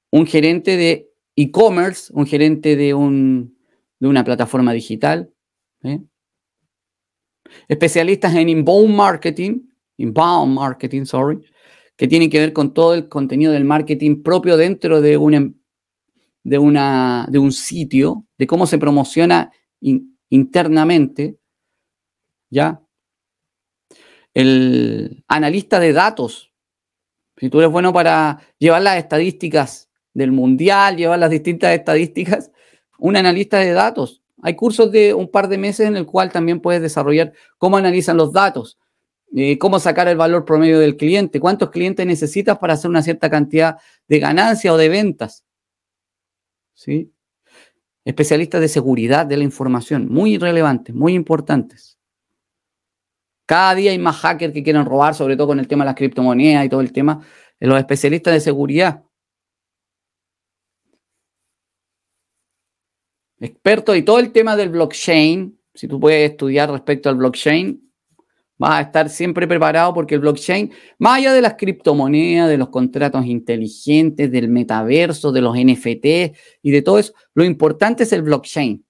un 0.10 0.26
gerente 0.26 0.78
de 0.78 1.12
e-commerce, 1.36 2.12
un 2.16 2.26
gerente 2.26 2.78
de, 2.78 2.94
un, 2.94 3.58
de 4.00 4.08
una 4.08 4.24
plataforma 4.24 4.72
digital. 4.72 5.30
¿eh? 5.84 6.00
Especialistas 7.68 8.34
en 8.36 8.48
inbound 8.48 8.96
marketing, 8.96 9.60
inbound 9.98 10.56
marketing, 10.56 11.04
sorry, 11.04 11.42
que 11.98 12.08
tienen 12.08 12.30
que 12.30 12.40
ver 12.40 12.54
con 12.54 12.74
todo 12.74 12.94
el 12.94 13.10
contenido 13.10 13.52
del 13.52 13.66
marketing 13.66 14.24
propio 14.24 14.56
dentro 14.56 15.02
de, 15.02 15.18
un, 15.18 15.61
de, 16.44 16.58
una, 16.58 17.28
de 17.30 17.40
un 17.40 17.52
sitio, 17.52 18.26
de 18.38 18.48
cómo 18.48 18.66
se 18.66 18.78
promociona 18.78 19.52
internamente, 20.30 21.38
¿ya? 22.50 22.82
El 24.34 25.24
analista 25.28 25.80
de 25.80 25.94
datos, 25.94 26.54
si 27.38 27.50
tú 27.50 27.60
eres 27.60 27.72
bueno 27.72 27.92
para 27.92 28.40
llevar 28.60 28.82
las 28.82 28.98
estadísticas 28.98 29.90
del 30.14 30.32
mundial, 30.32 30.98
llevar 30.98 31.20
las 31.20 31.30
distintas 31.30 31.74
estadísticas, 31.74 32.52
un 33.00 33.16
analista 33.18 33.58
de 33.58 33.72
datos. 33.72 34.22
Hay 34.42 34.56
cursos 34.56 34.92
de 34.92 35.14
un 35.14 35.30
par 35.30 35.48
de 35.48 35.58
meses 35.58 35.88
en 35.88 35.96
el 35.98 36.06
cual 36.06 36.32
también 36.32 36.62
puedes 36.62 36.82
desarrollar 36.82 37.34
cómo 37.58 37.78
analizan 37.78 38.18
los 38.18 38.32
datos. 38.32 38.78
eh, 39.34 39.58
cómo 39.58 39.80
sacar 39.80 40.08
el 40.08 40.18
valor 40.18 40.46
promedio 40.46 40.80
del 40.80 40.98
cliente, 40.98 41.40
cuántos 41.40 41.70
clientes 41.72 42.06
necesitas 42.06 42.58
para 42.58 42.74
hacer 42.74 42.90
una 42.90 43.02
cierta 43.02 43.30
cantidad 43.30 43.78
de 44.08 44.20
ganancia 44.20 44.74
o 44.74 44.78
de 44.78 44.90
ventas. 44.90 45.46
¿Sí? 46.74 47.14
Especialistas 48.04 48.62
de 48.62 48.68
seguridad 48.68 49.26
de 49.26 49.38
la 49.38 49.44
información, 49.44 50.08
muy 50.10 50.38
relevantes, 50.38 50.96
muy 50.96 51.14
importantes. 51.14 52.00
Cada 53.46 53.76
día 53.76 53.92
hay 53.92 54.00
más 54.00 54.16
hackers 54.18 54.54
que 54.54 54.64
quieren 54.64 54.86
robar, 54.86 55.14
sobre 55.14 55.36
todo 55.36 55.48
con 55.48 55.60
el 55.60 55.68
tema 55.68 55.84
de 55.84 55.90
las 55.90 55.96
criptomonedas 55.96 56.66
y 56.66 56.70
todo 56.70 56.82
el 56.82 56.94
tema. 56.94 57.22
Los 57.60 57.78
especialistas 57.78 58.34
de 58.34 58.40
seguridad. 58.40 59.04
Expertos 63.40 63.98
y 63.98 64.04
todo 64.04 64.20
el 64.20 64.32
tema 64.32 64.56
del 64.56 64.70
blockchain. 64.70 65.60
Si 65.74 65.88
tú 65.88 66.00
puedes 66.00 66.32
estudiar 66.32 66.72
respecto 66.72 67.10
al 67.10 67.16
blockchain, 67.16 67.91
vas 68.62 68.74
a 68.74 68.82
estar 68.82 69.10
siempre 69.10 69.48
preparado 69.48 69.92
porque 69.92 70.14
el 70.14 70.22
blockchain, 70.22 70.72
más 71.00 71.18
allá 71.18 71.34
de 71.34 71.42
las 71.42 71.56
criptomonedas, 71.56 72.48
de 72.48 72.60
los 72.60 72.70
contratos 72.70 73.26
inteligentes, 73.26 74.32
del 74.32 74.50
metaverso, 74.50 75.32
de 75.32 75.42
los 75.42 75.58
NFT 75.58 76.06
y 76.62 76.70
de 76.70 76.82
todo 76.84 77.00
eso, 77.00 77.12
lo 77.34 77.44
importante 77.44 78.04
es 78.04 78.14
el 78.14 78.22
blockchain. 78.22 78.86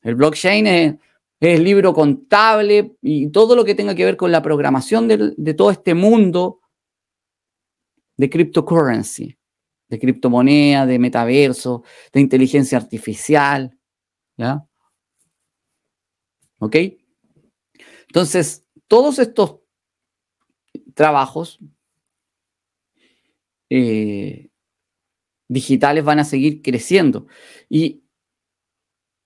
El 0.00 0.14
blockchain 0.14 0.66
es, 0.66 0.94
el 1.38 1.62
libro 1.62 1.92
contable 1.92 2.96
y 3.02 3.28
todo 3.28 3.54
lo 3.54 3.62
que 3.62 3.74
tenga 3.74 3.94
que 3.94 4.06
ver 4.06 4.16
con 4.16 4.32
la 4.32 4.40
programación 4.40 5.06
de, 5.06 5.34
de 5.36 5.54
todo 5.54 5.70
este 5.70 5.92
mundo 5.92 6.60
de 8.16 8.30
cryptocurrency, 8.30 9.36
de 9.90 9.98
criptomoneda, 9.98 10.86
de 10.86 10.98
metaverso, 10.98 11.84
de 12.10 12.20
inteligencia 12.20 12.78
artificial. 12.78 13.78
¿Ya? 14.38 14.64
¿Ok? 16.58 16.76
Entonces, 18.08 18.64
todos 18.88 19.18
estos 19.18 19.60
trabajos 20.94 21.60
eh, 23.70 24.50
digitales 25.46 26.04
van 26.04 26.18
a 26.18 26.24
seguir 26.24 26.62
creciendo. 26.62 27.26
Y, 27.68 28.02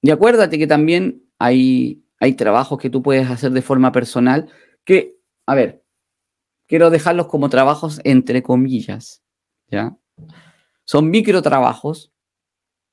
y 0.03 0.11
acuérdate 0.11 0.59
que 0.59 0.67
también 0.67 1.25
hay, 1.39 2.05
hay 2.19 2.35
trabajos 2.35 2.79
que 2.79 2.91
tú 2.91 3.03
puedes 3.03 3.31
hacer 3.31 3.53
de 3.53 3.63
forma 3.63 3.93
personal 3.93 4.51
que, 4.85 5.17
a 5.47 5.55
ver, 5.55 5.85
quiero 6.67 6.91
dejarlos 6.91 7.29
como 7.29 7.49
trabajos 7.49 8.01
entre 8.05 8.43
comillas, 8.43 9.23
¿ya? 9.69 9.97
Son 10.85 11.11
micro 11.11 11.41
trabajos 11.43 12.13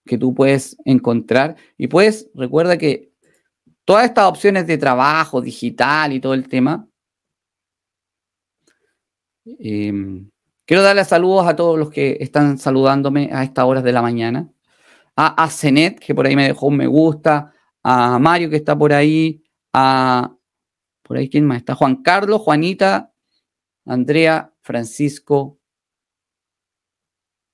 que 0.05 0.17
tú 0.17 0.33
puedes 0.33 0.77
encontrar 0.85 1.55
y 1.77 1.87
puedes, 1.87 2.29
recuerda 2.33 2.77
que 2.77 3.08
todas 3.89 4.05
estas 4.05 4.25
opciones 4.25 4.67
de 4.67 4.77
trabajo 4.77 5.41
digital 5.41 6.13
y 6.13 6.19
todo 6.19 6.35
el 6.35 6.47
tema. 6.47 6.87
Em, 9.43 10.29
quiero 10.63 10.83
darle 10.83 11.03
saludos 11.03 11.47
a 11.47 11.55
todos 11.55 11.79
los 11.79 11.89
que 11.89 12.17
están 12.19 12.59
saludándome 12.59 13.31
a 13.33 13.43
estas 13.43 13.65
horas 13.65 13.83
de 13.83 13.91
la 13.91 14.03
mañana. 14.03 14.47
A, 15.15 15.43
a 15.43 15.49
que 15.99 16.13
por 16.13 16.27
ahí 16.27 16.35
me 16.35 16.45
dejó 16.45 16.67
un 16.67 16.77
me 16.77 16.85
gusta. 16.85 17.51
A 17.81 18.19
Mario, 18.19 18.51
que 18.51 18.57
está 18.57 18.77
por 18.77 18.93
ahí. 18.93 19.43
A. 19.73 20.35
Por 21.01 21.17
ahí, 21.17 21.27
¿quién 21.27 21.47
más? 21.47 21.57
Está 21.57 21.73
Juan 21.73 22.03
Carlos, 22.03 22.41
Juanita, 22.41 23.11
Andrea, 23.85 24.53
Francisco. 24.61 25.57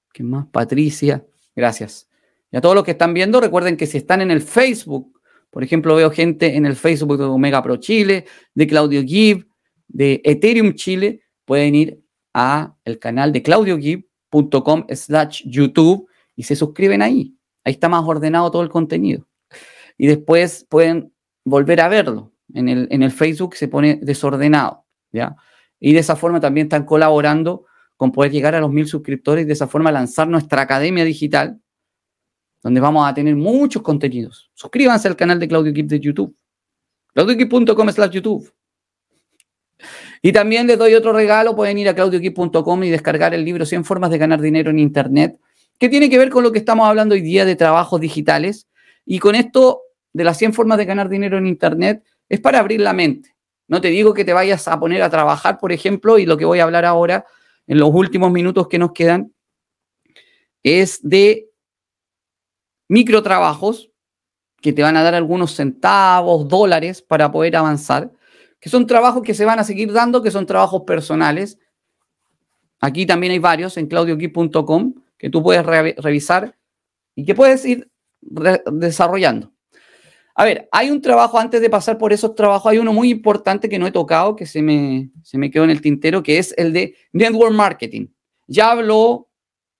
¿Quién 0.09 0.29
más? 0.31 0.47
Patricia. 0.47 1.25
Gracias. 1.55 2.09
Y 2.51 2.57
a 2.57 2.61
todos 2.61 2.75
los 2.75 2.83
que 2.83 2.91
están 2.91 3.13
viendo, 3.13 3.39
recuerden 3.39 3.77
que 3.77 3.87
si 3.87 3.99
están 3.99 4.19
en 4.19 4.31
el 4.31 4.41
Facebook 4.41 5.14
por 5.55 5.63
ejemplo, 5.63 5.95
veo 5.95 6.11
gente 6.11 6.57
en 6.57 6.65
el 6.65 6.75
Facebook 6.75 7.17
de 7.17 7.23
Omega 7.23 7.63
Pro 7.63 7.77
Chile, 7.77 8.25
de 8.55 8.67
Claudio 8.67 9.01
Gibb, 9.03 9.47
de 9.87 10.19
Ethereum 10.25 10.73
Chile. 10.73 11.21
Pueden 11.45 11.75
ir 11.75 12.03
a 12.33 12.75
el 12.83 12.99
canal 12.99 13.31
de 13.31 13.41
claudiogib.com 13.41 14.85
slash 14.89 15.43
YouTube 15.45 16.09
y 16.35 16.43
se 16.43 16.57
suscriben 16.57 17.01
ahí. 17.01 17.37
Ahí 17.63 17.71
está 17.71 17.87
más 17.87 18.03
ordenado 18.05 18.51
todo 18.51 18.63
el 18.63 18.69
contenido. 18.69 19.29
Y 19.97 20.07
después 20.07 20.67
pueden 20.67 21.13
volver 21.45 21.79
a 21.79 21.87
verlo. 21.87 22.33
En 22.53 22.67
el, 22.67 22.89
en 22.91 23.01
el 23.01 23.11
Facebook 23.11 23.55
se 23.55 23.69
pone 23.69 23.97
desordenado. 24.01 24.83
¿ya? 25.13 25.37
Y 25.79 25.93
de 25.93 25.99
esa 25.99 26.17
forma 26.17 26.41
también 26.41 26.65
están 26.65 26.83
colaborando 26.83 27.63
con 27.95 28.11
poder 28.11 28.33
llegar 28.33 28.55
a 28.55 28.59
los 28.59 28.73
mil 28.73 28.87
suscriptores 28.87 29.45
y 29.45 29.47
de 29.47 29.53
esa 29.53 29.67
forma 29.67 29.89
lanzar 29.89 30.27
nuestra 30.27 30.63
academia 30.63 31.05
digital 31.05 31.61
donde 32.65 32.81
vamos 32.81 33.07
a 33.07 33.13
tener 33.13 33.35
muchos 33.35 33.83
contenidos. 33.83 34.49
Suscríbanse 34.55 35.07
al 35.07 35.15
canal 35.15 35.39
de 35.39 35.47
Claudio 35.47 35.71
Kip 35.71 35.85
de 35.85 35.99
YouTube. 35.99 36.35
claudiokip.com 37.13 37.91
slash 37.91 38.09
YouTube. 38.09 38.51
Y 40.23 40.31
también 40.31 40.65
les 40.65 40.75
doy 40.75 40.95
otro 40.95 41.13
regalo, 41.13 41.55
pueden 41.55 41.77
ir 41.77 41.87
a 41.89 41.93
claudiokip.com 41.93 42.83
y 42.83 42.89
descargar 42.89 43.35
el 43.35 43.45
libro 43.45 43.67
100 43.67 43.85
formas 43.85 44.09
de 44.09 44.17
ganar 44.17 44.41
dinero 44.41 44.71
en 44.71 44.79
Internet, 44.79 45.39
que 45.77 45.89
tiene 45.89 46.09
que 46.09 46.17
ver 46.17 46.31
con 46.31 46.41
lo 46.41 46.51
que 46.51 46.57
estamos 46.57 46.87
hablando 46.87 47.13
hoy 47.13 47.21
día 47.21 47.45
de 47.45 47.55
trabajos 47.55 48.01
digitales. 48.01 48.67
Y 49.05 49.19
con 49.19 49.35
esto 49.35 49.81
de 50.11 50.23
las 50.23 50.35
100 50.39 50.55
formas 50.55 50.79
de 50.79 50.85
ganar 50.85 51.07
dinero 51.07 51.37
en 51.37 51.45
Internet, 51.45 52.03
es 52.27 52.39
para 52.39 52.57
abrir 52.57 52.81
la 52.81 52.93
mente. 52.93 53.35
No 53.67 53.79
te 53.79 53.89
digo 53.89 54.15
que 54.15 54.25
te 54.25 54.33
vayas 54.33 54.67
a 54.67 54.79
poner 54.79 55.03
a 55.03 55.11
trabajar, 55.11 55.59
por 55.59 55.71
ejemplo, 55.71 56.17
y 56.17 56.25
lo 56.25 56.35
que 56.35 56.45
voy 56.45 56.61
a 56.61 56.63
hablar 56.63 56.85
ahora, 56.85 57.27
en 57.67 57.77
los 57.77 57.91
últimos 57.93 58.31
minutos 58.31 58.67
que 58.67 58.79
nos 58.79 58.91
quedan, 58.91 59.31
es 60.63 61.07
de 61.07 61.51
microtrabajos 62.87 63.91
que 64.61 64.73
te 64.73 64.81
van 64.81 64.97
a 64.97 65.03
dar 65.03 65.13
algunos 65.15 65.51
centavos, 65.55 66.47
dólares 66.47 67.01
para 67.01 67.31
poder 67.31 67.55
avanzar, 67.55 68.11
que 68.59 68.69
son 68.69 68.87
trabajos 68.87 69.21
que 69.21 69.33
se 69.33 69.45
van 69.45 69.59
a 69.59 69.63
seguir 69.63 69.91
dando, 69.91 70.23
que 70.23 70.31
son 70.31 70.45
trabajos 70.45 70.83
personales. 70.83 71.59
Aquí 72.79 73.05
también 73.05 73.31
hay 73.31 73.39
varios 73.39 73.77
en 73.77 73.87
claudioqui.com 73.87 74.95
que 75.17 75.29
tú 75.29 75.43
puedes 75.43 75.65
revisar 75.65 76.57
y 77.15 77.25
que 77.25 77.35
puedes 77.35 77.63
ir 77.65 77.89
desarrollando. 78.21 79.51
A 80.37 80.43
ver, 80.43 80.67
hay 80.71 80.89
un 80.89 81.01
trabajo 81.01 81.39
antes 81.39 81.61
de 81.61 81.69
pasar 81.69 81.97
por 81.97 82.11
esos 82.11 82.35
trabajos, 82.35 82.69
hay 82.69 82.77
uno 82.77 82.91
muy 82.91 83.09
importante 83.09 83.69
que 83.69 83.79
no 83.79 83.87
he 83.87 83.91
tocado, 83.91 84.35
que 84.35 84.45
se 84.45 84.61
me, 84.61 85.09
se 85.23 85.37
me 85.37 85.49
quedó 85.49 85.63
en 85.63 85.69
el 85.69 85.79
tintero, 85.79 86.21
que 86.23 86.37
es 86.37 86.53
el 86.57 86.73
de 86.73 86.95
network 87.13 87.53
marketing. 87.53 88.07
Ya 88.47 88.71
habló 88.71 89.29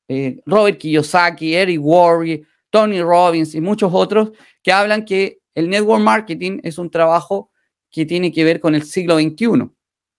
eh, 0.08 0.42
Robert 0.46 0.78
Kiyosaki, 0.78 1.56
Eric 1.56 1.82
Worre, 1.84 2.44
Tony 2.76 3.02
Robbins 3.02 3.56
y 3.56 3.62
muchos 3.62 3.90
otros 3.94 4.34
que 4.62 4.74
hablan 4.74 5.06
que 5.06 5.40
el 5.54 5.70
network 5.70 6.04
marketing 6.04 6.60
es 6.62 6.78
un 6.78 6.92
trabajo 6.92 7.50
que 7.90 8.06
tiene 8.06 8.34
que 8.34 8.44
ver 8.44 8.60
con 8.60 8.76
el 8.76 8.84
siglo 8.84 9.18
XXI. 9.18 9.72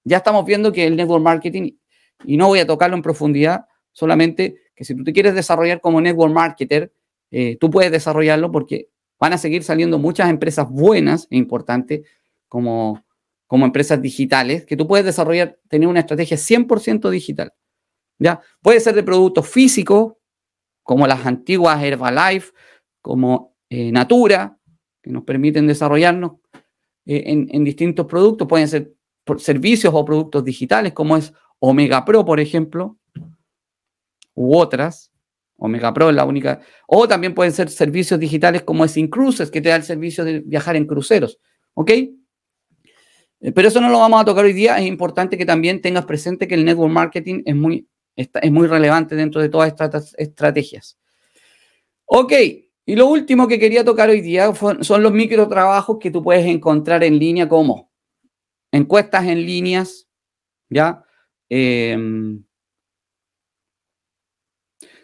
Ya 0.05 0.17
estamos 0.17 0.47
viendo 0.47 0.73
que 0.73 0.87
el 0.87 0.97
network 0.97 1.23
marketing, 1.23 1.73
y 2.25 2.39
no 2.39 2.47
voy 2.47 2.61
a 2.61 2.67
tocarlo 2.67 2.97
en 2.97 3.03
profundidad, 3.03 3.67
solamente 3.93 4.57
que 4.75 4.87
si 4.87 4.95
tú 4.95 5.05
te 5.05 5.13
quieres 5.13 5.35
desarrollar 5.35 5.83
como 5.83 6.01
network 6.01 6.33
marketer, 6.33 6.95
eh, 7.31 7.59
tú 7.61 7.69
puedes 7.69 7.93
desarrollarlo 7.93 8.51
porque 8.51 8.89
van 9.21 9.35
a 9.35 9.39
seguir 9.39 9.63
saliendo 9.63 9.99
muchas 9.99 10.31
empresas 10.31 10.67
buenas 10.71 11.29
e 11.31 11.37
importantes 11.37 12.07
como, 12.49 13.05
como 13.47 13.67
empresas 13.67 14.01
digitales 14.01 14.65
que 14.65 14.79
tú 14.79 14.87
puedes 14.87 15.05
desarrollar, 15.05 15.59
tener 15.69 15.89
una 15.89 16.01
estrategia 16.01 16.39
100% 16.39 17.11
digital. 17.11 17.53
¿ya? 18.19 18.41
Puede 18.63 18.81
ser 18.81 18.95
de 18.95 19.03
productos 19.03 19.47
físicos, 19.47 20.15
como 20.87 21.07
las 21.09 21.26
antiguas 21.26 21.82
Herbalife, 21.82 22.53
como 23.03 23.57
eh, 23.68 23.91
Natura, 23.91 24.57
que 25.03 25.11
nos 25.11 25.24
permiten 25.24 25.66
desarrollarnos 25.66 26.34
eh, 27.05 27.24
en, 27.26 27.64
distintos 27.64 28.07
productos. 28.07 28.47
Pueden 28.47 28.68
ser 28.68 28.93
servicios 29.39 29.93
o 29.93 30.05
productos 30.05 30.45
digitales, 30.45 30.93
como 30.93 31.16
es 31.16 31.32
Omega 31.59 32.05
Pro, 32.05 32.24
por 32.24 32.39
ejemplo, 32.39 32.97
u 34.34 34.57
otras. 34.57 35.12
Omega 35.57 35.93
Pro 35.93 36.09
es 36.09 36.14
la 36.14 36.24
única. 36.24 36.61
O 36.87 37.09
también 37.09 37.34
pueden 37.34 37.53
ser 37.53 37.68
servicios 37.68 38.20
digitales 38.20 38.62
como 38.62 38.84
es 38.84 38.97
Incruises, 38.97 39.51
que 39.51 39.61
te 39.61 39.70
da 39.70 39.76
el 39.76 39.82
servicio 39.82 40.24
de 40.24 40.39
viajar 40.39 40.76
en 40.76 40.87
cruceros. 40.87 41.41
¿Ok? 41.74 41.91
Eh, 41.91 42.12
pero 43.53 43.66
eso 43.66 43.80
no 43.80 43.89
lo 43.89 43.99
vamos 43.99 44.20
a 44.20 44.24
tocar 44.24 44.45
hoy 44.45 44.53
día. 44.53 44.78
Es 44.78 44.87
importante 44.87 45.37
que 45.37 45.47
también 45.47 45.80
tengas 45.80 46.07
presente 46.07 46.47
que 46.47 46.55
el 46.55 46.64
network 46.64 46.93
marketing 46.93 47.43
es 47.45 47.57
muy 47.57 47.89
es 48.17 48.51
muy 48.51 48.67
relevante 48.67 49.14
dentro 49.14 49.41
de 49.41 49.49
todas 49.49 49.69
estas 49.69 50.14
estrategias. 50.19 50.99
Ok, 52.07 52.33
y 52.87 52.97
lo 52.97 53.09
último 53.09 53.49
que 53.49 53.59
quería 53.59 53.85
tocar 53.85 54.09
hoy 54.09 54.21
día 54.21 54.53
son 54.55 55.03
los 55.03 55.12
microtrabajos 55.12 55.99
que 56.01 56.11
tú 56.11 56.23
puedes 56.23 56.47
encontrar 56.47 57.05
en 57.05 57.19
línea 57.19 57.49
como 57.49 57.91
encuestas 58.73 59.27
en 59.27 59.45
líneas, 59.45 60.09
¿ya? 60.69 61.05
Em, 61.49 62.45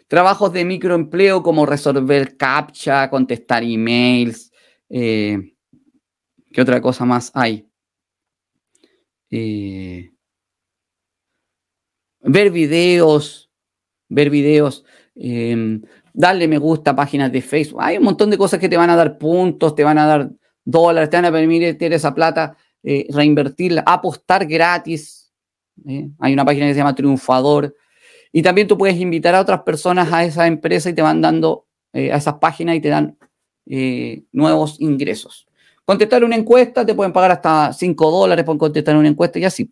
trabajos 0.07 0.53
de 0.53 0.65
microempleo 0.65 1.41
como 1.43 1.65
resolver 1.65 2.37
captcha, 2.37 3.09
contestar 3.09 3.63
emails. 3.63 4.51
Eh, 4.89 5.55
¿Qué 6.51 6.61
otra 6.61 6.81
cosa 6.81 7.03
más 7.05 7.31
hay? 7.33 7.67
Eh, 9.31 10.12
ver 12.23 12.51
videos, 12.51 13.49
ver 14.09 14.29
videos, 14.29 14.83
em, 15.15 15.81
darle 16.13 16.47
me 16.47 16.57
gusta 16.57 16.91
a 16.91 16.95
páginas 16.95 17.31
de 17.31 17.41
Facebook. 17.41 17.81
Hay 17.81 17.97
un 17.97 18.03
montón 18.03 18.29
de 18.29 18.37
cosas 18.37 18.59
que 18.59 18.69
te 18.69 18.77
van 18.77 18.89
a 18.89 18.95
dar 18.95 19.17
puntos, 19.17 19.75
te 19.75 19.83
van 19.83 19.97
a 19.97 20.05
dar 20.05 20.31
dólares, 20.63 21.09
te 21.09 21.17
van 21.17 21.25
a 21.25 21.31
permitir 21.31 21.93
esa 21.93 22.13
plata 22.13 22.57
eh, 22.83 23.07
reinvertir, 23.09 23.81
apostar 23.85 24.45
gratis. 24.45 25.31
¿eh? 25.87 26.09
Hay 26.19 26.33
una 26.33 26.45
página 26.45 26.67
que 26.67 26.73
se 26.73 26.79
llama 26.79 26.95
Triunfador. 26.95 27.75
Y 28.31 28.41
también 28.41 28.67
tú 28.67 28.77
puedes 28.77 28.99
invitar 28.99 29.35
a 29.35 29.41
otras 29.41 29.61
personas 29.61 30.11
a 30.11 30.23
esa 30.23 30.47
empresa 30.47 30.89
y 30.89 30.93
te 30.93 31.01
van 31.01 31.21
dando 31.21 31.67
eh, 31.93 32.11
a 32.11 32.17
esas 32.17 32.35
páginas 32.35 32.75
y 32.75 32.81
te 32.81 32.89
dan 32.89 33.17
nuevos 34.33 34.81
ingresos. 34.81 35.47
Contestar 35.85 36.23
una 36.25 36.35
encuesta, 36.35 36.85
te 36.85 36.93
pueden 36.93 37.13
pagar 37.13 37.31
hasta 37.31 37.71
5 37.71 38.11
dólares 38.11 38.43
por 38.43 38.57
contestar 38.57 38.97
una 38.97 39.07
encuesta 39.07 39.39
y 39.39 39.45
así. 39.45 39.69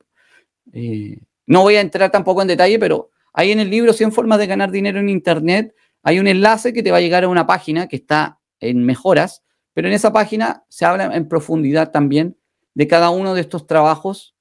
No 1.45 1.61
voy 1.61 1.75
a 1.75 1.81
entrar 1.81 2.11
tampoco 2.11 2.41
en 2.41 2.47
detalle, 2.47 2.79
pero 2.79 3.09
ahí 3.33 3.51
en 3.51 3.59
el 3.59 3.69
libro 3.69 3.93
100 3.93 4.11
formas 4.11 4.39
de 4.39 4.47
ganar 4.47 4.71
dinero 4.71 4.99
en 4.99 5.09
Internet 5.09 5.75
hay 6.03 6.19
un 6.19 6.27
enlace 6.27 6.73
que 6.73 6.83
te 6.83 6.91
va 6.91 6.97
a 6.97 7.01
llegar 7.01 7.23
a 7.23 7.27
una 7.27 7.45
página 7.45 7.87
que 7.87 7.97
está 7.97 8.39
en 8.59 8.83
mejoras, 8.85 9.43
pero 9.73 9.87
en 9.87 9.93
esa 9.93 10.11
página 10.11 10.63
se 10.67 10.85
habla 10.85 11.15
en 11.15 11.27
profundidad 11.27 11.91
también 11.91 12.37
de 12.73 12.87
cada 12.87 13.09
uno 13.09 13.33
de 13.33 13.41
estos 13.41 13.67
trabajos 13.67 14.35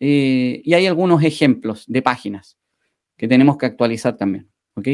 eh, 0.00 0.62
y 0.64 0.74
hay 0.74 0.86
algunos 0.86 1.22
ejemplos 1.22 1.84
de 1.86 2.02
páginas 2.02 2.58
que 3.16 3.28
tenemos 3.28 3.56
que 3.56 3.66
actualizar 3.66 4.16
también. 4.16 4.50
¿Ok? 4.74 4.88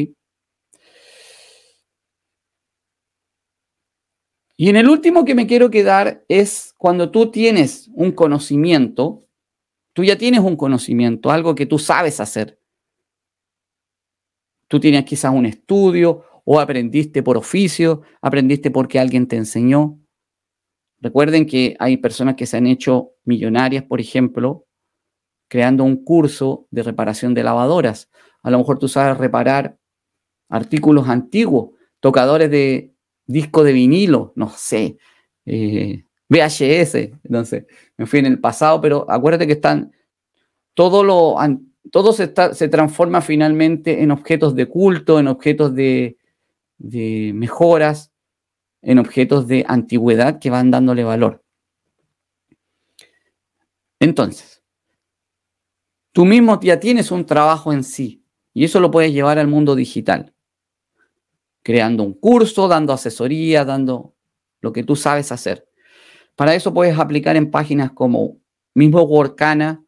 Y 4.60 4.68
en 4.68 4.76
el 4.76 4.88
último 4.88 5.24
que 5.24 5.36
me 5.36 5.46
quiero 5.46 5.70
quedar 5.70 6.24
es 6.28 6.74
cuando 6.76 7.12
tú 7.12 7.30
tienes 7.30 7.88
un 7.94 8.10
conocimiento, 8.10 9.24
tú 9.98 10.04
ya 10.04 10.16
tienes 10.16 10.38
un 10.42 10.54
conocimiento, 10.54 11.28
algo 11.28 11.56
que 11.56 11.66
tú 11.66 11.76
sabes 11.76 12.20
hacer. 12.20 12.60
Tú 14.68 14.78
tienes 14.78 15.04
quizás 15.04 15.34
un 15.34 15.44
estudio 15.44 16.22
o 16.44 16.60
aprendiste 16.60 17.20
por 17.20 17.36
oficio, 17.36 18.02
aprendiste 18.22 18.70
porque 18.70 19.00
alguien 19.00 19.26
te 19.26 19.34
enseñó. 19.34 19.98
Recuerden 21.00 21.46
que 21.46 21.74
hay 21.80 21.96
personas 21.96 22.36
que 22.36 22.46
se 22.46 22.56
han 22.56 22.68
hecho 22.68 23.10
millonarias, 23.24 23.82
por 23.82 24.00
ejemplo, 24.00 24.68
creando 25.48 25.82
un 25.82 26.04
curso 26.04 26.68
de 26.70 26.84
reparación 26.84 27.34
de 27.34 27.42
lavadoras. 27.42 28.08
A 28.44 28.52
lo 28.52 28.58
mejor 28.58 28.78
tú 28.78 28.86
sabes 28.86 29.18
reparar 29.18 29.80
artículos 30.48 31.08
antiguos, 31.08 31.70
tocadores 31.98 32.52
de 32.52 32.94
disco 33.26 33.64
de 33.64 33.72
vinilo, 33.72 34.32
no 34.36 34.48
sé, 34.48 34.96
eh, 35.44 36.04
VHS, 36.28 36.94
entonces 37.24 37.64
me 37.96 38.06
fui 38.06 38.18
en 38.18 38.26
el 38.26 38.38
pasado, 38.38 38.80
pero 38.80 39.06
acuérdate 39.10 39.46
que 39.46 39.54
están 39.54 39.92
todo 40.74 41.02
lo 41.02 41.36
todo 41.90 42.12
se, 42.12 42.28
transforma 42.28 43.22
finalmente 43.22 44.02
en 44.02 44.10
objetos 44.10 44.54
de 44.54 44.66
culto, 44.66 45.18
en 45.18 45.26
objetos 45.26 45.74
de, 45.74 46.18
de 46.76 47.32
mejoras 47.34 48.12
en 48.82 48.98
objetos 48.98 49.46
de 49.46 49.64
antigüedad 49.68 50.38
que 50.38 50.50
van 50.50 50.70
dándole 50.70 51.04
valor. 51.04 51.42
Entonces, 54.00 54.62
tú 56.12 56.24
mismo 56.24 56.60
ya 56.60 56.78
tienes 56.78 57.10
un 57.10 57.26
trabajo 57.26 57.72
en 57.72 57.82
sí 57.82 58.24
y 58.54 58.64
eso 58.64 58.80
lo 58.80 58.90
puedes 58.90 59.12
llevar 59.12 59.38
al 59.38 59.48
mundo 59.48 59.74
digital, 59.74 60.32
creando 61.62 62.04
un 62.04 62.14
curso, 62.14 62.68
dando 62.68 62.92
asesoría, 62.92 63.64
dando 63.64 64.14
lo 64.60 64.72
que 64.72 64.84
tú 64.84 64.94
sabes 64.94 65.32
hacer. 65.32 65.67
Para 66.38 66.54
eso 66.54 66.72
puedes 66.72 66.96
aplicar 66.96 67.34
en 67.34 67.50
páginas 67.50 67.90
como 67.90 68.36
mismo 68.72 69.02
Workana, 69.02 69.82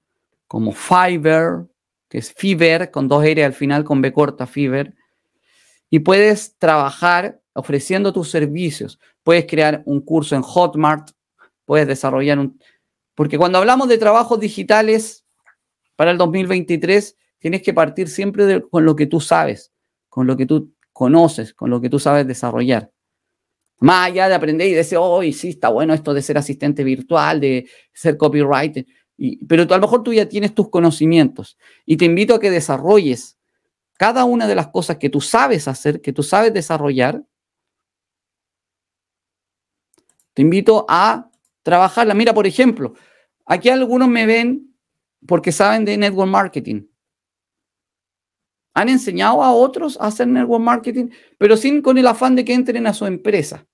como 0.48 0.72
Fiverr, 0.72 1.68
que 2.08 2.18
es 2.18 2.32
Fiverr 2.32 2.90
con 2.90 3.06
dos 3.06 3.24
R 3.24 3.44
al 3.44 3.52
final, 3.52 3.84
con 3.84 4.02
B 4.02 4.12
corta, 4.12 4.48
Fiverr, 4.48 4.92
y 5.90 6.00
puedes 6.00 6.58
trabajar 6.58 7.40
ofreciendo 7.52 8.12
tus 8.12 8.30
servicios. 8.30 8.98
Puedes 9.22 9.46
crear 9.46 9.84
un 9.86 10.00
curso 10.00 10.34
en 10.34 10.42
Hotmart, 10.42 11.10
puedes 11.64 11.86
desarrollar 11.86 12.40
un... 12.40 12.60
Porque 13.14 13.38
cuando 13.38 13.58
hablamos 13.58 13.88
de 13.88 13.98
trabajos 13.98 14.40
digitales 14.40 15.24
para 15.94 16.10
el 16.10 16.18
2023, 16.18 17.16
tienes 17.38 17.62
que 17.62 17.72
partir 17.72 18.08
siempre 18.08 18.60
con 18.68 18.84
lo 18.84 18.96
que 18.96 19.06
tú 19.06 19.20
sabes, 19.20 19.70
con 20.08 20.26
lo 20.26 20.36
que 20.36 20.46
tú 20.46 20.74
conoces, 20.92 21.54
con 21.54 21.70
lo 21.70 21.80
que 21.80 21.90
tú 21.90 22.00
sabes 22.00 22.26
desarrollar. 22.26 22.90
Más 23.80 24.08
allá 24.08 24.28
de 24.28 24.34
aprender 24.34 24.68
y 24.68 24.74
decir, 24.74 24.98
oh, 25.00 25.22
sí, 25.32 25.48
está 25.50 25.70
bueno 25.70 25.94
esto 25.94 26.14
de 26.14 26.22
ser 26.22 26.38
asistente 26.38 26.84
virtual, 26.84 27.40
de 27.40 27.68
ser 27.92 28.16
copywriter, 28.16 28.86
pero 29.46 29.66
tú, 29.66 29.74
a 29.74 29.76
lo 29.76 29.82
mejor 29.82 30.02
tú 30.02 30.12
ya 30.12 30.28
tienes 30.28 30.54
tus 30.54 30.70
conocimientos 30.70 31.58
y 31.84 31.96
te 31.96 32.06
invito 32.06 32.34
a 32.34 32.40
que 32.40 32.50
desarrolles 32.50 33.38
cada 33.98 34.24
una 34.24 34.46
de 34.46 34.54
las 34.54 34.68
cosas 34.68 34.96
que 34.96 35.10
tú 35.10 35.20
sabes 35.20 35.68
hacer, 35.68 36.00
que 36.00 36.12
tú 36.12 36.22
sabes 36.22 36.54
desarrollar, 36.54 37.22
te 40.32 40.40
invito 40.40 40.86
a 40.88 41.30
trabajarla. 41.62 42.14
Mira, 42.14 42.32
por 42.32 42.46
ejemplo, 42.46 42.94
aquí 43.44 43.68
algunos 43.68 44.08
me 44.08 44.24
ven 44.24 44.74
porque 45.26 45.52
saben 45.52 45.84
de 45.84 45.98
network 45.98 46.30
marketing. 46.30 46.86
Han 48.72 48.88
enseñado 48.88 49.42
a 49.42 49.52
otros 49.52 50.00
a 50.00 50.06
hacer 50.06 50.28
network 50.28 50.62
marketing, 50.62 51.10
pero 51.36 51.58
sin 51.58 51.82
con 51.82 51.98
el 51.98 52.06
afán 52.06 52.36
de 52.36 52.44
que 52.44 52.54
entren 52.54 52.86
a 52.86 52.94
su 52.94 53.04
empresa, 53.04 53.66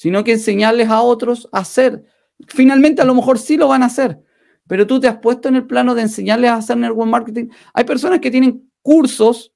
sino 0.00 0.24
que 0.24 0.32
enseñarles 0.32 0.88
a 0.88 1.02
otros 1.02 1.46
a 1.52 1.58
hacer. 1.58 2.02
Finalmente, 2.48 3.02
a 3.02 3.04
lo 3.04 3.14
mejor 3.14 3.38
sí 3.38 3.58
lo 3.58 3.68
van 3.68 3.82
a 3.82 3.86
hacer, 3.86 4.18
pero 4.66 4.86
tú 4.86 4.98
te 4.98 5.06
has 5.06 5.18
puesto 5.18 5.50
en 5.50 5.56
el 5.56 5.66
plano 5.66 5.94
de 5.94 6.00
enseñarles 6.00 6.50
a 6.50 6.54
hacer 6.54 6.78
network 6.78 7.10
marketing. 7.10 7.48
Hay 7.74 7.84
personas 7.84 8.20
que 8.20 8.30
tienen 8.30 8.72
cursos 8.80 9.52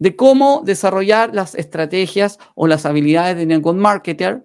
de 0.00 0.16
cómo 0.16 0.62
desarrollar 0.64 1.32
las 1.32 1.54
estrategias 1.54 2.40
o 2.56 2.66
las 2.66 2.86
habilidades 2.86 3.36
de 3.36 3.46
network 3.46 3.78
marketer 3.78 4.44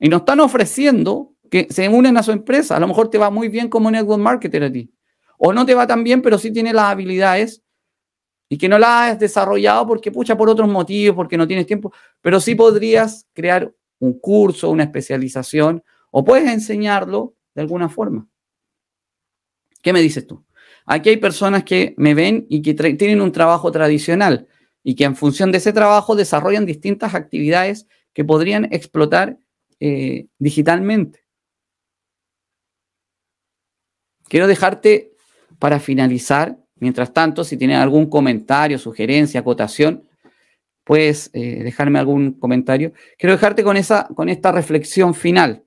y 0.00 0.08
nos 0.08 0.22
están 0.22 0.40
ofreciendo 0.40 1.36
que 1.52 1.68
se 1.70 1.88
unen 1.88 2.16
a 2.16 2.24
su 2.24 2.32
empresa. 2.32 2.74
A 2.74 2.80
lo 2.80 2.88
mejor 2.88 3.10
te 3.10 3.18
va 3.18 3.30
muy 3.30 3.46
bien 3.46 3.68
como 3.68 3.92
network 3.92 4.20
marketer 4.20 4.64
a 4.64 4.72
ti. 4.72 4.92
O 5.38 5.52
no 5.52 5.64
te 5.64 5.76
va 5.76 5.86
tan 5.86 6.02
bien, 6.02 6.20
pero 6.20 6.36
sí 6.36 6.52
tienes 6.52 6.74
las 6.74 6.86
habilidades 6.86 7.62
y 8.52 8.58
que 8.58 8.68
no 8.68 8.78
las 8.78 9.12
has 9.12 9.18
desarrollado 9.18 9.86
porque, 9.86 10.12
pucha, 10.12 10.36
por 10.36 10.50
otros 10.50 10.68
motivos, 10.68 11.16
porque 11.16 11.38
no 11.38 11.48
tienes 11.48 11.66
tiempo, 11.66 11.90
pero 12.20 12.38
sí 12.38 12.54
podrías 12.54 13.26
crear 13.32 13.72
un 13.98 14.20
curso, 14.20 14.68
una 14.68 14.82
especialización 14.82 15.82
o 16.10 16.22
puedes 16.22 16.52
enseñarlo 16.52 17.34
de 17.54 17.62
alguna 17.62 17.88
forma. 17.88 18.28
¿Qué 19.80 19.94
me 19.94 20.02
dices 20.02 20.26
tú? 20.26 20.44
Aquí 20.84 21.08
hay 21.08 21.16
personas 21.16 21.64
que 21.64 21.94
me 21.96 22.12
ven 22.12 22.44
y 22.50 22.60
que 22.60 22.74
tienen 22.74 23.22
un 23.22 23.32
trabajo 23.32 23.72
tradicional 23.72 24.46
y 24.82 24.96
que 24.96 25.04
en 25.04 25.16
función 25.16 25.50
de 25.50 25.56
ese 25.56 25.72
trabajo 25.72 26.14
desarrollan 26.14 26.66
distintas 26.66 27.14
actividades 27.14 27.86
que 28.12 28.22
podrían 28.22 28.66
explotar 28.70 29.38
eh, 29.80 30.26
digitalmente. 30.38 31.24
Quiero 34.28 34.46
dejarte 34.46 35.14
para 35.58 35.80
finalizar, 35.80 36.61
mientras 36.82 37.12
tanto, 37.12 37.44
si 37.44 37.56
tienes 37.56 37.78
algún 37.78 38.10
comentario, 38.10 38.76
sugerencia, 38.76 39.38
acotación, 39.38 40.02
puedes 40.82 41.30
eh, 41.32 41.62
dejarme 41.62 42.00
algún 42.00 42.32
comentario. 42.32 42.92
Quiero 43.16 43.34
dejarte 43.34 43.62
con, 43.62 43.76
esa, 43.76 44.08
con 44.16 44.28
esta 44.28 44.50
reflexión 44.50 45.14
final. 45.14 45.64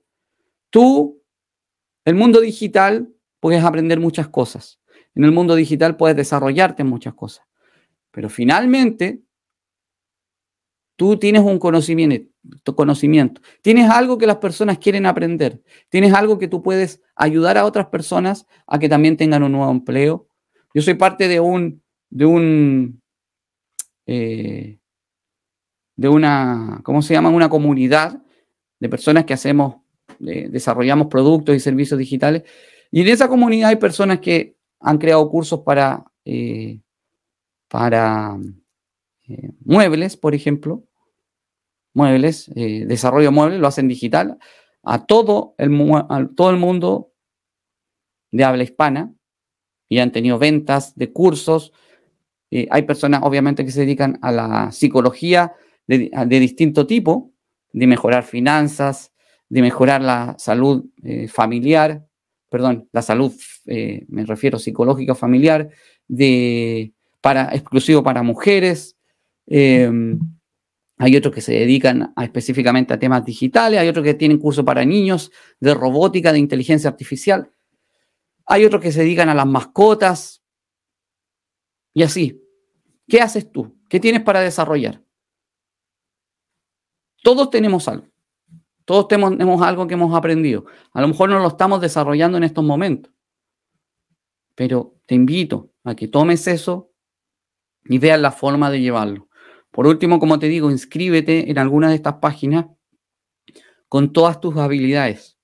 Tú, 0.68 1.22
el 2.04 2.16
mundo 2.16 2.42
digital, 2.42 3.08
puedes 3.40 3.64
aprender 3.64 3.98
muchas 3.98 4.28
cosas. 4.28 4.78
En 5.14 5.24
el 5.24 5.32
mundo 5.32 5.54
digital 5.54 5.96
puedes 5.96 6.18
desarrollarte 6.18 6.82
en 6.82 6.88
muchas 6.88 7.14
cosas. 7.14 7.46
Pero 8.10 8.28
finalmente, 8.28 9.22
tú 10.96 11.18
tienes 11.18 11.40
un 11.40 11.58
conocimiento, 11.58 12.30
conocimiento. 12.76 13.40
Tienes 13.62 13.88
algo 13.88 14.18
que 14.18 14.26
las 14.26 14.36
personas 14.36 14.76
quieren 14.76 15.06
aprender. 15.06 15.62
Tienes 15.88 16.12
algo 16.12 16.38
que 16.38 16.48
tú 16.48 16.62
puedes 16.62 17.00
ayudar 17.14 17.56
a 17.56 17.64
otras 17.64 17.86
personas 17.86 18.46
a 18.66 18.78
que 18.78 18.90
también 18.90 19.16
tengan 19.16 19.42
un 19.42 19.52
nuevo 19.52 19.70
empleo. 19.70 20.28
Yo 20.76 20.82
soy 20.82 20.92
parte 20.92 21.26
de 21.26 21.40
un, 21.40 21.82
de 22.10 22.26
un, 22.26 23.02
eh, 24.04 24.78
de 25.96 26.08
una, 26.10 26.82
¿cómo 26.84 27.00
se 27.00 27.14
llama? 27.14 27.30
Una 27.30 27.48
comunidad 27.48 28.22
de 28.78 28.88
personas 28.90 29.24
que 29.24 29.32
hacemos 29.32 29.76
desarrollamos 30.18 31.06
productos 31.06 31.56
y 31.56 31.60
servicios 31.60 31.98
digitales. 31.98 32.42
Y 32.90 33.00
en 33.00 33.08
esa 33.08 33.26
comunidad 33.26 33.70
hay 33.70 33.76
personas 33.76 34.20
que 34.20 34.58
han 34.78 34.98
creado 34.98 35.26
cursos 35.30 35.60
para, 35.60 36.04
eh, 36.26 36.82
para 37.68 38.36
eh, 39.28 39.52
muebles, 39.64 40.18
por 40.18 40.34
ejemplo. 40.34 40.84
Muebles, 41.94 42.50
desarrollo 42.54 43.32
muebles, 43.32 43.60
lo 43.60 43.66
hacen 43.66 43.88
digital 43.88 44.36
a 44.82 45.06
todo 45.06 45.54
el, 45.56 45.70
a 45.90 46.28
todo 46.36 46.50
el 46.50 46.58
mundo 46.58 47.14
de 48.30 48.44
habla 48.44 48.62
hispana 48.62 49.16
y 49.88 49.98
han 49.98 50.12
tenido 50.12 50.38
ventas 50.38 50.94
de 50.96 51.12
cursos. 51.12 51.72
hay 52.70 52.82
personas, 52.82 53.20
obviamente, 53.22 53.64
que 53.64 53.70
se 53.70 53.80
dedican 53.80 54.18
a 54.22 54.32
la 54.32 54.72
psicología 54.72 55.52
de, 55.86 56.10
de 56.26 56.40
distinto 56.40 56.86
tipo, 56.86 57.32
de 57.72 57.86
mejorar 57.86 58.24
finanzas, 58.24 59.12
de 59.48 59.62
mejorar 59.62 60.02
la 60.02 60.34
salud 60.38 60.86
eh, 61.02 61.28
familiar, 61.28 62.06
perdón, 62.48 62.88
la 62.92 63.02
salud, 63.02 63.32
eh, 63.66 64.04
me 64.08 64.24
refiero 64.24 64.58
psicológica 64.58 65.14
familiar, 65.14 65.68
de, 66.08 66.92
para, 67.20 67.54
exclusivo 67.54 68.02
para 68.02 68.22
mujeres. 68.22 68.96
Em, 69.46 70.18
hay 70.98 71.16
otros 71.16 71.34
que 71.34 71.42
se 71.42 71.52
dedican 71.52 72.14
específicamente 72.20 72.94
a 72.94 72.98
temas 72.98 73.24
digitales, 73.24 73.78
hay 73.78 73.88
otros 73.88 74.04
que 74.04 74.14
tienen 74.14 74.38
curso 74.38 74.64
para 74.64 74.84
niños 74.84 75.30
de 75.60 75.74
robótica, 75.74 76.32
de 76.32 76.38
inteligencia 76.38 76.88
artificial, 76.88 77.50
hay 78.46 78.64
otros 78.64 78.80
que 78.80 78.92
se 78.92 79.00
dedican 79.00 79.28
a 79.28 79.34
las 79.34 79.46
mascotas 79.46 80.42
y 81.92 82.02
así. 82.04 82.42
¿Qué 83.08 83.20
haces 83.20 83.50
tú? 83.50 83.76
¿Qué 83.88 84.00
tienes 84.00 84.22
para 84.22 84.40
desarrollar? 84.40 85.02
Todos 87.22 87.50
tenemos 87.50 87.88
algo. 87.88 88.06
Todos 88.84 89.08
tenemos 89.08 89.62
algo 89.62 89.86
que 89.86 89.94
hemos 89.94 90.14
aprendido. 90.14 90.66
A 90.92 91.00
lo 91.00 91.08
mejor 91.08 91.28
no 91.28 91.40
lo 91.40 91.48
estamos 91.48 91.80
desarrollando 91.80 92.38
en 92.38 92.44
estos 92.44 92.64
momentos. 92.64 93.12
Pero 94.54 94.96
te 95.06 95.16
invito 95.16 95.72
a 95.82 95.96
que 95.96 96.06
tomes 96.06 96.46
eso 96.46 96.92
y 97.84 97.98
veas 97.98 98.20
la 98.20 98.30
forma 98.30 98.70
de 98.70 98.80
llevarlo. 98.80 99.28
Por 99.72 99.86
último, 99.86 100.20
como 100.20 100.38
te 100.38 100.46
digo, 100.46 100.70
inscríbete 100.70 101.50
en 101.50 101.58
alguna 101.58 101.88
de 101.88 101.96
estas 101.96 102.14
páginas 102.14 102.66
con 103.88 104.12
todas 104.12 104.40
tus 104.40 104.56
habilidades 104.56 105.35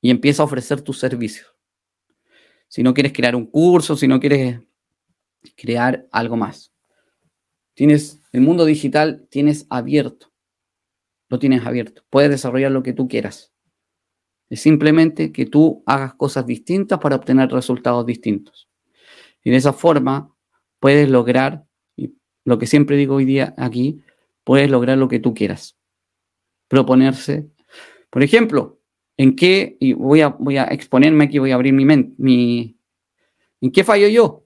y 0.00 0.10
empieza 0.10 0.42
a 0.42 0.46
ofrecer 0.46 0.80
tus 0.80 0.98
servicios. 0.98 1.54
Si 2.68 2.82
no 2.82 2.94
quieres 2.94 3.12
crear 3.12 3.34
un 3.34 3.46
curso, 3.46 3.96
si 3.96 4.06
no 4.06 4.20
quieres 4.20 4.60
crear 5.56 6.06
algo 6.12 6.36
más. 6.36 6.72
Tienes 7.74 8.20
el 8.32 8.40
mundo 8.40 8.64
digital, 8.64 9.26
tienes 9.30 9.66
abierto. 9.70 10.32
Lo 11.28 11.38
tienes 11.38 11.64
abierto. 11.64 12.02
Puedes 12.10 12.30
desarrollar 12.30 12.72
lo 12.72 12.82
que 12.82 12.92
tú 12.92 13.08
quieras. 13.08 13.52
Es 14.50 14.60
simplemente 14.60 15.32
que 15.32 15.46
tú 15.46 15.82
hagas 15.86 16.14
cosas 16.14 16.46
distintas 16.46 16.98
para 16.98 17.16
obtener 17.16 17.50
resultados 17.50 18.04
distintos. 18.06 18.68
Y 19.44 19.50
de 19.50 19.56
esa 19.56 19.72
forma 19.72 20.34
puedes 20.80 21.08
lograr 21.08 21.64
lo 22.44 22.58
que 22.58 22.66
siempre 22.66 22.96
digo 22.96 23.16
hoy 23.16 23.26
día 23.26 23.54
aquí, 23.58 24.02
puedes 24.42 24.70
lograr 24.70 24.96
lo 24.96 25.08
que 25.08 25.20
tú 25.20 25.34
quieras. 25.34 25.78
Proponerse. 26.66 27.50
Por 28.10 28.22
ejemplo, 28.22 28.77
¿en 29.18 29.34
qué, 29.34 29.76
y 29.80 29.92
voy 29.92 30.20
a, 30.22 30.64
exponerme 30.70 31.24
aquí, 31.24 31.38
voy 31.38 31.50
a 31.50 31.56
abrir 31.56 31.74
mi 31.74 31.84
mente, 31.84 32.14
mi, 32.18 32.78
¿en 33.60 33.70
qué 33.70 33.84
fallo 33.84 34.06
yo? 34.08 34.44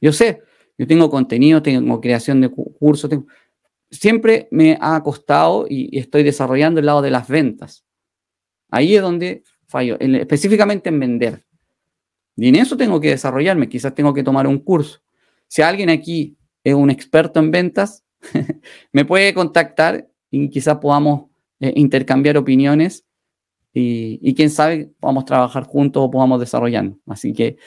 Yo 0.00 0.12
sé, 0.12 0.42
yo 0.78 0.86
tengo 0.86 1.10
contenido, 1.10 1.60
tengo 1.60 2.00
creación 2.00 2.40
de 2.40 2.50
cursos, 2.50 3.10
siempre 3.90 4.48
me 4.50 4.78
ha 4.80 5.02
costado 5.02 5.66
y, 5.68 5.98
estoy 5.98 6.22
desarrollando 6.22 6.80
el 6.80 6.86
lado 6.86 7.02
de 7.02 7.10
las 7.10 7.28
ventas. 7.28 7.84
Ahí 8.70 8.94
es 8.94 9.02
donde 9.02 9.42
fallo, 9.66 9.98
específicamente 9.98 10.88
en 10.88 11.00
vender. 11.00 11.44
Y 12.36 12.48
en 12.48 12.56
eso 12.56 12.76
tengo 12.76 13.00
que 13.00 13.10
desarrollarme, 13.10 13.68
quizás 13.68 13.94
tengo 13.94 14.14
que 14.14 14.22
tomar 14.22 14.46
un 14.46 14.58
curso. 14.58 15.00
Si 15.48 15.62
alguien 15.62 15.90
aquí 15.90 16.36
es 16.62 16.74
un 16.74 16.90
experto 16.90 17.40
en 17.40 17.50
ventas, 17.50 18.04
me 18.92 19.04
puede 19.04 19.34
contactar 19.34 20.08
y 20.30 20.48
quizás 20.48 20.78
podamos 20.78 21.30
eh, 21.60 21.72
intercambiar 21.76 22.36
opiniones 22.36 23.04
y, 23.76 24.34
quién 24.34 24.50
sabe, 24.50 24.92
podamos 25.00 25.24
trabajar 25.24 25.64
juntos 25.64 26.04
o 26.04 26.10
podamos 26.10 26.38
desarrollar. 26.38 26.92
Así 27.06 27.32
que 27.32 27.58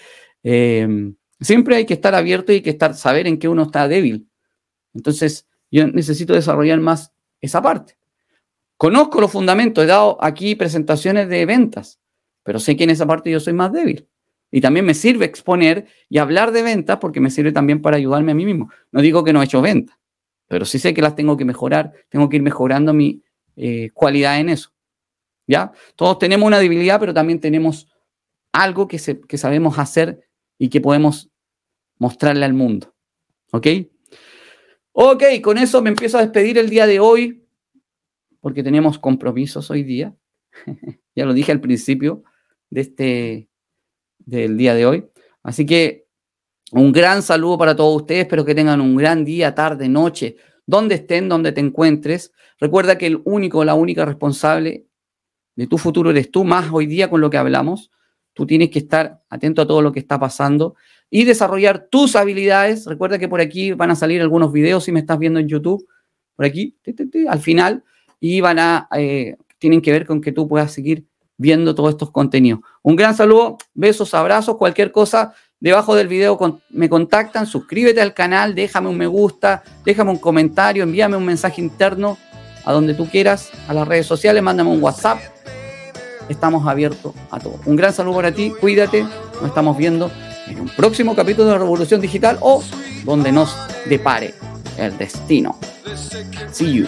em, 0.41 1.15
siempre 1.41 1.75
hay 1.75 1.85
que 1.85 1.93
estar 1.93 2.15
abierto 2.15 2.51
y 2.51 2.55
hay 2.55 2.61
que 2.61 2.69
estar, 2.69 2.95
saber 2.95 3.27
en 3.27 3.37
qué 3.37 3.49
uno 3.49 3.63
está 3.63 3.87
débil. 3.89 4.29
Entonces, 4.93 5.45
yo 5.69 5.85
necesito 5.87 6.33
desarrollar 6.33 6.79
más 6.79 7.11
esa 7.41 7.61
parte. 7.61 7.97
Conozco 8.77 9.19
los 9.19 9.31
fundamentos, 9.31 9.83
he 9.83 9.87
dado 9.87 10.17
aquí 10.21 10.55
presentaciones 10.55 11.27
de 11.27 11.45
ventas, 11.45 11.99
pero 12.43 12.59
sé 12.59 12.77
que 12.77 12.85
en 12.85 12.91
esa 12.91 13.05
parte 13.05 13.29
yo 13.29 13.39
soy 13.41 13.53
más 13.53 13.73
débil. 13.73 14.07
Y 14.49 14.61
también 14.61 14.85
me 14.85 14.93
sirve 14.93 15.25
exponer 15.25 15.87
y 16.07 16.19
hablar 16.19 16.53
de 16.53 16.61
ventas 16.61 16.97
porque 17.01 17.19
me 17.19 17.29
sirve 17.29 17.51
también 17.51 17.81
para 17.81 17.97
ayudarme 17.97 18.31
a 18.31 18.35
mí 18.35 18.45
mismo. 18.45 18.69
No 18.91 19.01
digo 19.01 19.25
que 19.25 19.33
no 19.33 19.41
he 19.41 19.45
hecho 19.45 19.61
ventas, 19.61 19.97
pero 20.47 20.63
sí 20.63 20.79
sé 20.79 20.93
que 20.93 21.01
las 21.01 21.15
tengo 21.15 21.35
que 21.35 21.43
mejorar, 21.43 21.91
tengo 22.07 22.29
que 22.29 22.37
ir 22.37 22.43
mejorando 22.43 22.93
mi 22.93 23.21
eh, 23.57 23.89
cualidad 23.93 24.39
en 24.39 24.49
eso. 24.49 24.71
¿Ya? 25.47 25.71
Todos 25.95 26.19
tenemos 26.19 26.45
una 26.45 26.59
debilidad, 26.59 26.99
pero 26.99 27.13
también 27.13 27.39
tenemos 27.39 27.87
algo 28.51 28.87
que, 28.87 28.97
sabemos 28.97 29.79
hacer 29.79 30.27
y 30.57 30.69
que 30.69 30.81
podemos 30.81 31.29
mostrarle 31.97 32.45
al 32.45 32.53
mundo. 32.53 32.93
¿Ok? 33.51 33.67
Ok, 34.91 35.23
con 35.43 35.57
eso 35.57 35.81
me 35.81 35.89
empiezo 35.89 36.17
a 36.17 36.21
despedir 36.21 36.57
el 36.57 36.69
día 36.69 36.87
de 36.87 36.99
hoy, 36.99 37.45
porque 38.41 38.63
tenemos 38.63 38.97
compromisos 38.97 39.69
hoy 39.69 39.83
día. 39.83 40.15
ya 41.15 41.25
lo 41.25 41.33
dije 41.33 41.51
al 41.51 41.61
principio 41.61 42.23
de 42.69 42.81
este, 42.81 43.49
del 44.17 44.57
día 44.57 44.73
de 44.73 44.85
hoy. 44.85 45.05
Así 45.43 45.65
que 45.65 46.07
un 46.71 46.91
gran 46.91 47.21
saludo 47.21 47.57
para 47.57 47.75
todos 47.75 48.01
ustedes, 48.01 48.23
espero 48.23 48.43
que 48.43 48.55
tengan 48.55 48.81
un 48.81 48.95
gran 48.95 49.23
día, 49.23 49.55
tarde, 49.55 49.87
noche, 49.87 50.35
donde 50.65 50.95
estén, 50.95 51.29
donde 51.29 51.51
te 51.51 51.61
encuentres. 51.61 52.31
Recuerda 52.59 52.97
que 52.97 53.05
el 53.05 53.21
único, 53.23 53.63
la 53.63 53.75
única 53.75 54.03
responsable 54.03 54.86
de 55.57 55.67
tu 55.67 55.77
futuro 55.77 56.11
eres 56.11 56.31
tú, 56.31 56.45
más 56.45 56.69
hoy 56.71 56.85
día 56.85 57.09
con 57.09 57.19
lo 57.19 57.29
que 57.29 57.37
hablamos. 57.37 57.91
Tú 58.33 58.45
tienes 58.45 58.69
que 58.69 58.79
estar 58.79 59.21
atento 59.27 59.63
a 59.63 59.67
todo 59.67 59.81
lo 59.81 59.91
que 59.91 59.99
está 59.99 60.19
pasando 60.19 60.75
y 61.09 61.23
desarrollar 61.23 61.87
tus 61.89 62.15
habilidades. 62.15 62.85
Recuerda 62.85 63.17
que 63.17 63.27
por 63.27 63.41
aquí 63.41 63.73
van 63.73 63.89
a 63.89 63.95
salir 63.95 64.21
algunos 64.21 64.53
videos 64.53 64.83
si 64.83 64.91
me 64.91 64.99
estás 64.99 65.17
viendo 65.17 65.39
en 65.39 65.47
YouTube, 65.47 65.87
por 66.35 66.45
aquí, 66.45 66.77
al 67.27 67.39
final, 67.39 67.83
y 68.19 68.39
van 68.39 68.59
a, 68.59 68.87
eh, 68.95 69.35
tienen 69.57 69.81
que 69.81 69.91
ver 69.91 70.05
con 70.05 70.21
que 70.21 70.31
tú 70.31 70.47
puedas 70.47 70.71
seguir 70.71 71.05
viendo 71.37 71.73
todos 71.73 71.89
estos 71.89 72.11
contenidos. 72.11 72.59
Un 72.83 72.95
gran 72.95 73.15
saludo, 73.15 73.57
besos, 73.73 74.13
abrazos, 74.13 74.57
cualquier 74.57 74.91
cosa. 74.91 75.33
Debajo 75.59 75.95
del 75.95 76.07
video 76.07 76.37
me 76.69 76.87
contactan, 76.87 77.47
suscríbete 77.47 77.99
al 77.99 78.13
canal, 78.13 78.53
déjame 78.53 78.89
un 78.89 78.97
me 78.97 79.07
gusta, 79.07 79.63
déjame 79.83 80.11
un 80.11 80.19
comentario, 80.19 80.83
envíame 80.83 81.17
un 81.17 81.25
mensaje 81.25 81.61
interno 81.61 82.15
a 82.67 82.73
donde 82.73 82.93
tú 82.93 83.07
quieras, 83.09 83.49
a 83.69 83.73
las 83.73 83.87
redes 83.87 84.05
sociales, 84.05 84.43
mándame 84.43 84.69
un 84.69 84.83
WhatsApp. 84.83 85.19
Estamos 86.27 86.67
abiertos 86.67 87.13
a 87.31 87.39
todo. 87.39 87.57
Un 87.65 87.77
gran 87.77 87.93
saludo 87.93 88.17
para 88.17 88.33
ti, 88.33 88.51
cuídate, 88.59 89.03
nos 89.03 89.45
estamos 89.45 89.77
viendo 89.77 90.11
en 90.47 90.59
un 90.59 90.67
próximo 90.67 91.15
capítulo 91.15 91.47
de 91.47 91.57
Revolución 91.57 92.01
Digital 92.01 92.37
o 92.41 92.61
donde 93.05 93.31
nos 93.31 93.55
depare 93.85 94.33
el 94.77 94.97
destino. 94.97 95.57
See 96.51 96.73
you. 96.73 96.87